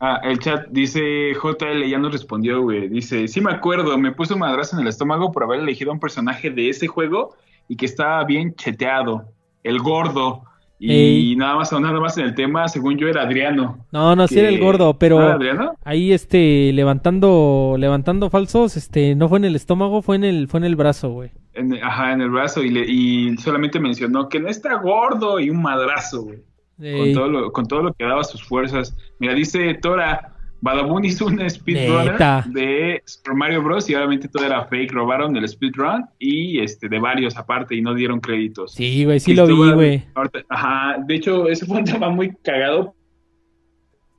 [0.00, 2.88] Ah, el chat dice JL, ya nos respondió, güey.
[2.88, 5.94] Dice, sí me acuerdo, me puso un madrazo en el estómago por haber elegido a
[5.94, 7.34] un personaje de ese juego
[7.68, 9.26] y que estaba bien cheteado,
[9.62, 10.42] el gordo.
[10.82, 11.36] Y Ey.
[11.36, 13.84] nada más, nada más en el tema, según yo era Adriano.
[13.92, 15.74] No, no, sí era el gordo, ¿No era pero Adriano?
[15.84, 20.58] ahí este levantando levantando falsos, este no fue en el estómago, fue en el fue
[20.58, 21.30] en el brazo, güey.
[21.52, 25.50] En- ajá, en el brazo y, le- y solamente mencionó que no está gordo y
[25.50, 26.38] un madrazo, güey.
[26.80, 28.96] Con todo, lo, con todo lo que daba sus fuerzas.
[29.18, 32.44] Mira, dice Tora, Badabun hizo un speedrunner Neta.
[32.48, 33.88] de Super Mario Bros.
[33.88, 37.94] y obviamente todo era fake, robaron el speedrun y este de varios aparte y no
[37.94, 38.72] dieron créditos.
[38.72, 40.04] Sí, güey, sí lo vi, güey.
[40.48, 42.94] Ajá, de hecho, ese fue un tema muy cagado.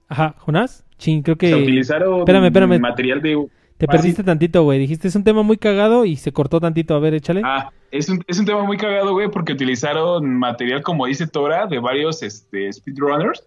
[0.08, 0.86] Ajá, Jonás.
[0.98, 2.80] Chin, creo que utilizaron Espérame, espérame.
[2.80, 3.48] material de...
[3.82, 4.78] te perdiste tantito, güey.
[4.78, 6.94] Dijiste es un tema muy cagado y se cortó tantito.
[6.94, 7.42] A ver, échale.
[7.44, 11.66] Ah, es un, es un tema muy cagado, güey, porque utilizaron material, como dice Tora,
[11.66, 13.44] de varios este, speedrunners,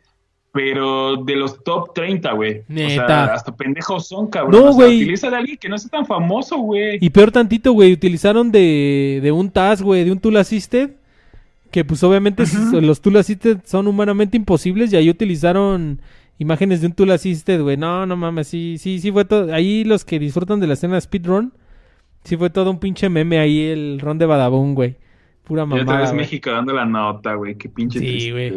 [0.51, 2.63] pero de los top 30, güey.
[2.69, 4.61] O sea, hasta pendejos son, cabrón.
[4.61, 5.03] No, O sea, güey.
[5.03, 6.99] utiliza de alguien que no sea tan famoso, güey.
[7.01, 10.91] Y peor tantito, güey, utilizaron de, de un TAS, güey, de un Tool Assisted.
[11.71, 16.01] Que pues obviamente los Tool Assisted son humanamente imposibles y ahí utilizaron
[16.39, 17.77] imágenes de un Tool Assisted, güey.
[17.77, 19.53] No, no mames, sí, sí, sí fue todo.
[19.53, 21.53] Ahí los que disfrutan de la escena speedrun,
[22.25, 24.97] sí fue todo un pinche meme ahí el ron de Badabun, güey.
[25.45, 26.21] Pura Y otra mamada, vez güey.
[26.21, 27.57] México dando la nota, güey.
[27.57, 28.53] Qué pinche Sí, güey.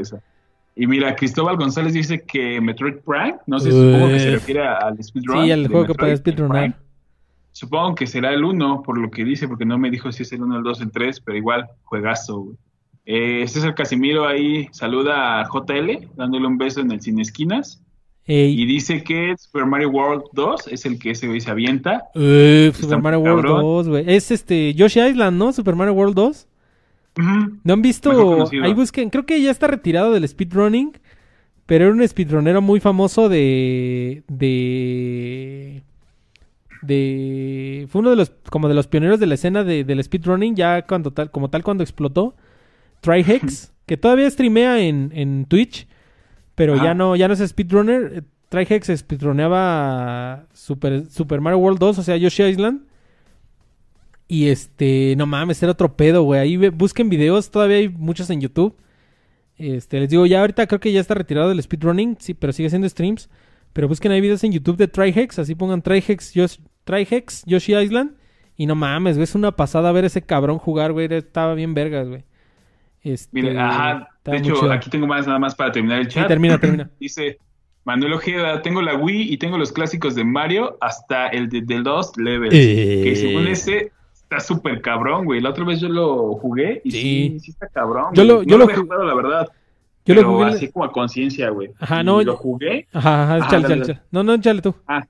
[0.80, 4.34] Y mira, Cristóbal González dice que Metroid Prime, no sé, supongo que se Uf.
[4.36, 5.43] refiere al speedrun.
[5.43, 6.78] Sí, al juego que puede speedrunar.
[7.51, 10.32] Supongo que será el 1, por lo que dice, porque no me dijo si es
[10.32, 12.57] el 1, el 2, el 3, pero igual, juegazo, güey.
[13.10, 17.82] Eh, César Casimiro ahí saluda a JL, dándole un beso en el Cine Esquinas,
[18.26, 22.03] Ey, y dice que Super Mario World 2 es el que ese güey se avienta.
[22.14, 23.62] Está Super Mario World cabrón.
[23.62, 24.03] 2, güey.
[24.05, 25.53] Es este Yoshi Island, ¿no?
[25.53, 26.47] Super Mario World 2.
[27.20, 27.58] Ujú.
[27.63, 28.46] ¿No han visto?
[28.62, 30.92] Ahí busquen, creo que ya está retirado del speedrunning,
[31.66, 35.82] pero era un speedrunero muy famoso de de
[36.82, 40.55] de fue uno de los como de los pioneros de la escena de, del speedrunning
[40.55, 42.36] ya cuando tal como tal cuando explotó
[43.01, 45.87] Trihex, que todavía streamea en, en Twitch,
[46.55, 48.11] pero ya no ya no es speedrunner.
[48.17, 52.82] Eh, Trihex speedroneaba Super Super Mario World 2, o sea, Yoshi Island.
[54.29, 56.39] Y este, no mames, era otro pedo, güey.
[56.41, 58.75] Ahí ve- busquen videos, todavía hay muchos en YouTube.
[59.57, 62.67] Este, les digo, ya ahorita creo que ya está retirado del speedrunning, sí, pero sigue
[62.67, 63.29] haciendo streams.
[63.74, 68.11] Pero busquen ahí videos en YouTube de Trihex, así pongan Trihex, Yosh- Trihex Yoshi Island.
[68.57, 71.07] Y no mames, güey, es una pasada ver ese cabrón jugar, güey.
[71.13, 72.24] Estaba bien vergas, güey.
[73.12, 74.71] Este, Mire, ajá, de hecho, chido.
[74.71, 76.28] aquí tengo más nada más para terminar el Sí, chat.
[76.28, 76.89] termina, termina.
[77.00, 77.38] Dice
[77.86, 81.84] Manuel Ojeda, tengo la Wii y tengo los clásicos de Mario hasta el de, del
[81.84, 82.54] Lost Levels.
[82.54, 83.01] Eh.
[83.04, 85.39] Que según ese está súper cabrón, güey.
[85.39, 87.39] La otra vez yo lo jugué y sí, Sí.
[87.39, 88.08] sí, está cabrón.
[88.13, 89.47] Yo lo- no yo lo lo he ju- jugado, la verdad.
[90.05, 90.46] Yo lo pero jugué.
[90.47, 91.70] así como a conciencia, güey.
[91.79, 92.88] Ajá, Y no, Lo jugué.
[92.93, 93.82] Ajá, ajá, Ajá, échale, dale.
[93.84, 94.00] échale.
[94.12, 94.74] No, no, échale tú.
[94.88, 95.05] Ah,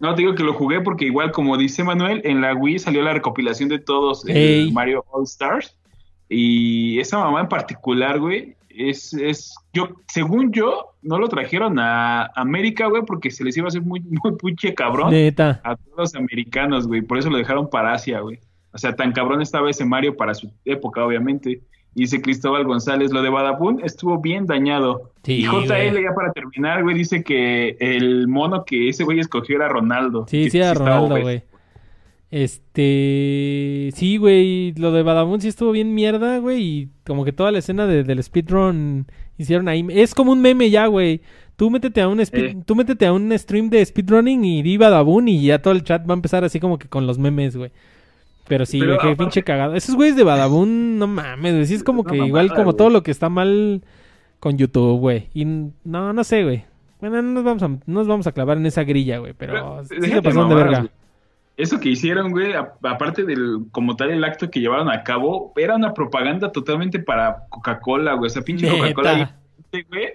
[0.00, 3.02] No, te digo que lo jugué porque igual, como dice Manuel, en la Wii salió
[3.02, 4.70] la recopilación de todos el Ey.
[4.72, 5.76] Mario All Stars.
[6.28, 12.30] Y esa mamá en particular, güey, es, es, yo, según yo, no lo trajeron a
[12.34, 15.60] América, güey, porque se les iba a hacer muy, muy pinche cabrón Neta.
[15.64, 17.02] a todos los americanos, güey.
[17.02, 18.38] Por eso lo dejaron para Asia, güey.
[18.72, 21.62] O sea, tan cabrón estaba ese Mario para su época, obviamente.
[21.94, 25.10] Y dice Cristóbal González, lo de Badabun estuvo bien dañado.
[25.24, 26.04] Sí, y JL, güey.
[26.04, 30.26] ya para terminar, güey, dice que el mono que ese güey escogió era Ronaldo.
[30.28, 31.42] Sí, sí, era Ronaldo, güey.
[32.30, 33.90] Este.
[33.94, 34.72] Sí, güey.
[34.74, 36.62] Lo de Badabun sí estuvo bien mierda, güey.
[36.62, 39.06] Y como que toda la escena de- del speedrun
[39.36, 39.84] hicieron ahí.
[39.90, 41.20] Es como un meme ya, güey.
[41.56, 42.56] Tú métete a un speed- Eh.
[42.64, 46.08] tú métete a un stream de speedrunning y di Badabun y ya todo el chat
[46.08, 47.70] va a empezar así como que con los memes, güey.
[48.46, 49.74] Pero sí, güey, qué pinche cagado.
[49.74, 51.66] Esos güeyes de Badabun, no mames, güey.
[51.66, 53.82] Sí es como que igual como todo lo que está mal
[54.40, 55.28] con YouTube, güey.
[55.34, 56.64] Y no, no sé, güey.
[57.00, 59.32] Bueno, no nos vamos a, no nos vamos a clavar en esa grilla, güey.
[59.36, 60.88] Pero Pero, sí se pasaron de verga.
[61.58, 65.52] Eso que hicieron, güey, a- aparte del, como tal, el acto que llevaron a cabo,
[65.56, 68.28] era una propaganda totalmente para Coca-Cola, güey.
[68.28, 68.68] O sea, pinche.
[68.70, 69.36] Coca-Cola,
[69.90, 70.08] güey,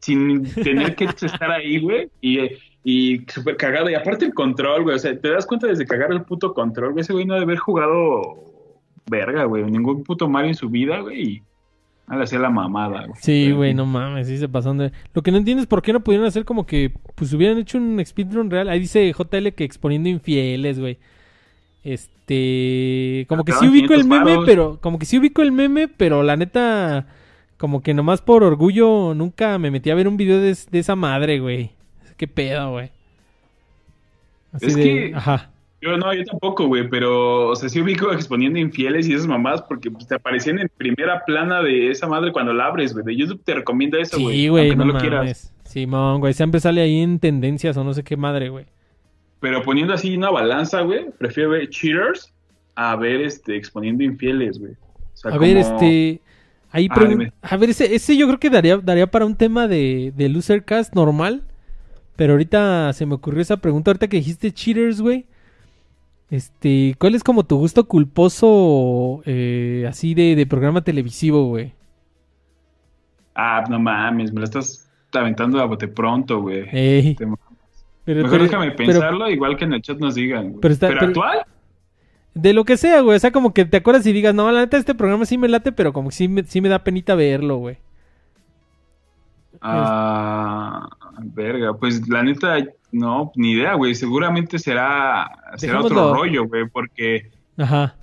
[0.00, 2.10] sin tener que estar ahí, güey.
[2.20, 2.40] Y,
[2.84, 3.88] y súper cagado.
[3.88, 4.96] Y aparte el control, güey.
[4.96, 7.02] O sea, te das cuenta desde cagar el puto control, güey.
[7.02, 8.34] Ese güey no debe haber jugado
[9.10, 9.64] verga, güey.
[9.64, 11.22] Ningún puto Mario en su vida, güey.
[11.22, 11.42] Y
[12.16, 13.20] le hacía la mamada, güey.
[13.20, 14.92] Sí, güey, no mames, sí se pasaron de...
[15.14, 17.76] Lo que no entiendo es por qué no pudieron hacer como que, pues hubieran hecho
[17.78, 18.68] un speedrun real.
[18.68, 20.98] Ahí dice JL que exponiendo infieles, güey.
[21.84, 23.26] Este...
[23.28, 24.78] Como que sí ubico el 500 meme, pero...
[24.80, 27.06] Como que sí ubico el meme, pero la neta...
[27.56, 30.94] Como que nomás por orgullo nunca me metí a ver un video de, de esa
[30.94, 31.72] madre, güey.
[32.16, 32.90] Qué pedo, güey.
[34.52, 34.82] Así Es de...
[34.82, 35.50] que- Ajá.
[35.80, 39.62] Yo no, yo tampoco, güey, pero, o sea, sí ubico exponiendo infieles y esas mamadas
[39.62, 43.04] porque pues, te aparecían en primera plana de esa madre cuando la abres, güey.
[43.04, 44.36] De YouTube te recomienda eso, güey.
[44.36, 45.52] Sí, güey, no, lo quieras.
[45.64, 48.66] Simón, güey, siempre sale ahí en tendencias o no sé qué madre, güey.
[49.40, 52.34] Pero poniendo así una balanza, güey, prefiero ver cheaters
[52.74, 54.72] a ver este exponiendo infieles, güey.
[54.72, 56.20] O sea, A ver, este.
[56.70, 57.32] Ahí Ah.
[57.42, 60.94] A ver, ese, ese yo creo que daría, daría para un tema de, de Losercast
[60.94, 61.44] normal.
[62.16, 63.90] Pero ahorita se me ocurrió esa pregunta.
[63.90, 65.26] Ahorita que dijiste cheaters, güey.
[66.30, 71.72] Este, ¿cuál es como tu gusto culposo eh, así de, de programa televisivo, güey?
[73.34, 76.64] Ah, no mames, me la estás aventando a bote pronto, güey.
[76.72, 80.60] Ey, pero- Mejor pero- déjame pero pensarlo, igual que en el chat nos digan, güey.
[80.60, 81.38] Pero está- ¿Pero pero- actual?
[82.34, 83.16] de lo que sea, güey.
[83.16, 85.48] O sea, como que te acuerdas y digas, no, la neta, este programa sí me
[85.48, 87.78] late, pero como que sí me, sí me da penita verlo, güey.
[89.60, 90.88] Ah,
[91.22, 92.56] verga, pues la neta,
[92.90, 93.94] no, ni idea, güey.
[93.94, 97.96] Seguramente será, será otro rollo, güey, porque Ajá.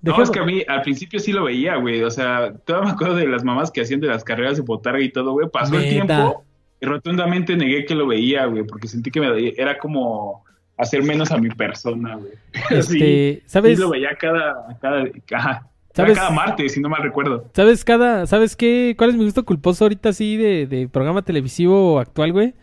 [0.00, 2.02] no, es que a mí al principio sí lo veía, güey.
[2.02, 5.02] O sea, todavía me acuerdo de las mamás que hacían de las carreras de botarga
[5.02, 5.48] y todo, güey.
[5.50, 6.44] Pasó el tiempo
[6.80, 10.44] y rotundamente negué que lo veía, güey, porque sentí que me, era como
[10.76, 12.32] hacer menos a mi persona, güey.
[12.70, 13.76] Este, sí, ¿sabes?
[13.76, 16.18] sí lo veía cada, cada, ajá, ¿Sabes?
[16.18, 17.50] cada martes, si no mal recuerdo.
[17.54, 18.94] ¿Sabes cada, sabes qué?
[18.98, 22.54] ¿Cuál es mi gusto culposo ahorita así de, de programa televisivo actual, güey?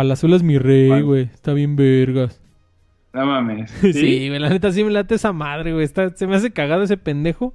[0.00, 1.04] Palazuelo es mi rey, ¿Cuál?
[1.04, 1.22] güey.
[1.24, 2.40] Está bien vergas.
[3.12, 3.70] No mames.
[3.82, 5.84] Sí, güey, la neta sí me late esa madre, güey.
[5.84, 7.52] Está, se me hace cagado ese pendejo.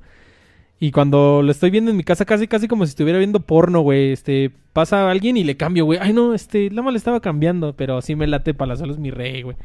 [0.80, 3.82] Y cuando lo estoy viendo en mi casa, casi, casi como si estuviera viendo porno,
[3.82, 4.12] güey.
[4.12, 5.98] Este, pasa alguien y le cambio, güey.
[6.00, 9.42] Ay, no, este, Lama le estaba cambiando, pero sí me late Palazuelo es mi rey,
[9.42, 9.58] güey.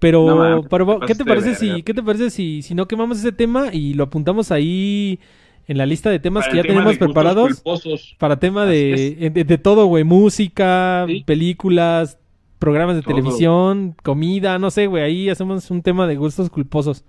[0.00, 3.72] Pero, No ¿qué te parece si, qué te parece si, si no quemamos ese tema
[3.72, 5.20] y lo apuntamos ahí
[5.66, 7.54] en la lista de temas Para que ya tema tenemos preparados?
[7.62, 8.16] culposos.
[8.18, 10.04] Para tema de, de, de todo, güey.
[10.04, 11.22] Música, Sí.
[11.26, 12.18] películas,
[12.58, 13.14] programas de Todo.
[13.14, 15.02] televisión, comida, no sé, güey.
[15.04, 17.04] Ahí hacemos un tema de gustos culposos.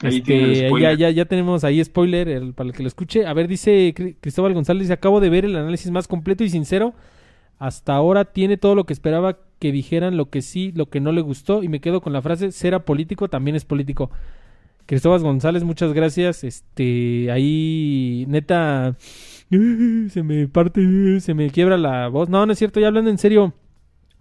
[0.00, 3.26] Ahí Este, ya, ya, ya tenemos ahí spoiler el- para el que lo escuche.
[3.26, 6.50] A ver, dice Cri- Cristóbal González, dice, acabo de ver el análisis más completo y
[6.50, 6.94] sincero.
[7.58, 11.10] Hasta ahora tiene todo lo que esperaba que dijeran, lo que sí, lo que no
[11.10, 11.64] le gustó.
[11.64, 14.10] Y me quedo con la frase, será político, también es político.
[14.88, 16.44] Cristóbal González, muchas gracias.
[16.44, 18.96] Este, ahí, neta,
[19.50, 22.30] se me parte, se me quiebra la voz.
[22.30, 23.52] No, no es cierto, ya hablando en serio.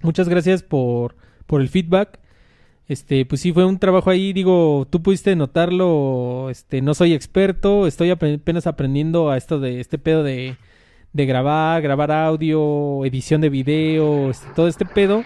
[0.01, 1.15] Muchas gracias por,
[1.45, 2.19] por el feedback.
[2.89, 7.87] Este, pues sí, fue un trabajo ahí, digo, tú pudiste notarlo, este, no soy experto,
[7.87, 10.57] estoy apenas aprendiendo a esto de, este pedo de,
[11.13, 15.23] de grabar, grabar audio, edición de video, este, todo este pedo.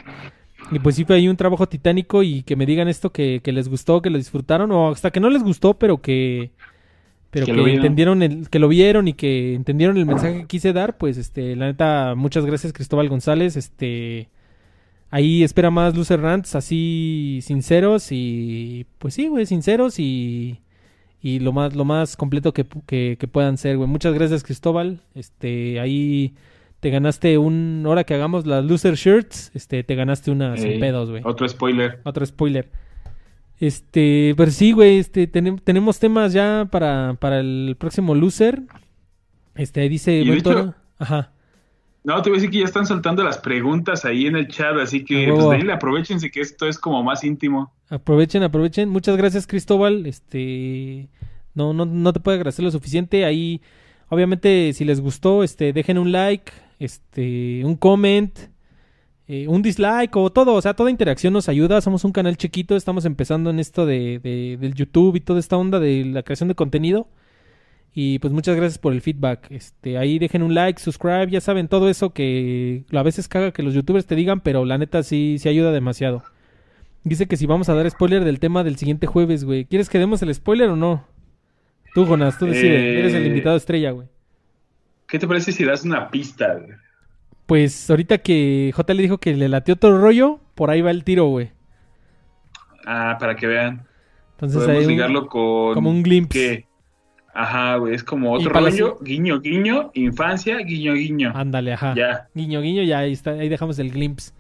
[0.72, 3.52] Y pues sí fue ahí un trabajo titánico y que me digan esto que, que
[3.52, 6.52] les gustó, que lo disfrutaron, o hasta que no les gustó, pero que,
[7.30, 10.48] pero Que que, lo entendieron el, que lo vieron y que entendieron el mensaje que
[10.48, 14.30] quise dar, pues este, la neta, muchas gracias Cristóbal González, este,
[15.10, 20.60] ahí espera más Lucer Rants así sinceros y pues sí, güey, sinceros y,
[21.22, 23.90] y lo más, lo más completo que, que, que puedan ser, güey.
[23.90, 26.34] Muchas gracias Cristóbal, este, ahí
[26.82, 27.84] te ganaste un.
[27.86, 31.22] Ahora que hagamos las loser shirts, este, te ganaste una sin Ey, pedos, güey.
[31.24, 32.00] Otro spoiler.
[32.04, 32.70] Otro spoiler.
[33.60, 38.64] Este, pero sí, güey, este, tenem- tenemos temas ya para, para el próximo loser.
[39.56, 40.74] Este, dice hecho-.
[40.98, 41.32] Ajá.
[42.04, 44.76] No, te voy a decir que ya están soltando las preguntas ahí en el chat,
[44.78, 47.72] así que pues de ahí le aprovechense que esto es como más íntimo.
[47.90, 48.90] Aprovechen, aprovechen.
[48.90, 50.08] Muchas gracias, Cristóbal.
[50.08, 51.10] Este,
[51.54, 53.24] no, no, no te puedo agradecer lo suficiente.
[53.26, 53.62] Ahí,
[54.10, 56.52] obviamente, si les gustó, este, dejen un like,
[56.86, 58.38] este, un comment,
[59.28, 60.54] eh, un dislike o todo.
[60.56, 61.80] O sea, toda interacción nos ayuda.
[61.82, 65.58] Somos un canal chiquito, estamos empezando en esto de, de- del YouTube y toda esta
[65.58, 67.08] onda de la creación de contenido.
[67.94, 69.48] Y pues muchas gracias por el feedback.
[69.52, 73.64] Este, ahí dejen un like, subscribe, ya saben, todo eso que a veces caga que
[73.64, 76.24] los youtubers te digan, pero la neta sí, sí ayuda demasiado.
[77.04, 79.66] Dice que si vamos a dar spoiler del tema del siguiente jueves, güey.
[79.66, 81.06] ¿Quieres que demos el spoiler o no?
[81.94, 82.80] Tú, Jonas, tú decides.
[82.80, 84.08] Eh, Eres el invitado estrella, güey.
[85.12, 86.54] ¿Qué te parece si das una pista?
[86.56, 86.70] güey?
[87.46, 91.04] Pues ahorita que J le dijo que le latió otro rollo, por ahí va el
[91.04, 91.52] tiro, güey.
[92.86, 93.86] Ah, para que vean.
[94.36, 95.74] Entonces Podemos un- ligarlo con...
[95.74, 96.40] como un glimpse.
[96.40, 96.72] que-
[97.34, 101.32] Ajá, güey, es como otro rollo, guiño, guiño, infancia, guiño, guiño.
[101.36, 101.94] Ándale, ajá.
[101.96, 102.28] Ya.
[102.34, 104.32] Guiño, guiño, ya ahí está, ahí dejamos el glimpse.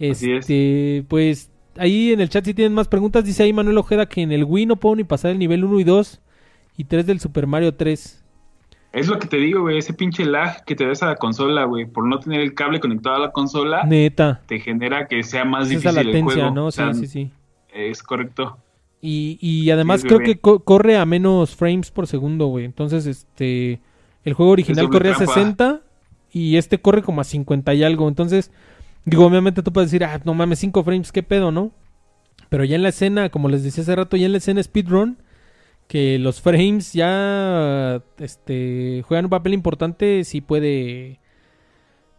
[0.00, 0.38] Así es.
[0.40, 4.22] Este, pues ahí en el chat si tienen más preguntas, dice ahí Manuel Ojeda que
[4.22, 6.20] en el Wii no puedo ni pasar el nivel 1 y 2
[6.76, 8.24] y 3 del Super Mario 3.
[8.92, 11.84] Es lo que te digo, güey, ese pinche lag que te da esa consola, güey,
[11.84, 14.40] por no tener el cable conectado a la consola, Neta.
[14.46, 16.54] te genera que sea más Es esa difícil el latencia, juego.
[16.54, 16.66] ¿no?
[16.66, 17.30] O sea, sí, sí, sí.
[17.72, 18.56] Es correcto.
[19.02, 22.64] Y, y además Sí, creo que co- corre a menos frames por segundo, güey.
[22.64, 23.80] Entonces, este,
[24.24, 25.34] el juego original corría a trampa.
[25.34, 25.80] 60
[26.32, 28.08] y este corre como a 50 y algo.
[28.08, 28.50] Entonces,
[29.04, 31.70] digo, obviamente tú puedes decir, ah, no mames, 5 frames, qué pedo, ¿no?
[32.48, 35.18] Pero ya en la escena, como les decía hace rato, ya en la escena speedrun,
[35.88, 41.18] que los frames ya, este, juegan un papel importante, sí puede...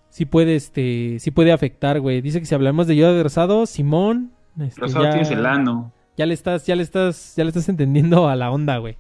[0.10, 2.20] Sí puede, este, sí puede afectar, güey.
[2.22, 5.46] Dice que si hablamos de Yoda de Rosado, Simón, este, Pero solo ya- tienes el
[5.46, 5.94] ano.
[6.18, 8.98] ya le estás, ya le estás, ya le estás entendiendo a la onda, güey.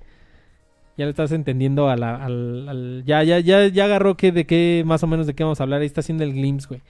[0.98, 4.46] Ya le estás entendiendo a la, al, al- ya, ya, ya, ya agarró que de
[4.46, 5.82] qué, más o menos de qué vamos a hablar.
[5.82, 6.82] Ahí está haciendo el glimpse, güey.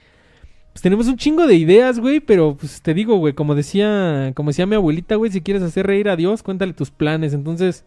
[0.80, 4.48] Pues tenemos un chingo de ideas, güey, pero pues te digo, güey, como decía, como
[4.48, 7.34] decía mi abuelita, güey, si quieres hacer reír a Dios, cuéntale tus planes.
[7.34, 7.84] Entonces,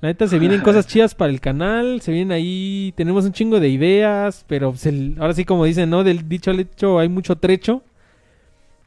[0.00, 3.60] la neta, se vienen cosas chidas para el canal, se vienen ahí, tenemos un chingo
[3.60, 6.04] de ideas, pero pues, el- ahora sí, como dicen, ¿no?
[6.04, 7.82] Del dicho al hecho hay mucho trecho.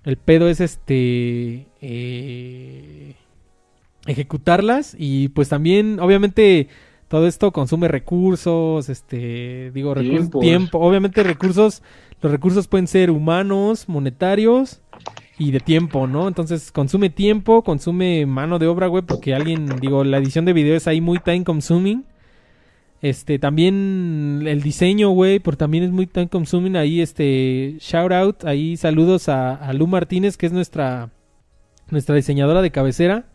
[0.05, 1.67] El pedo es este.
[1.81, 3.13] eh,
[4.07, 4.95] ejecutarlas.
[4.97, 6.67] Y pues también, obviamente,
[7.07, 8.89] todo esto consume recursos.
[8.89, 9.71] Este.
[9.71, 10.41] Digo, recursos.
[10.41, 10.79] Tiempo.
[10.79, 11.83] Obviamente, recursos.
[12.21, 14.81] Los recursos pueden ser humanos, monetarios
[15.37, 16.27] y de tiempo, ¿no?
[16.27, 20.75] Entonces, consume tiempo, consume mano de obra, güey, porque alguien, digo, la edición de video
[20.75, 22.05] es ahí muy time consuming.
[23.01, 26.77] Este, también el diseño, güey, por también es muy time consuming.
[26.77, 31.11] Ahí, este, shout out, ahí saludos a, a Lu Martínez, que es nuestra,
[31.89, 33.25] nuestra diseñadora de cabecera.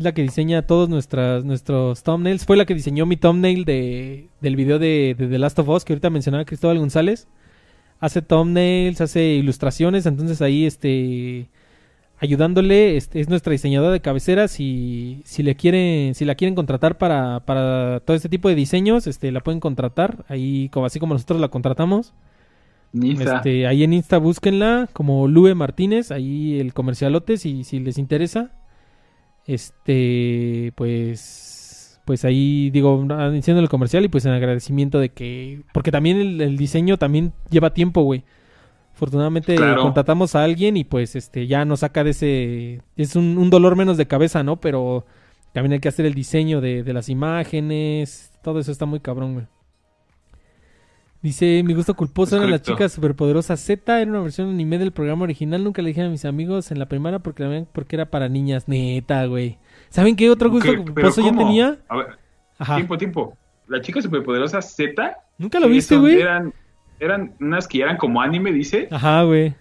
[0.00, 2.46] Es la que diseña todos nuestras, nuestros thumbnails.
[2.46, 5.84] Fue la que diseñó mi thumbnail de, del video de, de The Last of Us,
[5.84, 7.28] que ahorita mencionaba Cristóbal González.
[7.98, 11.50] Hace thumbnails, hace ilustraciones, entonces ahí, este,
[12.18, 14.48] ayudándole, este, es nuestra diseñadora de cabecera.
[14.48, 19.06] Si, si le quieren, si la quieren contratar para, para todo este tipo de diseños,
[19.06, 22.14] este, la pueden contratar, ahí como así como nosotros la contratamos.
[22.94, 28.50] Este, ahí en Insta búsquenla como Lue Martínez, ahí el comercialote si, si les interesa.
[29.46, 35.90] Este, pues, pues ahí digo, diciendo el comercial y pues en agradecimiento de que, porque
[35.90, 38.24] también el, el diseño también lleva tiempo, güey.
[38.94, 39.82] Afortunadamente Claro.
[39.82, 43.74] contratamos a alguien y pues este ya nos saca de ese, es un, un dolor
[43.76, 44.60] menos de cabeza, ¿no?
[44.60, 45.06] Pero
[45.52, 49.32] también hay que hacer el diseño de, de las imágenes, todo eso está muy cabrón,
[49.34, 49.46] güey.
[51.22, 55.24] Dice, mi gusto culposo era la chica superpoderosa Z, era una versión anime del programa
[55.24, 58.30] original, nunca le dije a mis amigos en la primera porque, la porque era para
[58.30, 59.58] niñas, neta, güey.
[59.90, 61.78] ¿Saben qué otro gusto culposo yo tenía?
[61.88, 62.06] A ver,
[62.58, 62.76] Ajá.
[62.76, 63.36] tiempo, tiempo.
[63.68, 65.16] La chica superpoderosa Z.
[65.36, 66.20] ¿Nunca lo ¿qué viste, güey?
[66.20, 66.54] Eran,
[66.98, 68.88] eran unas que eran como anime, dice.
[68.90, 69.54] Ajá, güey.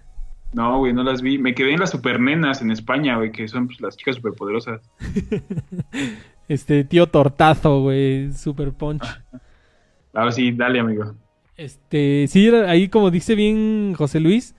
[0.53, 1.38] No, güey, no las vi.
[1.38, 4.81] Me quedé en las supernenas en España, güey, que son pues, las chicas superpoderosas.
[6.48, 9.03] Este tío tortazo, güey, super punch.
[10.14, 11.14] Ahora sí, dale, amigo.
[11.60, 14.56] Este, sí, ahí como dice bien José Luis,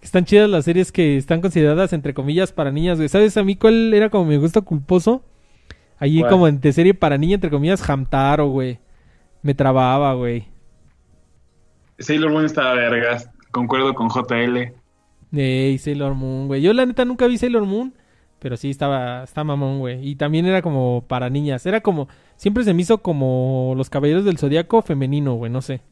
[0.00, 3.08] que están chidas las series que están consideradas entre comillas para niñas, güey.
[3.08, 5.22] ¿Sabes a mí cuál era como mi gusto culposo?
[5.98, 6.30] Allí ¿Cuál?
[6.32, 8.80] como de serie para niña entre comillas Hamtaro, güey.
[9.42, 10.48] Me trababa, güey.
[12.00, 13.30] Sailor Moon estaba vergas.
[13.52, 14.72] Concuerdo con JL.
[15.32, 16.62] Ey, Sailor Moon, güey.
[16.62, 17.94] Yo la neta nunca vi Sailor Moon,
[18.40, 20.04] pero sí estaba, está mamón, güey.
[20.04, 21.64] Y también era como para niñas.
[21.64, 25.82] Era como, siempre se me hizo como los caballeros del zodiaco femenino, güey, no sé.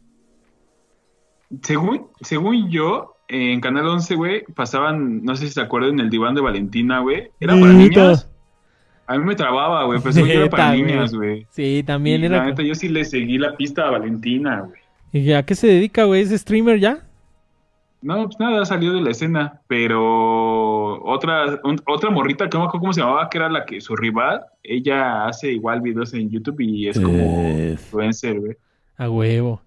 [1.63, 6.35] Según, según yo, en Canal 11, güey, pasaban, no sé si se acuerdan, el diván
[6.35, 7.31] de Valentina, güey.
[7.41, 8.31] ¿Era para niñas?
[9.07, 11.47] A mí me trababa, güey, pero según yo era para niñas, güey.
[11.51, 12.39] Sí, también Y era.
[12.39, 14.81] La neta, yo sí le seguí la pista a Valentina, güey.
[15.13, 16.21] ¿Y a qué se dedica, güey?
[16.23, 17.05] ¿Es streamer ya?
[18.01, 22.69] No, pues nada, salió de la escena, pero otra, un- otra morrita, que no me
[22.69, 26.31] acuerdo cómo se llamaba, que era la que su rival, ella hace igual videos en
[26.31, 27.71] YouTube y es como Eh.
[27.73, 28.57] influencer, güey.
[28.99, 29.63] A huevo.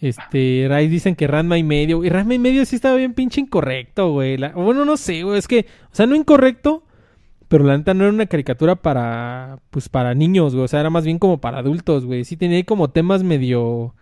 [0.00, 2.02] Este, ahí dicen que Ranma y medio.
[2.04, 4.36] Y Ranma y medio sí estaba bien pinche incorrecto, güey.
[4.38, 5.38] La- Bueno, no sé, güey.
[5.38, 6.84] Es que, o sea, no incorrecto,
[7.48, 10.64] pero la neta no era una caricatura para, pues, para niños, güey.
[10.64, 12.24] O sea, era más bien como para adultos, güey.
[12.24, 13.94] Sí tenía ahí como temas medio,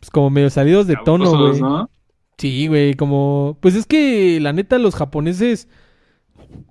[0.00, 1.60] pues, como medio salidos de tono, güey.
[1.60, 1.88] ¿no?
[2.38, 3.56] Sí, güey, como...
[3.60, 5.68] Pues es que la neta los japoneses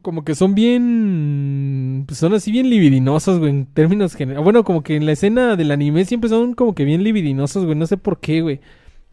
[0.01, 2.03] como que son bien...
[2.07, 4.43] Pues son así bien libidinosos, güey, en términos generales.
[4.43, 7.77] Bueno, como que en la escena del anime siempre son como que bien libidinosos, güey,
[7.77, 8.59] no sé por qué, güey.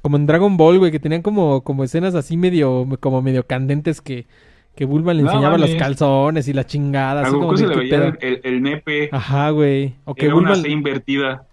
[0.02, 4.00] Como en Dragon Ball, güey, que tenían como, como escenas así medio, como medio candentes
[4.00, 4.26] que,
[4.74, 7.20] que Bulma le No enseñaba los calzones y la chingada.
[7.20, 8.06] A así como se le ¿qué veía pedo?
[8.20, 9.94] el, el, el nepe, Ajá, güey.
[10.04, 10.52] O que era Bulma...
[10.52, 11.46] una C invertida.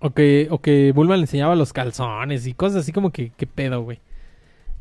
[0.00, 3.46] O que, o que Bulma le enseñaba los calzones y cosas así como que, ¿qué
[3.46, 4.00] pedo, güey?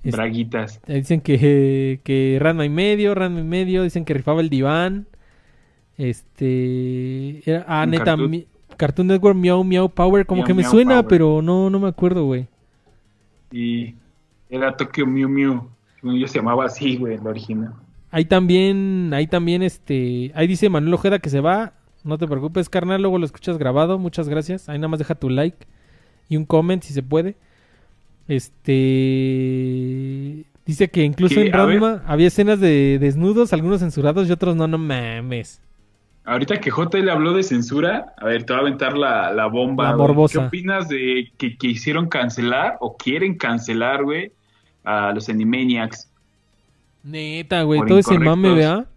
[0.04, 0.82] Es- Braguitas.
[0.88, 5.08] Eh, Dicen que, que Ranma y medio, Ranma y medio, dicen que rifaba el diván.
[5.98, 7.50] Este.
[7.50, 8.48] Era, ah, neta, Cartoon- mi-
[8.78, 11.08] Cartoon Network Meow Meow Power, como que me suena, Power.
[11.08, 12.48] pero no, no me acuerdo, güey.
[13.52, 13.96] Y
[14.50, 15.70] era Tokyo Mew.
[16.00, 17.74] Según Yo se llamaba así, güey, el original.
[18.12, 20.32] Ahí también, ahí también, este.
[20.36, 21.74] Ahí dice Manuel Ojeda que se va.
[22.04, 23.98] No te preocupes, carnal, luego lo escuchas grabado.
[23.98, 24.68] Muchas gracias.
[24.70, 25.66] Ahí nada más deja tu like
[26.28, 27.36] y un comment si se puede.
[28.28, 28.74] Este.
[30.66, 31.56] Dice que incluso en ver.
[31.56, 35.62] Ranma había escenas de desnudos, algunos censurados y otros no, no mames.
[36.26, 39.90] Ahorita que JL habló de censura, a ver, te voy a aventar la, la bomba.
[39.92, 40.40] La morbosa.
[40.40, 44.32] ¿Qué opinas de que, que hicieron cancelar o quieren cancelar, güey,
[44.86, 46.10] a los Animaniacs?
[47.04, 48.88] Neta, güey, todo ese mame, ¿verdad?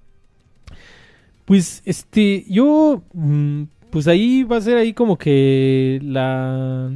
[1.44, 6.93] Pues, este, yo, mm, pues ahí va a ser ahí como que la,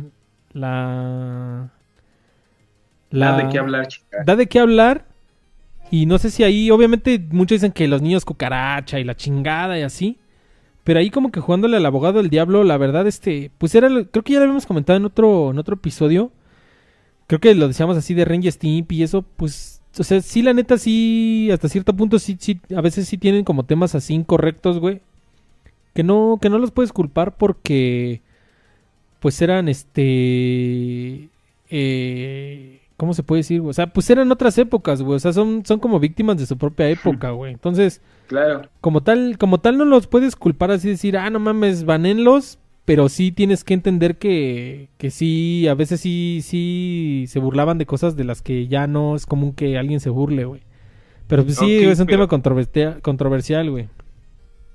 [0.53, 1.73] la,
[3.11, 4.19] Da de qué hablar, chica.
[4.25, 5.07] Da de qué hablar
[5.91, 9.79] y no sé si ahí, obviamente muchos dicen que los niños cucaracha y la chingada
[9.79, 10.19] y así,
[10.85, 14.23] pero ahí como que jugándole al abogado del diablo, la verdad, este, pues era, creo
[14.23, 16.31] que ya lo habíamos comentado en otro, en otro episodio,
[17.27, 20.55] creo que lo decíamos así de Ranger Stimp y eso, pues, o sea, sí, la
[20.55, 24.79] neta, sí, hasta cierto punto, sí, sí, a veces sí tienen como temas así incorrectos,
[24.79, 25.01] güey.
[25.95, 28.23] Que no, que no los puedes culpar porque,
[29.19, 31.29] pues eran, este,
[31.69, 33.63] eh, ¿cómo se puede decir?
[33.63, 33.71] güey?
[33.71, 35.17] O sea, pues eran otras épocas, güey.
[35.17, 37.51] O sea, son, son como víctimas de su propia época, güey.
[37.53, 38.69] Entonces, Claro.
[38.83, 43.09] como tal, como tal no los puedes culpar así decir, ah, no mames, banenlos, pero
[43.09, 48.17] sí tienes que entender que, que sí, a veces sí, sí se burlaban de cosas
[48.17, 50.61] de las que ya no es común que alguien se burle, güey.
[51.27, 53.89] Pero pues sí, es un pero- tema controversia- controversial, güey.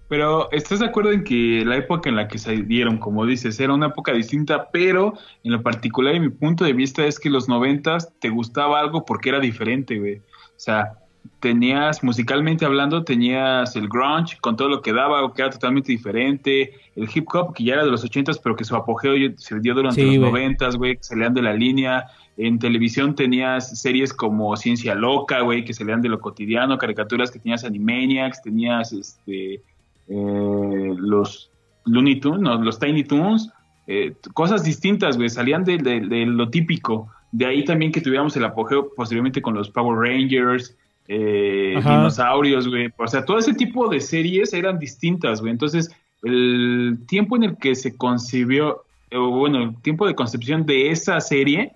[0.08, 3.60] Pero ¿estás de acuerdo en que la época en la que se dieron, como dices,
[3.60, 5.14] era una época distinta, pero
[5.44, 9.04] en lo particular, en mi punto de vista, es que los noventas te gustaba algo
[9.04, 10.18] porque era diferente, güey.
[10.18, 10.94] O sea,
[11.40, 16.74] tenías, musicalmente hablando, tenías el grunge con todo lo que daba, que era totalmente diferente,
[16.96, 19.74] el hip hop, que ya era de los ochentas, pero que su apogeo se dio
[19.74, 22.06] durante Sí, los noventas, güey, que salían de la línea.
[22.38, 27.40] En televisión tenías series como Ciencia Loca, güey, que salían de lo cotidiano, caricaturas que
[27.40, 29.62] tenías Animaniacs, tenías este
[30.08, 31.50] eh, los
[31.86, 33.52] Looney Tunes, no, los Tiny Toons,
[33.88, 37.10] eh, cosas distintas, güey, salían de, de- de lo típico.
[37.32, 40.76] De ahí también que tuviéramos el apogeo posteriormente con los Power Rangers,
[41.08, 42.90] eh, dinosaurios, güey.
[42.98, 45.52] O sea, todo ese tipo de series eran distintas, güey.
[45.52, 45.92] Entonces,
[46.24, 51.20] el tiempo en el que se concibió, eh, bueno, el tiempo de concepción de esa
[51.20, 51.74] serie,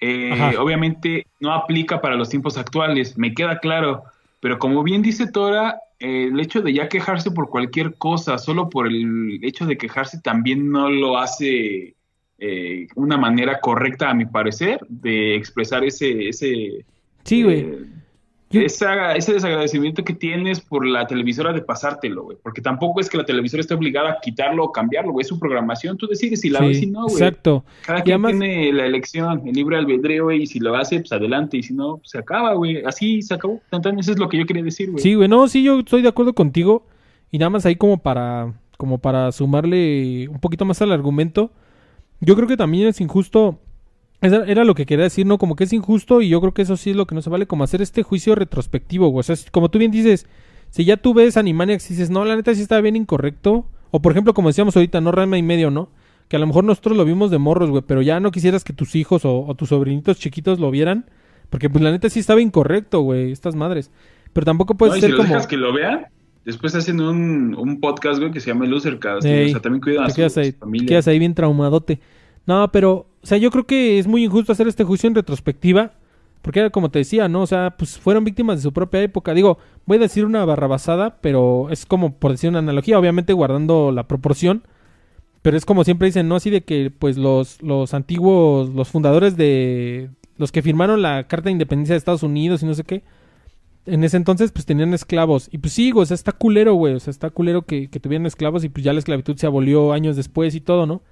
[0.00, 4.04] eh, obviamente no aplica para los tiempos actuales, me queda claro.
[4.40, 8.68] Pero como bien dice Tora, eh, el hecho de ya quejarse por cualquier cosa, solo
[8.68, 11.96] por el hecho de quejarse, también no lo hace
[12.38, 16.84] eh, una manera correcta, a mi parecer, de expresar ese, ese,
[17.24, 17.60] Sí, güey.
[17.60, 17.84] eh,
[18.50, 22.38] esa- ese desagradecimiento que tienes por la televisora de pasártelo, güey.
[22.42, 25.22] Porque tampoco es que la televisora esté obligada a quitarlo o cambiarlo, güey.
[25.22, 25.96] Es su programación.
[25.98, 27.14] Tú decides si la ves Sí, y no, güey.
[27.14, 27.64] exacto.
[27.84, 30.42] Cada Y quien además- tiene la elección, el libre albedrío, güey.
[30.42, 31.58] Y si lo hace, pues adelante.
[31.58, 32.82] Y si no, pues se acaba, güey.
[32.84, 33.60] Así se acabó.
[33.70, 35.02] Tan, tan, Eso es lo que yo quería decir, güey.
[35.02, 36.86] Sí, güey, no, sí, yo estoy de acuerdo contigo.
[37.30, 41.50] Y nada más ahí como para, como para sumarle un poquito más al argumento.
[42.20, 43.58] Yo creo que también es injusto.
[44.20, 45.38] Era lo que quería decir, ¿no?
[45.38, 47.30] Como que es injusto y yo creo que eso sí es lo que no se
[47.30, 49.20] vale, como hacer este juicio retrospectivo, güey.
[49.20, 50.26] O sea, como tú bien dices,
[50.70, 53.66] si ya tú ves Animaniacs y dices, no, la neta sí está bien incorrecto.
[53.90, 55.88] O por ejemplo, como decíamos ahorita, no Rama y medio, ¿no?
[56.28, 58.74] que a lo mejor nosotros lo vimos de morros, güey, pero ya no quisieras que
[58.74, 61.06] tus hijos o, o tus sobrinitos chiquitos lo vieran,
[61.48, 63.90] porque pues la neta sí estaba incorrecto, güey, estas madres.
[64.34, 65.28] Pero tampoco puede No, ser si como...
[65.28, 66.06] dejas que lo vean,
[66.44, 69.24] después hacen un, un podcast, güey, que se llama Losercast.
[69.24, 70.86] Ey, o sea, también cuidan a su, quedas ahí, su familia.
[70.86, 71.98] te quedas ahí bien traumadote.
[72.46, 75.92] No, pero, sea, yo creo que es muy injusto hacer este juicio en retrospectiva,
[76.42, 77.42] porque era como te decía, ¿no?
[77.42, 79.34] O sea, pues fueron víctimas de su propia época.
[79.34, 83.92] Digo, voy a decir una barrabasada, pero es como por decir una analogía, obviamente guardando
[83.92, 84.62] la proporción.
[85.42, 86.36] Pero es como siempre dicen, ¿no?
[86.36, 90.10] Así de que, pues, los, los antiguos, los fundadores de...
[90.36, 93.02] Los que firmaron la Carta de Independencia de Estados Unidos y no sé qué.
[93.86, 95.48] En ese entonces, pues, tenían esclavos.
[95.52, 96.94] Y pues sí, o sea, está culero, güey.
[96.94, 100.16] O sea, está culero que tuvieran esclavos y pues ya la esclavitud se abolió años
[100.16, 101.02] después y todo, ¿no?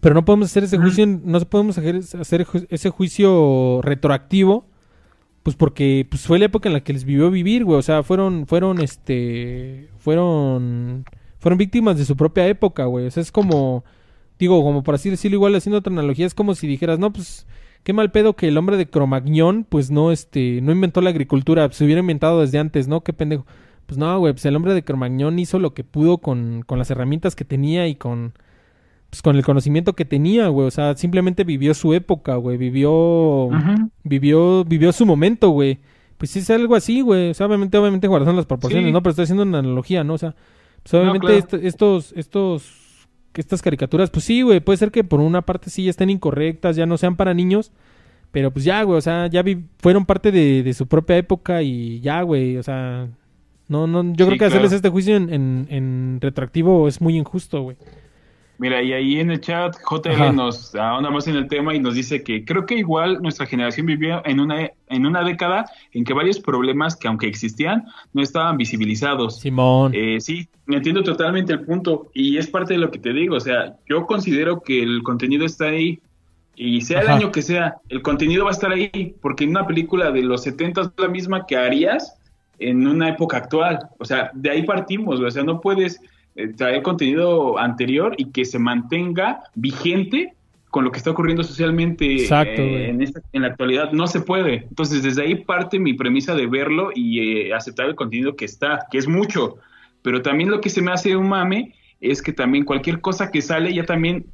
[0.00, 4.66] Pero no podemos hacer ese juicio, no podemos hacer, ese juicio retroactivo,
[5.42, 7.78] pues porque pues fue la época en la que les vivió vivir, güey.
[7.78, 11.04] O sea, fueron, fueron, este, fueron,
[11.38, 13.06] fueron víctimas de su propia época, güey.
[13.06, 13.84] O sea, es como,
[14.38, 17.46] digo, como por así decirlo, igual haciendo otra analogía, es como si dijeras, no, pues,
[17.84, 21.70] qué mal pedo que el hombre de Cromagnon, pues no, este, no inventó la agricultura,
[21.70, 23.02] se hubiera inventado desde antes, ¿no?
[23.02, 23.46] Qué pendejo.
[23.86, 26.90] Pues no, güey, pues el hombre de Cromagnon hizo lo que pudo con, con las
[26.90, 28.32] herramientas que tenía y con,
[29.16, 30.66] pues con el conocimiento que tenía, güey.
[30.66, 32.58] O sea, simplemente vivió su época, güey.
[32.58, 33.48] Vivió,
[34.04, 35.78] vivió, vivió su momento, güey.
[36.18, 37.30] Pues sí es algo así, güey.
[37.30, 38.92] O sea, obviamente, obviamente guardando las proporciones, Sí.
[38.92, 39.02] ¿no?
[39.02, 40.14] Pero estoy haciendo una analogía, ¿no?
[40.14, 40.34] O sea,
[40.82, 41.38] pues obviamente claro.
[41.38, 44.60] est- estos, estos, estas caricaturas, pues sí, güey.
[44.60, 47.72] Puede ser que por una parte sí ya estén incorrectas, ya no sean para niños.
[48.32, 51.62] Pero pues ya, güey, o sea, ya vi- fueron parte de, de su propia época
[51.62, 53.08] y ya, güey, o sea,
[53.68, 57.16] no, no, yo Sí, creo que hacerles este juicio en, en, en retroactivo es muy
[57.16, 57.76] injusto, güey.
[58.58, 60.32] Mira, y ahí en el chat JL Ajá.
[60.32, 63.86] nos ahonda más en el tema y nos dice que creo que igual nuestra generación
[63.86, 67.84] vivió en una, en una década en que varios problemas que aunque existían
[68.14, 69.40] no estaban visibilizados.
[69.40, 69.92] Simón.
[69.94, 73.40] Eh, sí, entiendo totalmente el punto y es parte de lo que te digo, o
[73.40, 76.00] sea, yo considero que el contenido está ahí
[76.54, 79.66] y sea el año que sea, el contenido va a estar ahí porque en una
[79.66, 82.16] película de los 70 es la misma que harías
[82.58, 86.00] en una época actual, o sea, de ahí partimos, o sea, no puedes
[86.56, 90.32] traer contenido anterior y que se mantenga vigente
[90.70, 94.20] con lo que está ocurriendo socialmente Exacto, eh, en, esta- en la actualidad, no se
[94.20, 94.66] puede.
[94.68, 98.80] Entonces, desde ahí parte mi premisa de verlo y eh, aceptar el contenido que está,
[98.90, 99.56] que es mucho.
[100.02, 103.40] Pero también lo que se me hace un mame es que también cualquier cosa que
[103.40, 104.26] sale ya también...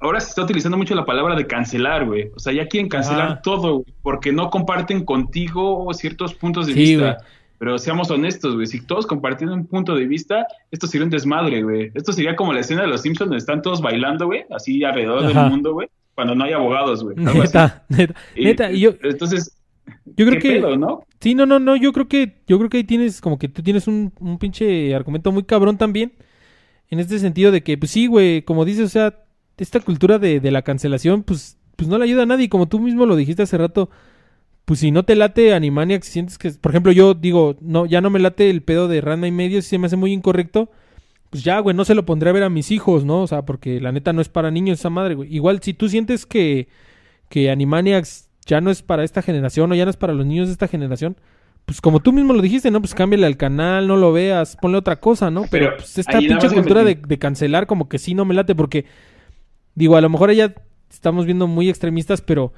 [0.00, 2.30] Ahora se está utilizando mucho la palabra de cancelar, güey.
[2.36, 3.42] O sea, ya quieren cancelar Ajá.
[3.42, 7.16] todo, porque no comparten contigo ciertos puntos de Sí, vista.
[7.58, 8.66] Pero seamos honestos, güey.
[8.66, 11.90] Si todos compartiendo un punto de vista, esto sería un desmadre, güey.
[11.94, 15.24] Esto sería como la escena de los Simpsons donde están todos bailando, güey, así alrededor
[15.26, 15.42] Ajá.
[15.42, 17.16] del mundo, güey, cuando no hay abogados, güey.
[17.16, 19.56] Neta, neta, Y- neta, y yo, Entonces,
[20.04, 20.54] yo creo ¿qué que...
[20.60, 21.02] pedo, no?
[21.20, 23.60] Sí, no, no, no, yo creo que, yo creo que ahí tienes, como que tú
[23.62, 26.12] tienes un, un pinche argumento muy cabrón también,
[26.90, 29.14] en este sentido de que, pues sí, güey, como dices, o sea,
[29.56, 32.78] esta cultura de, de la cancelación, pues, pues no le ayuda a nadie, como tú
[32.78, 33.90] mismo lo dijiste hace rato,
[34.68, 38.02] pues si no te late Animaniacs, si sientes que, por ejemplo, yo digo, no, ya
[38.02, 40.68] no me late el pedo de Randa y medio, si se me hace muy incorrecto,
[41.30, 43.22] pues ya, güey, no se lo pondré a ver a mis hijos, ¿no?
[43.22, 45.34] O sea, porque la neta no es para niños esa madre, güey.
[45.34, 46.68] Igual, si tú sientes que,
[47.30, 50.48] que Animaniacs ya no es para esta generación o ya no es para los niños
[50.48, 51.16] de esta generación,
[51.64, 52.82] pues como tú mismo lo dijiste, ¿no?
[52.82, 55.46] Pues cámbiale al canal, no lo veas, ponle otra cosa, ¿no?
[55.50, 58.54] Pero, Pero pues esta pinche cultura de, de cancelar como que sí no me late
[58.54, 58.84] porque,
[59.74, 60.54] digo, a lo mejor ya
[60.90, 62.52] estamos viendo muy extremistas, pero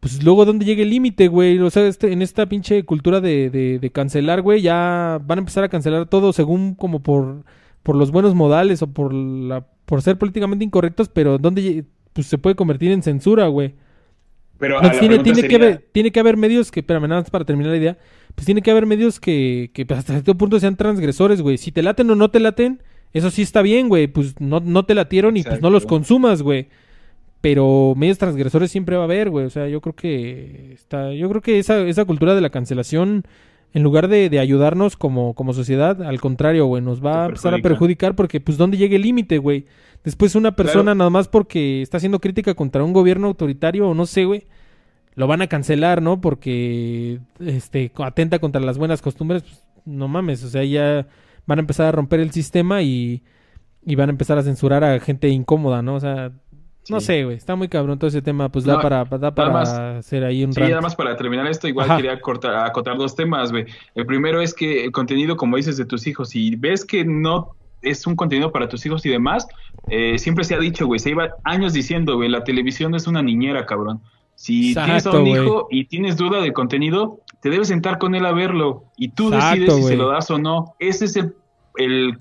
[0.00, 1.58] pues luego dónde llega el límite, güey.
[1.58, 5.40] O sea, este, en esta pinche cultura de, de, de cancelar, güey, ya van a
[5.40, 7.44] empezar a cancelar todo según como por,
[7.82, 12.38] por los buenos modales o por la, por ser políticamente incorrectos, pero dónde pues se
[12.38, 13.74] puede convertir en censura, güey.
[14.58, 17.30] Pero Entonces, la tiene, tiene que haber, tiene que haber medios que, espérame, nada más
[17.30, 17.98] para terminar la idea,
[18.34, 21.58] pues tiene que haber medios que, que pues, hasta cierto punto sean transgresores, güey.
[21.58, 24.08] Si te laten o no te laten, eso sí está bien, güey.
[24.08, 26.68] Pues no, no te latieron y pues no los consumas, güey.
[27.40, 29.46] Pero medios transgresores siempre va a haber, güey.
[29.46, 33.24] O sea, yo creo que está, yo creo que esa, esa cultura de la cancelación,
[33.72, 37.54] en lugar de, de ayudarnos como, como sociedad, al contrario, güey, nos va a empezar
[37.54, 37.68] a perjudica.
[37.68, 39.66] perjudicar porque, pues, ¿dónde llega el límite, güey?
[40.02, 40.94] Después una persona, Claro.
[40.96, 44.46] nada más porque está haciendo crítica contra un gobierno autoritario o no sé, güey,
[45.14, 46.20] lo van a cancelar, ¿no?
[46.20, 51.06] Porque, este, atenta contra las buenas costumbres, pues, no mames, o sea, ya
[51.46, 53.22] van a empezar a romper el sistema y,
[53.84, 55.94] y van a empezar a censurar a gente incómoda, ¿no?
[55.94, 56.32] O sea,
[56.90, 59.72] no sé, güey, está muy cabrón todo ese tema, pues da para, da para más-
[59.78, 60.70] hacer ahí un Sí, rant.
[60.70, 61.96] nada más para terminar esto, igual Ajá.
[61.96, 63.66] quería cortar, acotar dos temas, güey.
[63.94, 67.52] El primero es que el contenido, como dices, de tus hijos, si ves que no
[67.82, 69.46] es un contenido para tus hijos y demás,
[69.88, 73.22] eh, siempre se ha dicho, güey, se iba años diciendo, güey, la televisión es una
[73.22, 74.00] niñera, cabrón.
[74.34, 78.24] Si tienes a un hijo y tienes duda del contenido, te debes sentar con él
[78.24, 80.74] a verlo y tú Exacto, decides si se lo das o no.
[80.78, 81.34] Ese es el,
[81.76, 82.18] el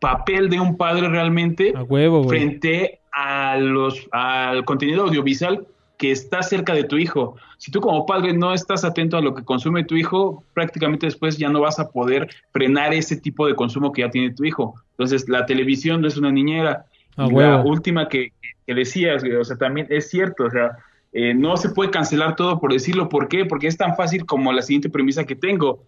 [0.00, 5.66] papel de un padre realmente A huevo, frente a los, al contenido audiovisual
[5.98, 7.36] que está cerca de tu hijo.
[7.58, 11.38] Si tú como padre no estás atento a lo que consume tu hijo, prácticamente después
[11.38, 14.74] ya no vas a poder frenar ese tipo de consumo que ya tiene tu hijo.
[14.92, 16.86] Entonces, la televisión no es una niñera.
[17.16, 18.32] A Y la última que,
[18.66, 20.76] que decías, o sea, también es cierto, o sea,
[21.12, 23.08] eh, no se puede cancelar todo por decirlo.
[23.08, 23.44] ¿Por qué?
[23.44, 25.84] Porque es tan fácil como la siguiente premisa que tengo.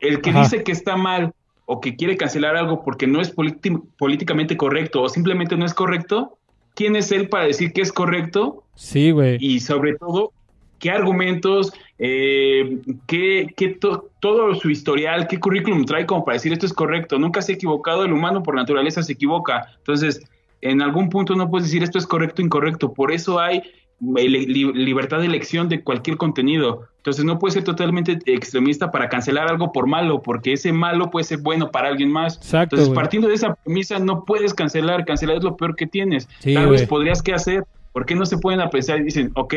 [0.00, 0.40] El que Ajá.
[0.40, 1.32] dice que está mal
[1.66, 6.36] o que quiere cancelar algo porque no es políticamente correcto o simplemente no es correcto,
[6.74, 8.64] ¿quién es él para decir que es correcto?
[8.74, 9.36] Sí, güey.
[9.40, 10.32] Y sobre todo,
[10.78, 16.52] ¿qué argumentos, eh, qué, qué to- todo su historial, qué currículum trae como para decir
[16.52, 17.18] esto es correcto?
[17.18, 19.68] Nunca se ha equivocado, el humano por naturaleza se equivoca.
[19.78, 20.20] Entonces,
[20.60, 22.92] en algún punto no puedes decir esto es correcto o incorrecto.
[22.92, 23.62] Por eso hay
[24.02, 26.88] libertad de elección de cualquier contenido.
[26.96, 31.24] Entonces no puedes ser totalmente extremista para cancelar algo por malo, porque ese malo puede
[31.24, 32.36] ser bueno para alguien más.
[32.36, 35.04] Exacto, Entonces, partiendo de esa premisa, no puedes cancelar.
[35.04, 36.28] Cancelar es lo peor que tienes.
[36.40, 37.64] Sí, Tal vez podrías que hacer.
[37.92, 39.54] ¿Por qué no se pueden a pensar y dicen, ok,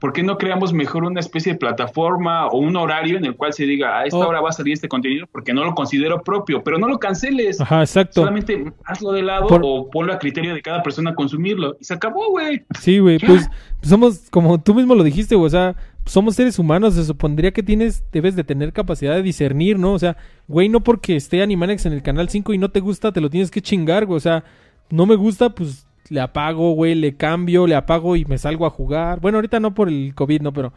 [0.00, 3.52] ¿por qué no creamos mejor una especie de plataforma o un horario en el cual
[3.52, 4.28] se diga, a esta Oh.
[4.28, 6.62] hora va a salir este contenido porque no lo considero propio?
[6.62, 7.60] Pero no lo canceles.
[7.60, 8.20] Ajá, exacto.
[8.20, 11.76] Solamente hazlo de lado Por- o ponlo a criterio de cada persona consumirlo.
[11.80, 12.62] Y se acabó, güey.
[12.80, 13.48] Sí, güey, pues
[13.82, 17.62] somos, como tú mismo lo dijiste, güey, o sea, somos seres humanos, se supondría que
[17.62, 19.92] tienes, debes de tener capacidad de discernir, ¿no?
[19.92, 20.16] O sea,
[20.46, 23.28] güey, no porque esté Animaniacs en el canal 5 y no te gusta, te lo
[23.30, 24.44] tienes que chingar, güey, o sea,
[24.90, 28.70] no me gusta, pues le apago, güey, le cambio, le apago y me salgo a
[28.70, 29.20] jugar.
[29.20, 30.72] Bueno, ahorita no por el COVID, no, pero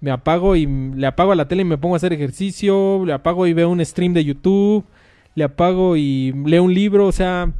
[0.00, 3.12] me apago y le apago a la tele y me pongo a hacer ejercicio, le
[3.12, 4.84] apago y veo un stream de YouTube,
[5.34, 7.52] le apago y leo un libro, o sea,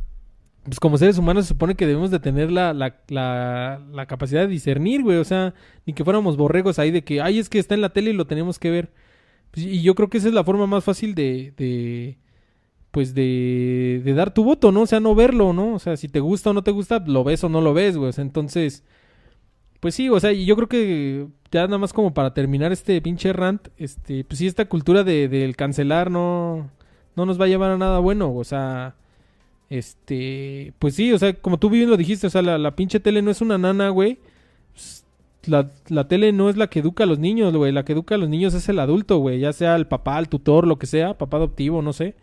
[0.65, 4.41] pues como seres humanos se supone que debemos de tener la, la, la, la capacidad
[4.43, 5.19] de discernir, güey.
[5.19, 5.55] O sea,
[5.87, 8.15] ni que fuéramos borregos ahí de que, ay, es que está en la tele y
[8.15, 8.91] lo tenemos que ver.
[9.51, 12.19] Pues, y yo creo que esa es la forma más fácil de, de
[12.95, 14.83] pues de, de dar tu voto, ¿no?
[14.83, 15.75] O sea, no verlo, ¿no?
[15.75, 17.97] O sea, si te gusta o no te gusta, lo ves o no lo ves,
[17.97, 18.11] güey.
[18.11, 18.85] O sea, entonces,
[19.81, 23.01] pues sí, o sea, y yo creo que ya nada más como para terminar este
[23.03, 26.71] pinche rant, este, pues sí, esta cultura de, del cancelar no,
[27.17, 28.95] no nos va a llevar a nada bueno, o sea,
[29.71, 33.01] este, pues sí, o sea, como tú bien lo dijiste, o sea, la, la pinche
[33.01, 34.19] tele no es una nana, güey.
[34.73, 35.05] Pues,
[35.47, 37.73] La, la tele no es la que educa a los niños, güey.
[37.73, 39.41] La que educa a los niños es el adulto, güey.
[39.41, 42.15] Ya sea el papá, el tutor, lo que sea, papá adoptivo, no sé.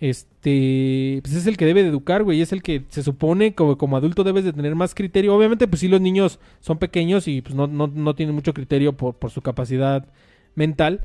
[0.00, 2.40] Este, pues es el que debe de educar, güey.
[2.40, 5.34] Es el que se supone como, como adulto debes de tener más criterio.
[5.34, 8.92] Obviamente, pues sí, los niños son pequeños y pues no, no, no tienen mucho criterio
[8.96, 10.06] por, por su capacidad
[10.54, 11.00] mental.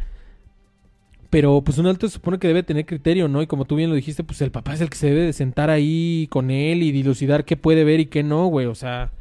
[1.30, 3.42] Pero pues un adulto se supone que debe tener criterio, ¿no?
[3.42, 5.34] Y como tú bien lo dijiste, pues el papá es el que se debe de
[5.34, 8.68] sentar ahí con él y dilucidar qué puede ver y qué no, güey.
[8.68, 9.12] O sea,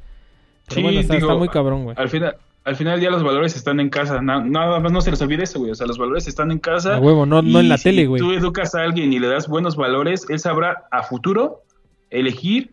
[0.68, 1.96] pero Sí, bueno, está, digo, está muy cabrón, güey.
[1.98, 4.20] Al final, al final ya los valores están en casa.
[4.22, 5.72] Na- nada más no se les olvide eso, güey.
[5.72, 6.96] O sea, los valores están en casa.
[6.96, 8.20] A huevo, no, no en la si tele, güey.
[8.20, 11.62] tú educas a alguien y le das buenos valores, él sabrá a futuro
[12.10, 12.70] elegir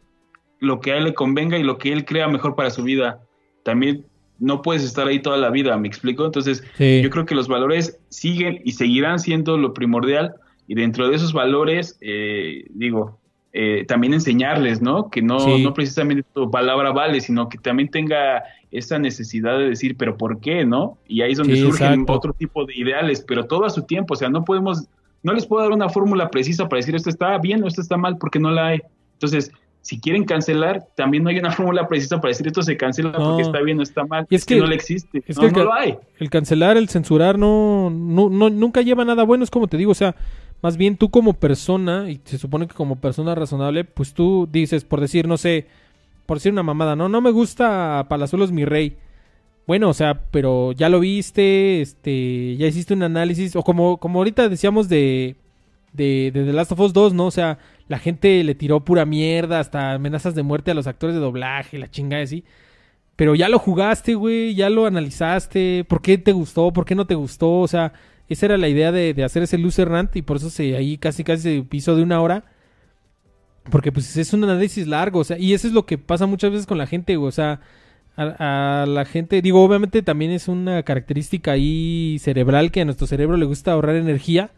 [0.60, 3.22] lo que a él le convenga y lo que él crea mejor para su vida.
[3.64, 4.06] También
[4.40, 6.26] no puedes estar ahí toda la vida, ¿me explico?
[6.26, 7.02] Entonces, Sí.
[7.02, 10.36] yo creo que los valores siguen y seguirán siendo lo primordial
[10.68, 13.19] y dentro de esos valores, eh, digo,
[13.53, 15.09] eh, también enseñarles, ¿no?
[15.09, 15.63] Que no, Sí.
[15.63, 20.39] no precisamente tu palabra vale, sino que también tenga esa necesidad de decir, pero ¿por
[20.39, 20.97] qué, no?
[21.07, 22.13] Y ahí es donde Sí, surgen exacto.
[22.13, 24.85] otro tipo de ideales, pero todo a su tiempo, o sea, no podemos,
[25.23, 27.97] no les puedo dar una fórmula precisa para decir esto está bien o esto está
[27.97, 28.81] mal, porque no la hay.
[29.13, 29.51] Entonces,
[29.81, 33.30] si quieren cancelar, también no hay una fórmula precisa para decir esto se cancela No.
[33.30, 34.27] porque está bien o está mal.
[34.30, 35.23] Y es es, que, que- no le existe.
[35.26, 35.97] es no, que el no lo hay.
[36.19, 39.91] El cancelar, el censurar, no, no, no- nunca lleva nada bueno, es como te digo,
[39.91, 40.15] o sea,
[40.61, 44.84] más bien tú como persona, y se supone que como persona razonable, pues tú dices,
[44.84, 45.68] por decir, no sé,
[46.26, 48.98] por decir una mamada, no, no me gusta Palazuelos mi rey.
[49.68, 54.19] Bueno, o sea, pero ya lo viste, este, ya hiciste un análisis, o como, como
[54.19, 55.36] ahorita decíamos de,
[55.94, 57.27] de, de The Last of Us 2, ¿no?
[57.27, 61.15] O sea, la gente le tiró pura mierda, hasta amenazas de muerte a los actores
[61.15, 62.44] de doblaje, la chingada así.
[63.15, 66.72] Pero ya lo jugaste, güey, ya lo analizaste, ¿por qué te gustó?
[66.72, 67.60] ¿Por qué no te gustó?
[67.60, 67.94] O sea,
[68.30, 70.97] esa era la idea de, de hacer ese loser rant y por eso se ahí
[70.97, 72.43] casi casi se piso de una hora.
[73.72, 76.51] Porque pues es un análisis largo, o sea, y eso es lo que pasa muchas
[76.51, 77.60] veces con la gente, güey, o sea,
[78.15, 83.06] a, a la gente, digo, obviamente también es una característica ahí cerebral que a nuestro
[83.06, 84.51] cerebro le gusta ahorrar energía,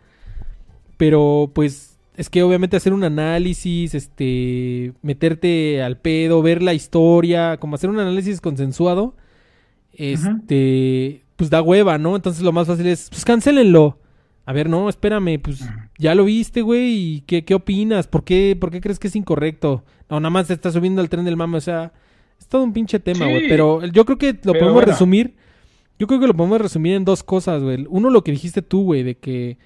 [0.98, 7.58] pero pues es que obviamente hacer un análisis, este, meterte al pedo, ver la historia,
[7.58, 9.16] como hacer un análisis consensuado,
[9.94, 12.16] este, pues da hueva, ¿no?
[12.16, 13.98] Entonces lo más fácil es, pues cancélenlo.
[14.46, 18.06] A ver, no, espérame, pues ya lo viste, güey, y qué, qué opinas?
[18.06, 19.84] ¿Por qué, ¿Por qué crees que es incorrecto?
[20.08, 21.94] No, nada más te está subiendo al tren del mame, o sea,
[22.40, 23.32] es todo un pinche tema, Sí.
[23.32, 24.92] güey, pero yo creo que lo podemos bueno.
[24.92, 25.34] resumir,
[25.98, 27.88] yo creo que lo podemos resumir en dos cosas, güey.
[27.90, 29.58] Uno, lo que dijiste tú, güey, de que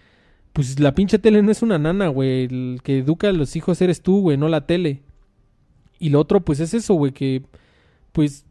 [0.53, 2.45] pues la pinche tele no es una nana, güey.
[2.45, 5.01] El que educa a los hijos eres tú, güey, no la tele.
[5.99, 7.43] Y lo otro, pues es eso, güey, que
[8.13, 8.44] pues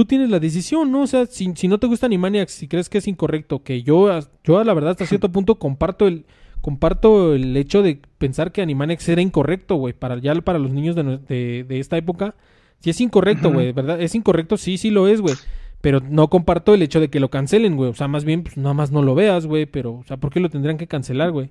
[0.00, 1.02] tú tienes la decisión, ¿no?
[1.02, 4.08] O sea, si, si no te gusta Animaniacs, si crees que es incorrecto, que yo,
[4.42, 6.24] yo la verdad hasta cierto punto comparto el,
[6.62, 10.96] comparto el hecho de pensar que Animaniacs era incorrecto, güey, para ya para los niños
[10.96, 12.34] de, de, de esta época.
[12.78, 14.00] Si es incorrecto, güey, ¿verdad?
[14.00, 15.34] Es incorrecto, sí, sí lo es, güey.
[15.82, 17.90] Pero no comparto el hecho de que lo cancelen, güey.
[17.90, 19.66] O sea, más bien, pues nada más no lo veas, güey.
[19.66, 21.50] Pero, o sea, ¿por qué lo tendrían que cancelar, güey?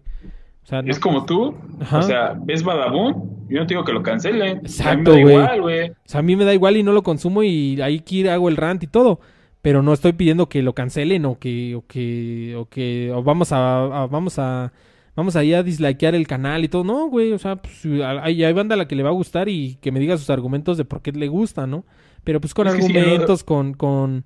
[0.85, 1.55] Es como tú.
[1.91, 3.47] O sea, ves Badabun.
[3.49, 4.57] Yo no te digo que lo cancelen.
[4.59, 5.89] Exacto, güey.
[5.89, 8.57] O sea, a mí me da igual y no lo consumo y ahí hago el
[8.57, 9.19] rant y todo.
[9.61, 13.51] Pero no estoy pidiendo que lo cancelen o que, o que, o que, o vamos
[13.51, 14.71] a, vamos a,
[15.15, 16.83] vamos a ir a dislikear el canal y todo.
[16.83, 17.33] No, güey.
[17.33, 17.83] O sea, pues
[18.23, 20.29] hay, hay banda a la que le va a gustar y que me diga sus
[20.29, 21.83] argumentos de por qué le gusta, ¿no?
[22.23, 24.25] pero pues con argumentos, con, con,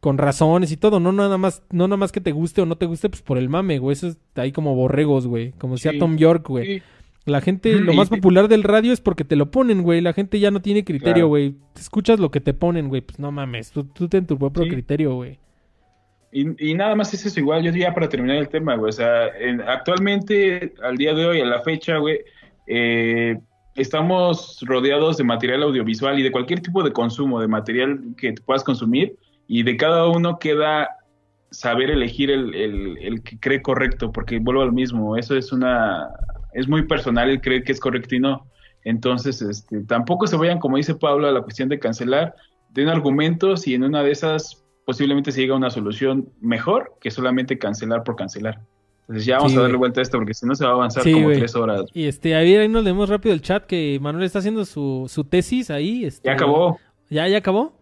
[0.00, 2.76] con razones y todo, no nada más, no nada más que te guste o no
[2.76, 5.98] te guste, pues por el mame, güey, eso es ahí como borregos, güey, como decía
[5.98, 6.82] Tom York, güey.
[7.24, 10.00] La gente, lo más popular del radio es porque te lo ponen, güey.
[10.00, 11.56] La gente ya no tiene criterio, güey.
[11.78, 13.02] Escuchas lo que te ponen, güey.
[13.02, 15.38] Pues no mames, tú, tú ten tu propio criterio, güey.
[16.32, 18.90] Y, y, nada más es eso, igual, yo diría para terminar el tema, güey.
[18.90, 19.30] O sea,
[19.66, 22.20] actualmente, al día de hoy, a la fecha, güey,
[22.66, 23.38] eh,
[23.74, 28.62] estamos rodeados de material audiovisual y de cualquier tipo de consumo, de material que puedas
[28.62, 29.16] consumir,
[29.48, 30.90] y de cada uno queda
[31.50, 36.10] saber elegir el, el, que cree correcto, porque vuelvo al mismo, eso es una,
[36.52, 38.46] es muy personal el creer que es correcto y no.
[38.84, 42.34] Entonces, este, tampoco se vayan, como dice Pablo, a la cuestión de cancelar,
[42.70, 47.10] den argumentos y en una de esas posiblemente se llegue a una solución mejor que
[47.10, 48.60] solamente cancelar por cancelar.
[49.02, 51.02] Entonces ya vamos a darle vuelta a esto porque si no se va a avanzar
[51.02, 51.84] como tres horas.
[51.94, 55.70] Y este, ahí nos leemos rápido el chat que Manuel está haciendo su, su tesis
[55.70, 56.04] ahí.
[56.04, 56.78] Este, ya acabó.
[57.08, 57.77] ¿Ya, ya acabó?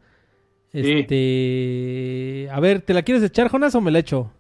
[0.73, 4.31] Este, a ver, ¿te la quieres echar, Jonas, o me la echo?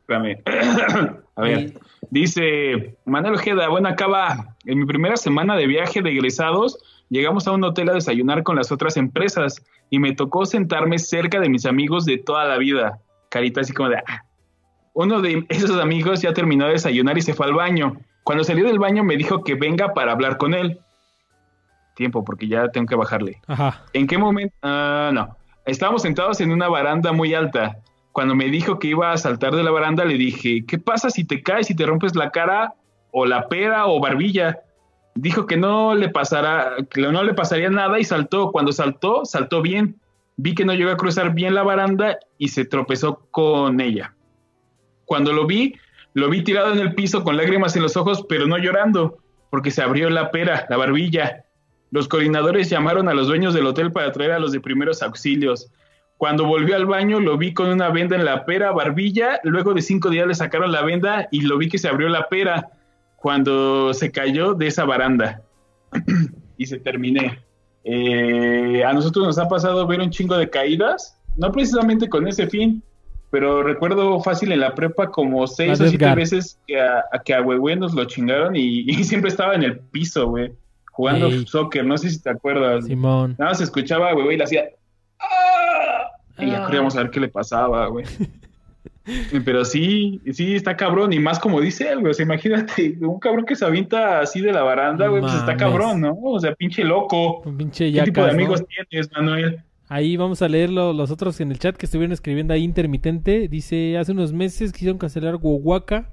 [0.00, 0.42] Espérame.
[1.36, 1.74] a ver,
[2.10, 4.56] dice Manuel Ojeda, bueno, acaba.
[4.64, 8.56] En mi primera semana de viaje de egresados, llegamos a un hotel a desayunar con
[8.56, 13.00] las otras empresas y me tocó sentarme cerca de mis amigos de toda la vida.
[13.28, 14.24] Carita así como de, ah,
[14.94, 17.96] uno de esos amigos ya terminó de desayunar y se fue al baño.
[18.24, 20.80] Cuando salió del baño me dijo que venga para hablar con él.
[21.94, 23.40] Tiempo, porque ya tengo que bajarle.
[23.46, 23.84] Ajá.
[23.92, 24.54] ¿En qué momento?
[24.62, 25.36] Ah, no.
[25.64, 27.78] Estábamos sentados en una baranda muy alta.
[28.10, 31.24] Cuando me dijo que iba a saltar de la baranda, le dije, ¿qué pasa si
[31.24, 32.74] te caes y te rompes la cara
[33.10, 34.60] o la pera o barbilla?
[35.14, 38.50] Dijo que no le pasará, que no le pasaría nada y saltó.
[38.50, 40.00] Cuando saltó, saltó bien.
[40.36, 44.14] Vi que no llegó a cruzar bien la baranda y se tropezó con ella.
[45.04, 45.74] Cuando lo vi,
[46.14, 49.18] lo vi tirado en el piso con lágrimas en los ojos, pero no llorando,
[49.50, 51.44] porque se abrió la pera, la barbilla.
[51.92, 55.70] Los coordinadores llamaron a los dueños del hotel para traer a los de primeros auxilios.
[56.16, 59.38] Cuando volvió al baño, lo vi con una venda en la pera, barbilla.
[59.44, 62.28] Luego de cinco días le sacaron la venda y lo vi que se abrió la
[62.28, 62.70] pera
[63.16, 65.42] cuando se cayó de esa baranda.
[66.56, 67.38] y se terminé.
[67.84, 72.46] Eh, a nosotros nos ha pasado ver un chingo de caídas, no precisamente con ese
[72.46, 72.82] fin,
[73.30, 77.42] pero recuerdo fácil en la prepa como seis o siete veces que a, que a
[77.42, 80.52] nos lo chingaron y, siempre estaba en el piso, güey,
[80.92, 82.86] jugando soccer, no sé si te acuerdas.
[82.86, 83.34] Simón.
[83.38, 84.64] Nada más escuchaba, güey, y le hacía...
[85.18, 86.12] ¡Ah!
[86.38, 88.04] Y ya queríamos saber qué le pasaba, güey.
[89.44, 91.12] Pero sí, sí, está cabrón.
[91.12, 92.12] Y más como dice él, güey.
[92.12, 95.56] O sea, imagínate, un cabrón que se avienta así de la baranda, güey, pues está
[95.56, 96.14] cabrón, ¿no?
[96.22, 97.40] O sea, pinche loco.
[97.40, 99.60] Un pinche ¿Qué tipo de amigos tienes, Manuel?
[99.88, 103.48] Ahí vamos a leer los otros en el chat que estuvieron escribiendo ahí intermitente.
[103.48, 106.08] Dice, hace unos meses quisieron cancelar Wowaka,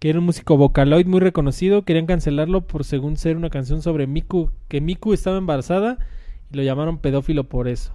[0.00, 1.84] que era un músico vocaloid muy reconocido.
[1.84, 5.98] Querían cancelarlo por según ser una canción sobre Miku, que Miku estaba embarazada
[6.50, 7.92] y lo llamaron pedófilo por eso.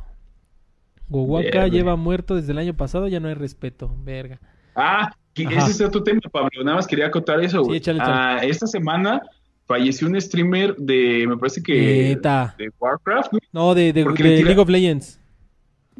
[1.10, 4.40] Wowaka lleva muerto desde el año pasado, ya no hay respeto, verga.
[4.76, 6.64] Ah, ese es otro tema, Pablo.
[6.64, 7.82] Nada más quería acotar eso, güey.
[7.99, 9.22] Ah, esta semana
[9.65, 12.18] falleció un streamer de, me parece que...
[12.57, 15.19] De Warcraft, No, de, de, League of Legends.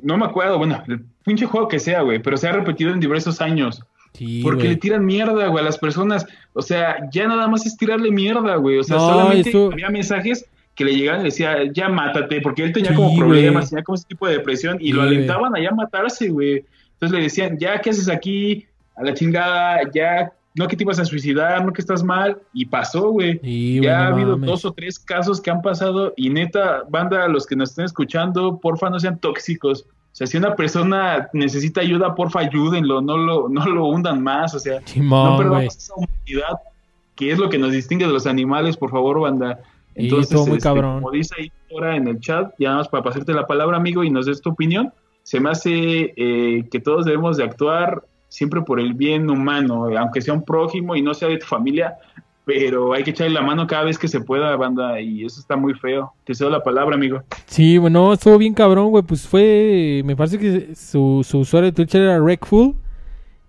[0.02, 3.00] No me acuerdo, bueno, el pinche juego que sea, güey, pero se ha repetido en
[3.00, 3.84] diversos años.
[4.18, 6.26] Sí, porque le tiran mierda, güey, a las personas.
[6.54, 8.78] O sea, ya nada más es tirarle mierda, güey.
[8.78, 12.94] O sea, solamente había mensajes que le llegaban y decía, ya mátate, porque él tenía
[12.94, 16.66] como problemas, tenía como ese tipo de depresión, y lo alentaban a ya matarse, güey.
[16.94, 18.66] Entonces le decían, ya, ¿qué haces aquí?
[18.96, 22.66] A la chingada, ya no que te ibas a suicidar, no que estás mal, y
[22.66, 23.40] pasó, güey.
[23.82, 27.56] ya ha habido dos o tres casos que han pasado, y neta, banda, los que
[27.56, 29.86] nos estén escuchando, porfa, no sean tóxicos.
[30.16, 34.56] O sea, si una persona necesita ayuda, porfa, ayúdenlo, no lo, no lo hundan más,
[34.56, 36.58] o sea, no perdamos esa humanidad,
[37.16, 39.60] que es lo que nos distingue de los animales, por favor, banda.
[39.94, 43.34] Entonces, muy este, como dice ahí ahora en el chat, ya nada más para pasarte
[43.34, 44.94] la palabra, amigo, y nos des tu opinión,
[45.24, 50.22] se me hace eh, que todos debemos de actuar siempre por el bien humano, aunque
[50.22, 51.98] sea un prójimo y no sea de tu familia,
[52.46, 55.56] pero hay que echarle la mano cada vez que se pueda, banda, y eso está
[55.56, 56.14] muy feo.
[56.24, 57.24] Te cedo la palabra, amigo.
[57.48, 61.76] Sí, bueno, estuvo bien cabrón, güey, pues fue, me parece que su, su usuario de
[61.76, 62.76] Twitch era Wreckful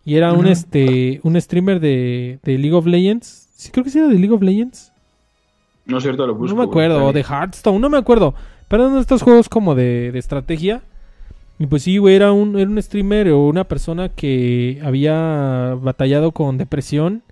[0.04, 3.48] y era un este un streamer de, de League of Legends.
[3.54, 4.92] Sí, creo que sí era de League of Legends.
[5.84, 6.56] No es cierto, lo busco.
[6.56, 7.10] no me acuerdo, güey.
[7.10, 8.34] o de Hearthstone, no me acuerdo.
[8.68, 10.82] Pero eran estos juegos como de, de estrategia.
[11.58, 16.32] Y pues sí, güey, era un, era un streamer o una persona que había batallado
[16.32, 17.22] con depresión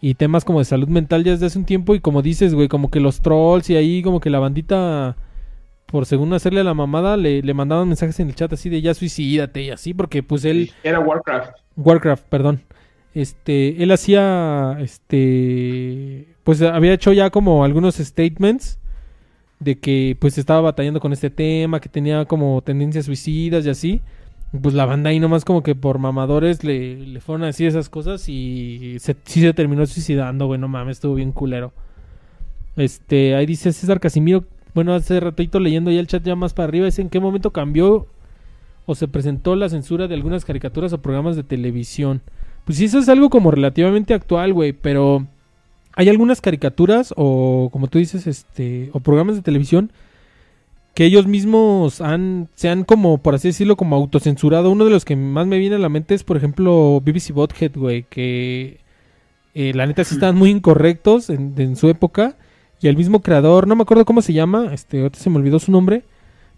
[0.00, 1.94] y temas como de salud mental ya desde hace un tiempo.
[1.94, 5.16] Y como dices, güey, como que los trolls y ahí como que la bandita,
[5.86, 8.80] por según hacerle a la mamada, le, le mandaban mensajes en el chat así de
[8.80, 10.72] ya suicídate y así, porque pues él...
[10.82, 11.52] Era Warcraft.
[11.76, 12.62] Warcraft, perdón.
[13.14, 18.78] Este, él hacía, este, pues había hecho ya como algunos statements
[19.60, 24.02] de que pues estaba batallando con este tema, que tenía como tendencias suicidas y así.
[24.62, 27.90] Pues la banda ahí nomás como que por mamadores le, le fueron a decir esas
[27.90, 31.72] cosas y sí se terminó suicidando, güey, no mames, estuvo bien culero.
[32.76, 34.44] Este, ahí dice César Casimiro,
[34.74, 37.50] bueno, hace ratito leyendo ya el chat ya más para arriba, dice en qué momento
[37.52, 38.06] cambió
[38.86, 42.22] o se presentó la censura de algunas caricaturas o programas de televisión.
[42.64, 45.26] Pues sí, eso es algo como relativamente actual, güey, pero
[45.94, 49.92] hay algunas caricaturas o como tú dices, este, o programas de televisión
[50.98, 54.68] que ellos mismos han, se han como, por así decirlo, como autocensurado.
[54.68, 57.70] Uno de los que más me viene a la mente es, por ejemplo, BBC Bothead,
[57.76, 58.80] güey, que
[59.54, 62.34] eh, la neta sí estaban muy incorrectos en, en su época.
[62.80, 65.60] Y el mismo creador, no me acuerdo cómo se llama, este, ahorita se me olvidó
[65.60, 66.02] su nombre,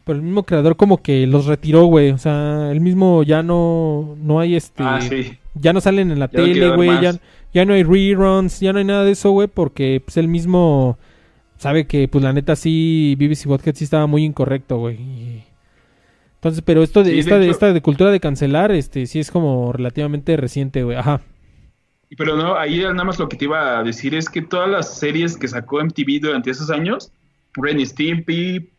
[0.05, 2.11] pero el mismo creador como que los retiró, güey.
[2.13, 5.37] O sea, el mismo ya no, no hay este, Ah, sí.
[5.53, 7.15] ya no salen en la Ya tele, güey, ya,
[7.53, 10.97] ya no hay reruns, ya no hay nada de eso, güey, porque pues él mismo
[11.61, 15.45] sabe que pues la neta sí BBC Podcast sí estaba muy incorrecto, güey.
[16.37, 19.19] Entonces, pero esto de Sí, esta de hecho- esta de cultura de cancelar, este sí
[19.21, 20.97] es como relativamente reciente, güey.
[20.97, 21.21] Ajá.
[22.17, 24.99] Pero no, ahí nada más lo que te iba a decir es que todas las
[24.99, 27.13] series que sacó MTV durante esos años,
[27.55, 28.71] Ren y Stimpy,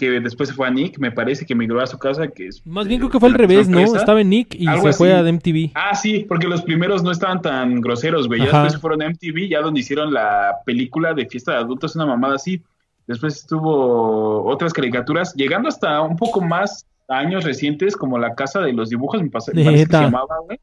[0.00, 2.66] que después se fue a Nick, me parece que migró a su casa, que es...
[2.66, 3.78] Más bien eh, creo que fue al revés, ¿no?
[3.78, 5.72] Estaba en Nick y Algo se fue a MTV.
[5.74, 8.40] Ah, sí, porque los primeros no estaban tan groseros, güey.
[8.40, 8.62] Ya Ajá.
[8.62, 12.06] después se fueron a MTV, ya donde hicieron la película de fiesta de adultos, una
[12.06, 12.62] mamada así.
[13.06, 18.60] Después estuvo otras caricaturas, llegando hasta un poco más a años recientes, como La Casa
[18.60, 20.58] de los Dibujos, me, parece que se llamaba, güey.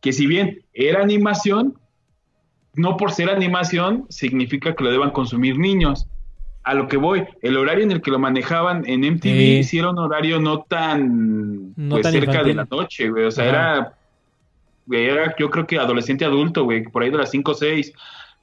[0.00, 1.78] Que si bien era animación,
[2.74, 6.06] no por ser animación significa que lo deban consumir niños.
[6.64, 9.98] A lo que voy, el horario en el que lo manejaban en MTV sí un
[9.98, 12.48] horario no tan, No pues, tan cerca infantil.
[12.48, 13.24] de la noche, güey.
[13.24, 13.50] O sea, Ajá.
[13.50, 13.94] era
[14.86, 17.92] güey, era yo creo que adolescente adulto, güey, por ahí de las 5 o 6.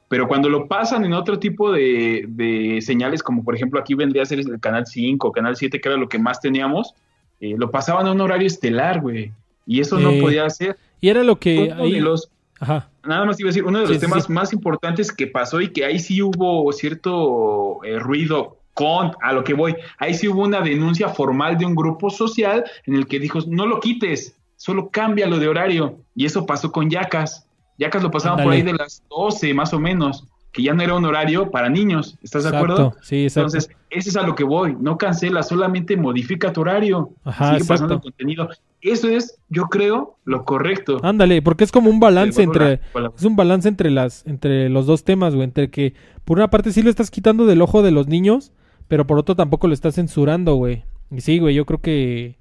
[0.10, 4.24] Pero cuando lo pasan en otro tipo de, de señales, como por ejemplo aquí vendría
[4.24, 6.96] a ser el canal 5, canal 7, que era lo que más teníamos,
[7.40, 9.32] eh, lo pasaban a un horario estelar, güey.
[9.68, 10.78] Y eso no podía ser.
[11.00, 12.90] Y era lo que ahí los, Ajá.
[13.06, 14.34] nada más iba a decir, uno de los sí, temas sí.
[14.34, 19.44] más importantes que pasó y que ahí sí hubo cierto eh, ruido con, a lo
[19.44, 23.19] que voy, ahí sí hubo una denuncia formal de un grupo social en el que
[23.19, 25.99] dijo, no lo quites, solo cámbialo de horario.
[26.15, 27.45] Y eso pasó con Yacas.
[27.77, 30.96] Yacas lo pasaban por ahí de las 12 más o menos, que ya no era
[30.96, 32.18] un horario para niños.
[32.24, 32.96] ¿Estás de acuerdo?
[33.02, 33.58] Sí, exacto.
[33.58, 34.76] Entonces, ese es a lo que voy.
[34.80, 37.12] No cancela, solamente modifica tu horario.
[37.24, 38.02] Ajá, Sigue pasando el exacto.
[38.02, 38.50] contenido.
[38.82, 41.00] Eso es, yo creo, lo correcto.
[41.04, 44.86] Ándale, porque es como un balance entre la es un balance entre las entre los
[44.86, 45.94] dos temas, güey, entre que
[46.24, 48.54] por una parte sí lo estás quitando del ojo de los niños,
[48.88, 50.84] pero por otro tampoco lo estás censurando, güey.
[51.12, 52.38] Y sí, güey, yo creo que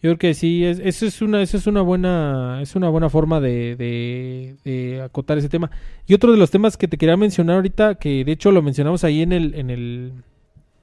[0.00, 3.10] yo creo que sí es eso es una eso es una buena es una buena
[3.10, 5.70] forma de, de, de acotar ese tema.
[6.06, 9.04] Y otro de los temas que te quería mencionar ahorita, que de hecho lo mencionamos
[9.04, 10.12] ahí en el en el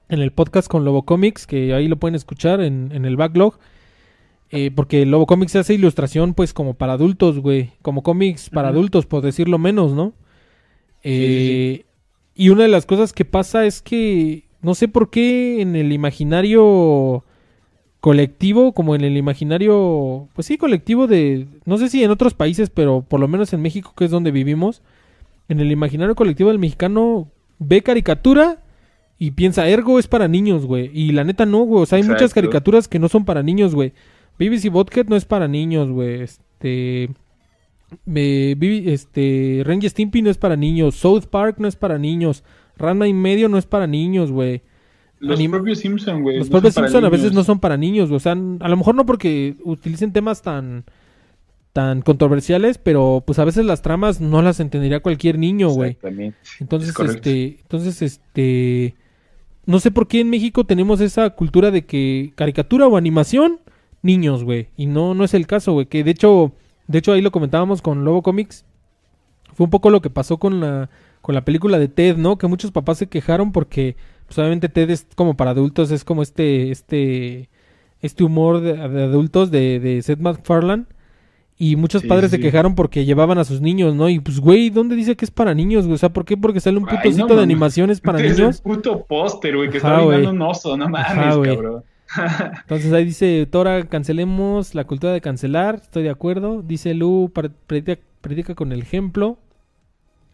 [0.10, 3.58] en el podcast con Lobo Comics, que ahí lo pueden escuchar en, en el backlog.
[4.52, 7.72] Eh, porque Lobo Comics hace ilustración, pues, como para adultos, güey.
[7.82, 10.14] Como cómics para adultos, por decirlo menos, ¿no?
[11.04, 11.86] Eh, sí,
[12.36, 15.92] Y una de las cosas que pasa es que no sé por qué en el
[15.92, 17.24] imaginario
[18.06, 22.70] colectivo, como en el imaginario, pues sí, colectivo de, no sé si en otros países,
[22.70, 24.84] pero por lo menos en México, que es donde vivimos,
[25.50, 27.28] en el imaginario colectivo del mexicano
[27.58, 28.60] ve caricatura
[29.18, 30.92] y piensa, ergo es para niños, güey.
[30.94, 31.82] Y la neta no, güey.
[31.82, 33.92] O sea, hay muchas caricaturas que no son para niños, güey.
[34.38, 36.22] BBC Botcat no es para niños, güey.
[36.22, 37.10] Este.
[38.06, 39.64] me- Bibi- este.
[39.82, 40.94] Y Stimpy no es para niños.
[40.94, 42.44] South Park no es para niños.
[42.78, 44.62] Ranma y medio no es para niños, güey.
[45.26, 46.38] Los propios Simpson, güey.
[46.38, 48.18] Los no propios Simpson a veces no son para niños, güey.
[48.18, 50.86] O sea, a lo mejor no porque utilicen temas tan
[51.74, 55.92] tan controversiales, pero pues a veces las tramas no las entendería cualquier niño, güey.
[55.92, 56.38] Exactamente.
[56.62, 58.96] Entonces, Es este, entonces, este,
[59.66, 63.60] no sé por qué en México tenemos esa cultura de que caricatura o animación,
[64.04, 64.70] niños, güey.
[64.78, 65.88] Y no, no es el caso, güey.
[65.88, 66.54] Que de hecho,
[66.88, 68.64] De hecho, ahí lo comentábamos con Lobo Comics.
[69.54, 70.90] Fue un poco lo que pasó con la,
[71.22, 72.38] con la película de Ted, ¿no?
[72.38, 73.96] Que muchos papás se quejaron porque,
[74.28, 77.50] pues obviamente Ted es como para adultos, es como este, este,
[78.02, 80.86] este humor de, de adultos de, de Seth MacFarlane.
[81.58, 84.10] Y muchos Sí, padres sí, se quejaron porque llevaban a sus niños, ¿no?
[84.10, 85.96] Y pues, güey, ¿dónde dice que es para niños, güey?
[85.96, 86.38] O sea, ¿por qué?
[86.38, 88.58] Porque sale un Ay, putocito no, de animaciones para Es niños.
[88.58, 91.84] el puto póster, güey, que Ajá, está mirando un oso, no mames, Ajá, cabrón.
[92.62, 96.62] Entonces ahí dice Tora, cancelemos la cultura de cancelar, estoy de acuerdo.
[96.62, 97.32] Dice Lu,
[98.22, 99.40] predica con el ejemplo.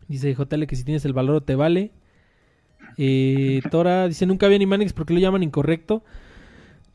[0.08, 1.92] Dice JL que si tienes el valor te vale.
[2.98, 6.04] Eh, Tora dice, nunca vi Animaniacs, ¿por qué lo llaman incorrecto?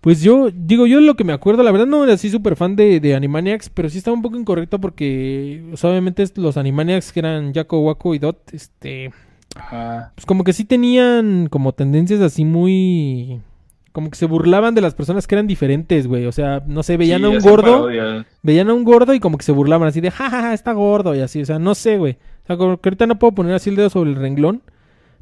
[0.00, 2.76] Pues yo, digo, yo lo que me acuerdo, la verdad no era así súper fan
[2.76, 7.12] de, de Animaniacs, pero sí estaba un poco incorrecto porque, o sea, obviamente los Animaniacs
[7.12, 9.10] que eran Jaco, Waco y Dot, este,
[9.56, 10.12] Ajá.
[10.14, 13.40] pues como que sí tenían como tendencias así muy...
[13.92, 16.26] Como que se burlaban de las personas que eran diferentes, güey.
[16.26, 18.26] O sea, no sé, veían Sí, a un gordo, parodias.
[18.42, 21.20] veían a un gordo y como que se burlaban así de, jajaja, está gordo y
[21.20, 21.40] así.
[21.40, 22.18] O sea, no sé, güey.
[22.44, 24.60] O sea, como que ahorita no puedo poner así el dedo sobre el renglón,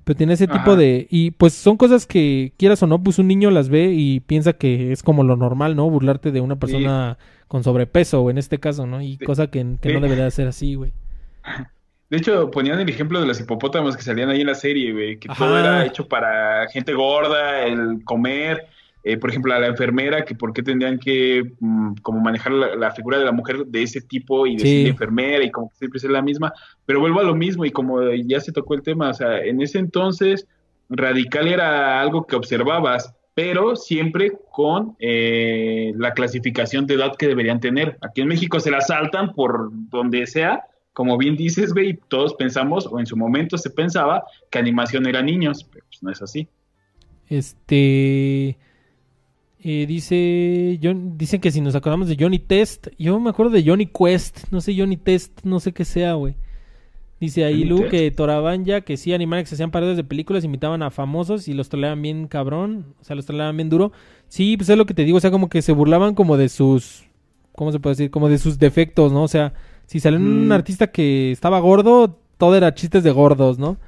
[0.04, 1.06] pero tiene ese tipo de...
[1.10, 4.52] Y pues son cosas que, quieras o no, pues un niño las ve y piensa
[4.52, 5.88] que es como lo normal, ¿no?
[5.88, 7.18] Burlarte de una persona
[7.48, 9.00] con sobrepeso, en este caso, ¿no?
[9.00, 9.24] Y Sí.
[9.24, 10.92] cosa que, que no debería ser así, güey.
[12.10, 15.18] De hecho, ponían el ejemplo de los hipopótamos que salían ahí en la serie, güey,
[15.18, 15.44] que Ajá.
[15.44, 18.66] todo era hecho para gente gorda, el comer,
[19.04, 22.74] eh, por ejemplo, a la enfermera, que por qué tendrían que mm, como manejar la,
[22.74, 24.64] la figura de la mujer de ese tipo y Sí.
[24.64, 26.52] decir enfermera y como que siempre ser la misma,
[26.86, 29.60] pero vuelvo a lo mismo y como ya se tocó el tema, o sea, en
[29.60, 30.46] ese entonces
[30.88, 37.58] radical era algo que observabas, pero siempre con eh, la clasificación de edad que deberían
[37.60, 37.98] tener.
[38.00, 40.62] Aquí en México se la saltan por donde sea,
[40.92, 45.20] como bien dices, güey, todos pensamos, o en su momento se pensaba, que animación era
[45.20, 46.46] niños, pero pues no es así.
[47.28, 48.56] Este.
[49.64, 50.78] Eh, dice.
[50.82, 52.88] John- dicen que si nos acordamos de Johnny Test.
[52.98, 54.50] Yo me acuerdo de Johnny Quest.
[54.52, 55.40] No sé, Johnny Test.
[55.44, 56.36] No sé qué sea, güey.
[57.20, 61.48] Dice ahí Lu que Torabanja, que sí, Animaniacs hacían parodias de películas, imitaban a famosos
[61.48, 62.94] y los troleaban bien cabrón.
[63.00, 63.92] O sea, los troleaban bien duro.
[64.28, 65.16] Sí, pues es lo que te digo.
[65.16, 67.04] O sea, como que se burlaban como de sus.
[67.56, 68.10] ¿Cómo se puede decir?
[68.10, 69.22] Como de sus defectos, ¿no?
[69.22, 69.54] O sea,
[69.86, 70.52] si salió un Mm.
[70.52, 73.78] artista que estaba gordo, todo era chistes de gordos, ¿no?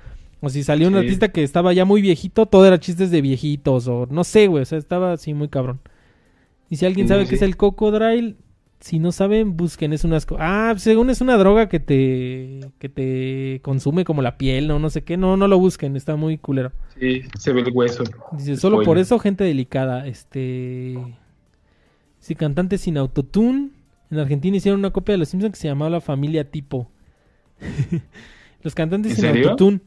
[0.40, 1.00] O si salió un Sí.
[1.00, 3.88] artista que estaba ya muy viejito, todo era chistes de viejitos.
[3.88, 4.62] O no sé, güey.
[4.62, 5.80] O sea, estaba así muy cabrón.
[6.68, 7.30] Y si alguien Sí, sabe sí.
[7.30, 8.34] qué es el cocodrilo,
[8.80, 9.92] si no saben, busquen.
[9.94, 10.26] Es unas...
[10.26, 12.60] co- Ah, según es una droga que te...
[12.78, 14.78] Que te consume como la piel, ¿no?
[14.78, 15.16] No sé qué.
[15.16, 15.96] No, no lo busquen.
[15.96, 16.72] Está muy culero.
[17.00, 18.04] Sí, se ve el hueso.
[18.32, 20.06] Dice, solo por eso, gente delicada.
[20.06, 20.98] Este...
[22.18, 23.70] Si cantantes sin autotune.
[24.10, 26.90] En Argentina hicieron una copia de Los Simpsons que se llamaba La Familia Tipo.
[28.62, 29.44] Los cantantes ¿En sin serio?
[29.50, 29.80] autotune.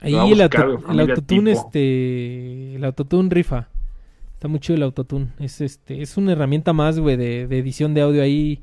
[0.00, 1.66] Ahí el, auto- el autotune, Tipo.
[1.66, 2.74] este...
[2.76, 3.68] El autotune rifa.
[4.34, 5.28] Está muy chido el autotune.
[5.40, 8.60] Es este, es una herramienta más, güey, de, de edición de audio ahí.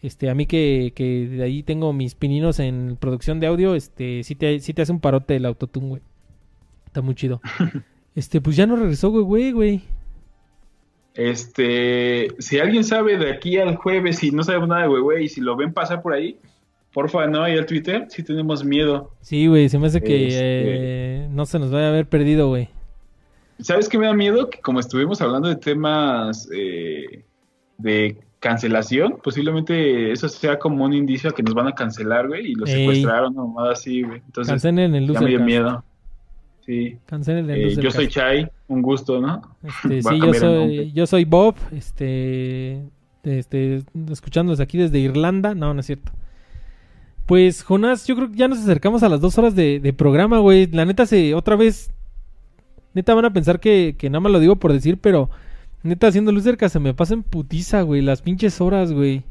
[0.00, 4.24] Este, a mí que, que de ahí tengo mis pininos en producción de audio, este,
[4.24, 6.02] sí te, sí te hace un parote el autotune, güey.
[6.86, 7.40] Está muy chido.
[8.14, 9.82] Este, pues ya no regresó, güey, güey, güey.
[11.14, 15.24] Este, si alguien sabe de aquí al jueves y no sabemos nada de güey, güey,
[15.24, 16.38] y si lo ven pasar por ahí,
[16.92, 19.12] porfa, no, ahí al Twitter, si tenemos miedo.
[19.20, 22.48] Sí, güey, se me hace que Este- eh, no se nos vaya a haber perdido,
[22.48, 22.68] güey.
[23.60, 24.50] ¿Sabes qué me da miedo?
[24.50, 27.24] Que como estuvimos hablando de temas eh,
[27.78, 32.52] de cancelación, posiblemente eso sea como un indicio a que nos van a cancelar, güey,
[32.52, 34.20] y lo secuestraron o nada así, güey.
[34.26, 35.84] Entonces, Cancelen el ya me dio miedo.
[36.66, 36.98] Sí.
[37.06, 39.42] Cancelen el Eh, yo soy Chai, un gusto, ¿no?
[39.62, 42.82] Este, sí, yo el soy, yo soy Bob, este,
[43.22, 46.10] este, escuchándonos aquí desde Irlanda, no, no es cierto.
[47.26, 50.38] Pues, Jonás, yo creo que ya nos acercamos a las dos horas de, de programa,
[50.38, 50.66] güey.
[50.66, 51.90] La neta se, otra vez,
[52.94, 55.30] neta van a pensar que, que nada más lo digo por decir, pero
[55.82, 59.22] neta haciendo luz cerca se me pasa en putiza, güey, las pinches horas, güey.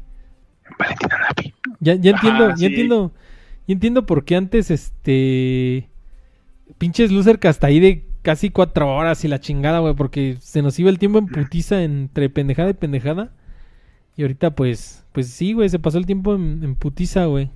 [0.78, 1.54] Valentina Napi.
[1.80, 3.12] Ya, ya Ajá, entiendo, ya entiendo,
[3.66, 5.88] ya entiendo por qué antes, este,
[6.78, 10.78] pinches Lucerca hasta ahí de casi cuatro horas y la chingada, güey, porque se nos
[10.78, 13.32] iba el tiempo en putiza entre pendejada y pendejada.
[14.16, 17.50] Y ahorita, pues, pues sí, güey, se pasó el tiempo en, en putiza, güey.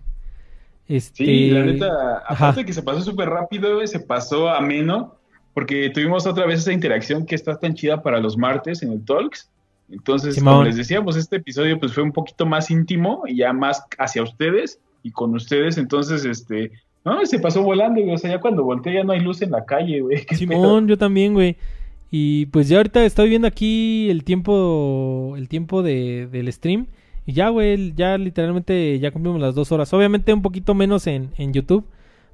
[0.88, 1.86] Este, Sí, la neta,
[2.18, 2.34] ajá.
[2.34, 5.14] aparte de que se pasó súper rápido, se pasó ameno,
[5.54, 9.04] porque tuvimos otra vez esa interacción que está tan chida para los martes en el
[9.04, 9.50] Talks.
[9.90, 10.54] Entonces, Simón.
[10.54, 14.22] como les decíamos, este episodio pues fue un poquito más íntimo y ya más hacia
[14.22, 15.78] ustedes y con ustedes.
[15.78, 16.72] Entonces, este,
[17.04, 18.14] no, se pasó volando, güey.
[18.14, 20.26] O sea, ya cuando volteé ya no hay luz en la calle, güey.
[20.34, 21.56] Simón, yo también, güey.
[22.10, 26.86] Y pues ya ahorita estoy viendo aquí el tiempo, el tiempo de, del stream.
[27.26, 29.92] Y ya, güey, ya literalmente ya cumplimos las dos horas.
[29.92, 31.84] Obviamente un poquito menos en, en YouTube.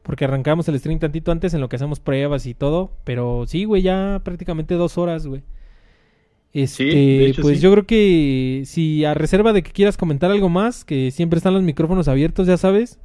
[0.02, 2.90] Porque arrancamos el stream tantito antes en lo que hacemos pruebas y todo.
[3.04, 5.42] Pero sí, güey, ya prácticamente dos horas, güey.
[6.52, 7.60] Este, hecho, pues sí.
[7.60, 11.54] yo creo que si a reserva de que quieras comentar algo más, que siempre están
[11.54, 13.00] los micrófonos abiertos, ya sabes,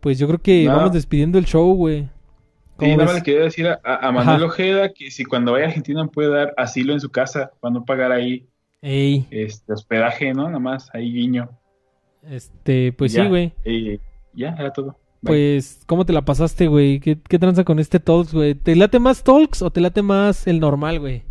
[0.00, 0.76] pues yo creo que No.
[0.76, 2.08] vamos despidiendo el show, güey.
[2.80, 4.46] Sí, ¿Cómo nada más le quería decir a, a Manuel Ajá.
[4.46, 7.84] Ojeda que si cuando vaya a Argentina puede dar asilo en su casa para no
[7.84, 8.48] pagar ahí
[8.82, 10.44] Ey, este hospedaje, ¿no?
[10.46, 11.48] Nada más, ahí guiño.
[12.22, 13.24] este, pues Ya.
[13.24, 13.52] sí, güey.
[13.64, 14.00] Y
[14.34, 14.96] ya, era todo.
[15.20, 15.32] Bye.
[15.56, 17.00] Pues, ¿cómo te la pasaste, güey?
[17.00, 18.54] ¿Qué, qué tranza con este Talks, güey?
[18.54, 21.24] ¿Te late más Talks o te late más el normal, güey?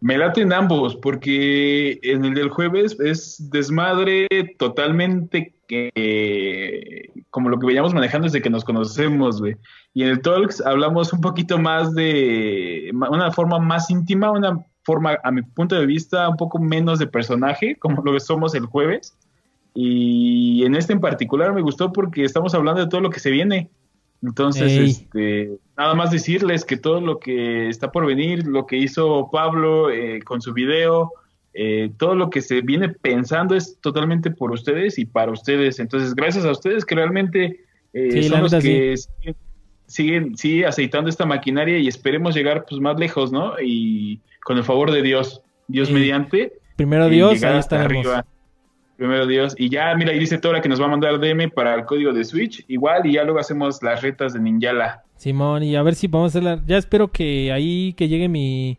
[0.00, 4.28] Me laten ambos, porque en el del jueves es desmadre
[4.58, 9.56] totalmente que como lo que veníamos manejando desde que nos conocemos, güey.
[9.94, 15.18] Y en el Talks hablamos un poquito más de una forma más íntima, una forma,
[15.22, 18.66] a mi punto de vista, un poco menos de personaje, como lo que somos el
[18.66, 19.16] jueves.
[19.74, 23.30] Y en este en particular me gustó porque estamos hablando de todo lo que se
[23.30, 23.70] viene.
[24.22, 24.90] Entonces, Ey.
[24.90, 29.90] este, nada más decirles que todo lo que está por venir, lo que hizo Pablo
[29.90, 31.12] eh, con su video,
[31.52, 35.78] eh, todo lo que se viene pensando es totalmente por ustedes y para ustedes.
[35.78, 39.36] Entonces, gracias a ustedes que realmente eh, Sí, son los que siguen,
[39.86, 43.54] siguen sí, aceitando esta maquinaria y esperemos llegar pues más lejos, ¿no?
[43.60, 45.94] Y con el favor de Dios, Dios Sí.
[45.94, 46.52] mediante.
[46.76, 48.06] Primero Dios, ahí estaremos.
[48.06, 48.26] arriba.
[48.96, 49.54] Primero Dios.
[49.58, 52.12] Y ya, mira, ahí dice Tora que nos va a mandar DM para el código
[52.12, 52.64] de Switch.
[52.68, 55.02] Igual, y ya luego hacemos las retas de Ninjala.
[55.16, 56.62] Simón, y a ver si podemos hacerla.
[56.66, 58.78] Ya espero que ahí que llegue mi,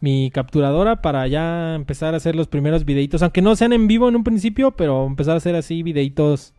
[0.00, 3.22] mi capturadora para ya empezar a hacer los primeros videitos.
[3.22, 6.52] Aunque no sean en vivo en un principio, pero empezar a hacer así videitos.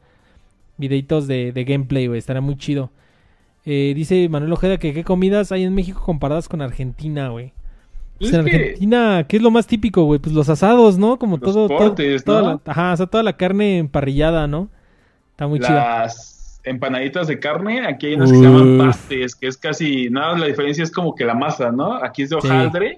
[0.78, 2.18] Videitos de, de gameplay, güey.
[2.18, 2.90] Estará muy chido.
[3.66, 7.54] Eh, dice Manuel Ojeda que qué comidas hay en México comparadas con Argentina, güey.
[8.20, 10.20] Pues Es en que- Argentina, ¿qué es lo más típico, güey?
[10.20, 11.18] Pues los asados, ¿no?
[11.18, 14.70] Como Los todo, todo- toda ajá, o sea, toda la carne emparrillada, ¿no?
[15.32, 16.02] Está muy chida.
[16.02, 20.38] las empanaditas de carne, aquí hay unas que se llaman pastes, que es casi, nada,
[20.38, 21.94] la diferencia es como que la masa, ¿no?
[21.94, 22.48] Aquí es de Sí.
[22.48, 22.98] hojaldre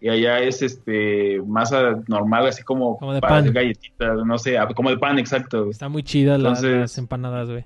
[0.00, 3.52] y allá es este masa normal, así como, Como de para pan.
[3.52, 5.68] galletitas, no sé, ah, como de pan, exacto.
[5.68, 7.64] Está muy chida la- las empanadas, güey.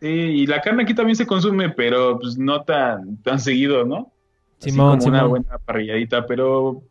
[0.00, 4.12] Sí, y la carne aquí también se consume, pero pues no tan, tan seguido, ¿no?
[4.60, 6.82] Así Simón, como una buena parrilladita, pero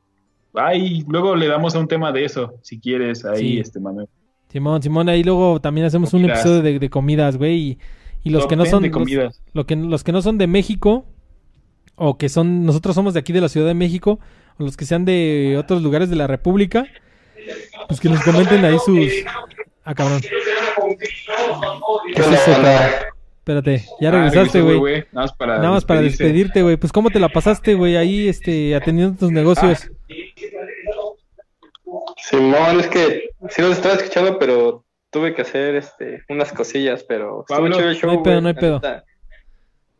[0.53, 3.59] ay, luego le damos a un tema de eso, si quieres, ahí, Sí.
[3.59, 4.07] este Manuel.
[4.49, 7.55] Simón, Simón, ahí luego también hacemos un episodio de, de comidas, güey.
[7.57, 7.79] Y,
[8.23, 9.41] y los Top que no 10 son de los, comidas.
[9.53, 11.05] lo que, los que no son de México,
[11.95, 14.19] o que son, nosotros somos de aquí de la Ciudad de México,
[14.57, 16.85] o los que sean de otros lugares de la República,
[17.87, 19.09] pues que nos comenten ahí sus.
[19.83, 20.21] Ah, cabrón.
[20.21, 20.29] ¿Qué
[22.21, 22.91] es eso, cabrón?
[23.45, 25.03] Espérate, ya Ah, regresaste, güey.
[25.11, 26.23] Nada más para Nada más para despedirse.
[26.23, 26.77] despedirte, güey.
[26.77, 27.95] Pues, ¿cómo te la pasaste, güey?
[27.95, 29.87] Ahí, este, atendiendo tus negocios.
[32.17, 37.41] Simón, es que sí los estaba escuchando, pero tuve que hacer este unas cosillas, pero
[37.41, 38.81] estuvo Pablo, el show, no hay pedo, no hay pedo.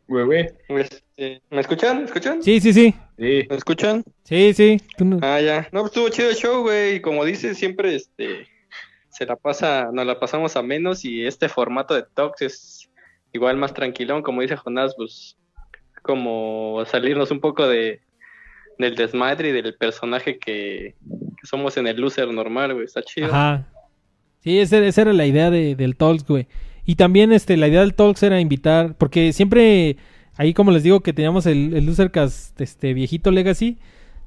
[0.07, 0.49] Güey, güey.
[0.69, 1.99] Este, ¿Me escuchan?
[1.99, 2.41] ¿Me escuchan?
[2.41, 2.95] Sí, sí, sí.
[3.19, 3.45] Sí.
[3.47, 4.03] ¿Me escuchan?
[4.23, 4.81] Sí, sí.
[4.97, 5.67] Tú no- Ah, ya.
[5.71, 6.95] No, pues estuvo chido el show, güey.
[6.95, 8.47] Y como dices, siempre este
[9.09, 12.84] se la pasa, nos la pasamos a menos y este formato de talks es
[13.35, 15.37] igual más tranquilón, como dice Jonás, pues
[16.01, 18.01] como salirnos un poco de
[18.77, 20.95] del desmadre y del personaje que,
[21.43, 22.85] somos en el loser normal, güey.
[22.85, 23.27] Está chido.
[23.27, 23.67] Ajá.
[24.41, 26.47] Sí, esa, esa era la idea de- del Talks, güey.
[26.85, 29.97] Y también este, la idea del Talks era invitar, porque siempre,
[30.35, 33.77] ahí como les digo que teníamos el, el Losercast este, viejito Legacy,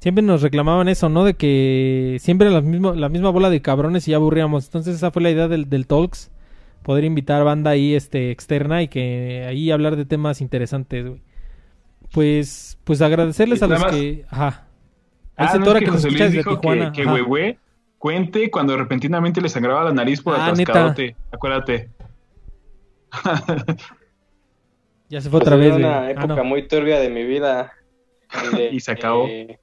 [0.01, 1.25] siempre nos reclamaban eso, ¿no?
[1.25, 4.65] De que siempre la misma, la misma bola de cabrones y ya aburríamos.
[4.67, 6.31] Entonces esa fue la idea del, del Talks,
[6.83, 11.23] poder invitar banda ahí este, externa y que ahí hablar de temas interesantes, güey.
[12.13, 14.25] Pues, pues agradecerles a los más- que...
[14.31, 14.67] Ajá.
[15.37, 16.91] Ahí Ah, se no, tora es que nos José Luis dijo Tijuana.
[16.93, 17.59] que, que güey, güey,
[17.99, 21.15] cuente cuando repentinamente le sangraba la nariz por Ah, atascadote.
[21.31, 21.91] Acuérdate.
[25.11, 25.85] Ya se fue Pues otra fue vez, güey.
[25.85, 26.45] una Ah, época no.
[26.45, 27.73] muy turbia de mi vida.
[28.45, 29.27] donde, Y se acabó.
[29.27, 29.59] eh, En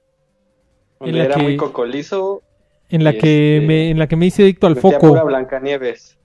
[1.00, 2.42] donde la era que- muy cocolizo.
[2.90, 5.10] En la que este, me, en la que me hice adicto al metía foco.
[5.10, 6.18] pura Blancanieves.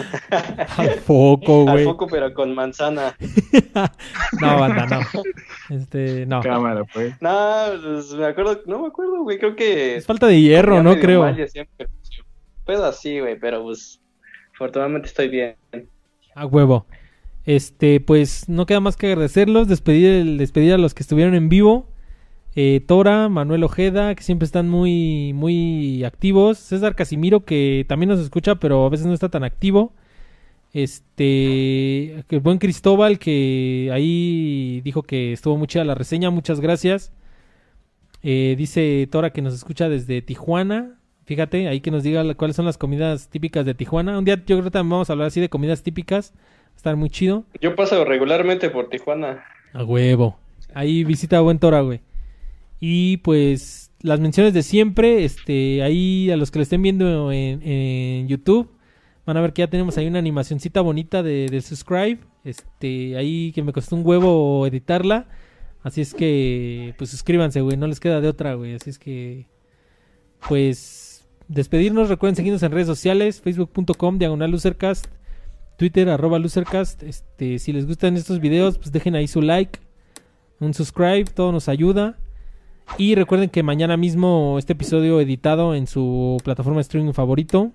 [0.76, 1.84] Al foco, Al güey.
[1.84, 3.16] foco, pero con manzana.
[4.40, 5.00] no, banda, no.
[5.76, 6.40] Este, no.
[6.40, 7.14] Cámara, pues.
[7.20, 9.96] No, pues, me acuerdo, no me acuerdo, güey, creo que...
[9.96, 10.96] Es falta de hierro, ¿no?
[10.98, 11.22] Creo.
[11.22, 12.26] mal percusión.
[12.66, 14.00] Pedo así, güey, pero pues,
[14.54, 15.56] afortunadamente estoy bien.
[16.34, 16.86] A huevo.
[17.44, 21.48] Este, pues no queda más que agradecerlos, despedir, el- despedir a los que estuvieron en
[21.48, 21.90] vivo.
[22.56, 26.58] Eh, Tora, Manuel Ojeda, que siempre están muy, muy activos.
[26.58, 29.92] César Casimiro, que también nos escucha, pero a veces no está tan activo.
[30.72, 37.12] Este, el buen Cristóbal, que ahí dijo que estuvo muy chida la reseña, muchas gracias.
[38.22, 40.98] Eh, dice Tora que nos escucha desde Tijuana.
[41.26, 44.18] Fíjate, ahí que nos diga la- cuáles son las comidas típicas de Tijuana.
[44.18, 46.32] Un día yo creo que también vamos a hablar así de comidas típicas.
[46.76, 47.44] Estar muy chido.
[47.60, 49.44] Yo paso regularmente por Tijuana.
[49.72, 50.38] A huevo.
[50.74, 52.00] Ahí visita a buen Tora, güey.
[52.86, 58.28] Y pues las menciones de siempre, este, ahí a los que lo estén viendo en,
[58.28, 58.72] YouTube,
[59.24, 62.18] van a ver que ya tenemos ahí una animacioncita bonita de, de subscribe.
[62.44, 65.28] Este, ahí que me costó un huevo editarla.
[65.82, 68.74] Así es que, pues suscríbanse, güey, no les queda de otra, güey.
[68.74, 69.46] Así es que,
[70.46, 72.10] pues, despedirnos.
[72.10, 75.06] Recuerden seguirnos en redes sociales, facebook.com, diagonal Lucercast,
[75.78, 77.02] Twitter, arroba Lucercast.
[77.02, 79.78] Este, si les gustan estos videos, pues dejen ahí su like,
[80.60, 82.18] un subscribe, todo nos ayuda.
[82.98, 87.72] Y recuerden que mañana mismo este episodio editado en su plataforma de streaming favorito,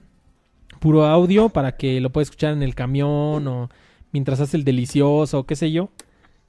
[0.79, 3.69] puro audio, para que lo pueda escuchar en el camión o
[4.11, 5.89] mientras hace el delicioso o qué sé yo,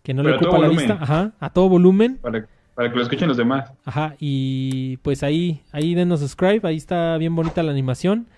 [0.02, 0.88] que no Pero le ocupa la volumen.
[0.88, 2.18] vista, ajá, a todo volumen.
[2.18, 3.72] Para, para que lo escuchen los demás.
[3.84, 8.28] Ajá, y pues ahí, ahí denos subscribe, ahí está bien bonita la animación.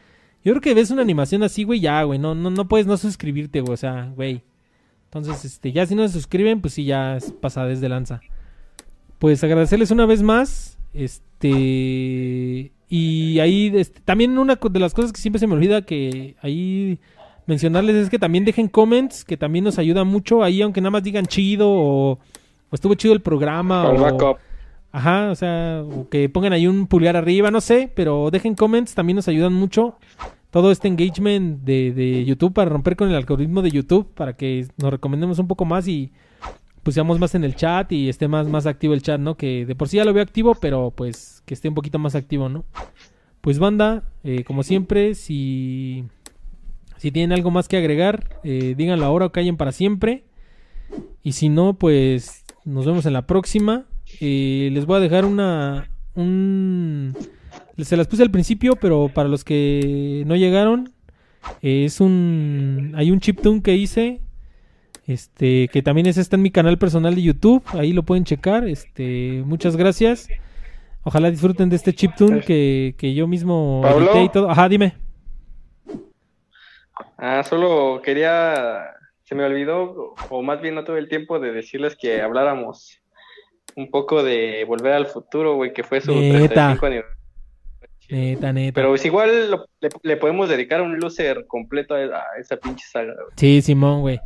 [0.45, 2.97] Yo creo que ves una animación así, güey, ya, güey, no, no, no puedes no
[2.97, 4.43] suscribirte, güey, o sea, güey.
[5.05, 8.23] Entonces, este, ya si no se suscriben, pues sí, ya es pasadez de lanza.
[9.23, 15.21] Pues agradecerles una vez más, este, y ahí, este, también una de las cosas que
[15.21, 16.99] siempre se me olvida que ahí
[17.47, 21.05] mencionarles es que también dejen comments, que también nos ayuda mucho ahí, aunque nada más
[21.05, 22.19] digan chido o, o
[22.73, 23.89] estuvo chido el programa.
[23.91, 24.39] O.
[24.91, 28.93] Ajá, o sea, o que pongan ahí un pulgar arriba, no sé, pero dejen comments,
[28.93, 29.99] también nos ayudan mucho.
[30.51, 34.67] Todo este engagement de, de YouTube para romper con el algoritmo de YouTube, para que
[34.79, 36.11] nos recomendemos un poco más y
[36.91, 39.37] seamos más en el chat y esté más, más activo el chat, ¿no?
[39.37, 42.15] Que de por sí ya lo veo activo, pero pues que esté un poquito más
[42.15, 42.65] activo, ¿no?
[43.41, 46.05] Pues banda, eh, como siempre, si,
[46.97, 50.25] si tienen algo más que agregar, eh, díganlo ahora o callen para siempre.
[51.23, 53.87] Y si no, pues nos vemos en la próxima.
[54.21, 55.89] Eh, les voy a dejar una.
[56.15, 57.17] Un,
[57.79, 60.93] se las puse al principio, pero para los que no llegaron,
[61.63, 62.93] es un.
[62.97, 64.21] Hay un chiptune que hice.
[65.07, 67.63] Este, que también es está en mi canal personal de YouTube.
[67.73, 68.67] Ahí lo pueden checar.
[68.69, 70.29] Este, muchas gracias.
[71.03, 74.07] Ojalá disfruten de este chiptune que, que yo mismo Pablo.
[74.07, 74.49] edité y todo.
[74.51, 74.95] Ajá, dime.
[77.19, 78.85] Ah, solo quería,
[79.25, 83.01] se me olvidó, o más bien no tuve el tiempo de decirles que habláramos
[83.77, 86.39] un poco de Volver al Futuro, güey, que fue su Neta.
[86.77, 87.17] 35 aniversario.
[88.11, 88.75] Neta, neta.
[88.75, 92.85] Pero pues igual lo- le, le podemos dedicar un loser completo a, a esa pinche
[92.87, 93.27] saga, güey.
[93.37, 94.21] Sí, Simón, güey.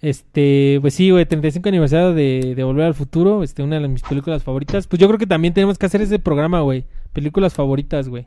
[0.00, 4.02] Este, pues sí, güey, 35 aniversario de, de Volver al Futuro, este, una de mis
[4.02, 4.86] películas favoritas.
[4.86, 6.84] Pues yo creo que también tenemos que hacer ese programa, güey.
[7.12, 8.26] Películas favoritas, güey.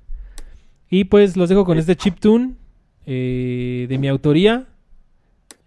[0.90, 2.53] Y pues los dejo con este chiptune
[3.06, 4.68] eh, de mi autoría.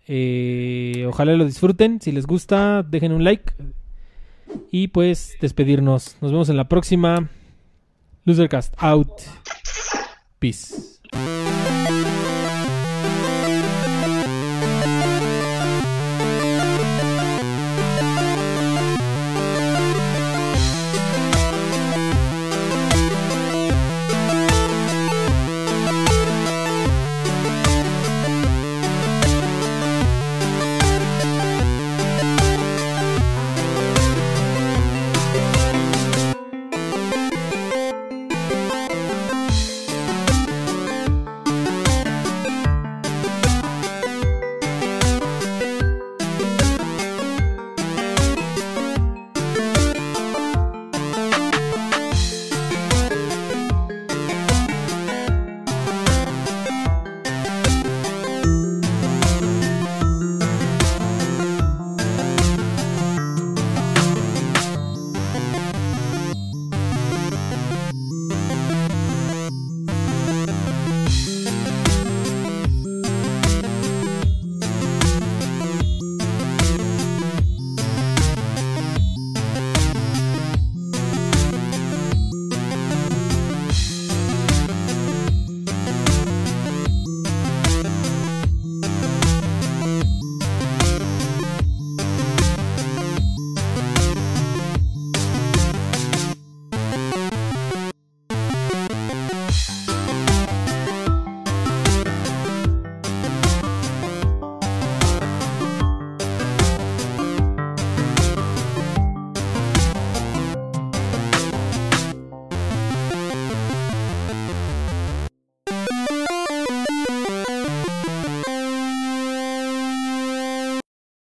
[0.07, 2.01] Eh, ojalá lo disfruten.
[2.01, 3.53] Si les gusta, dejen un like.
[4.71, 6.17] Y pues despedirnos.
[6.21, 7.29] Nos vemos en la próxima.
[8.25, 9.11] Losercast out.
[10.39, 10.96] Peace.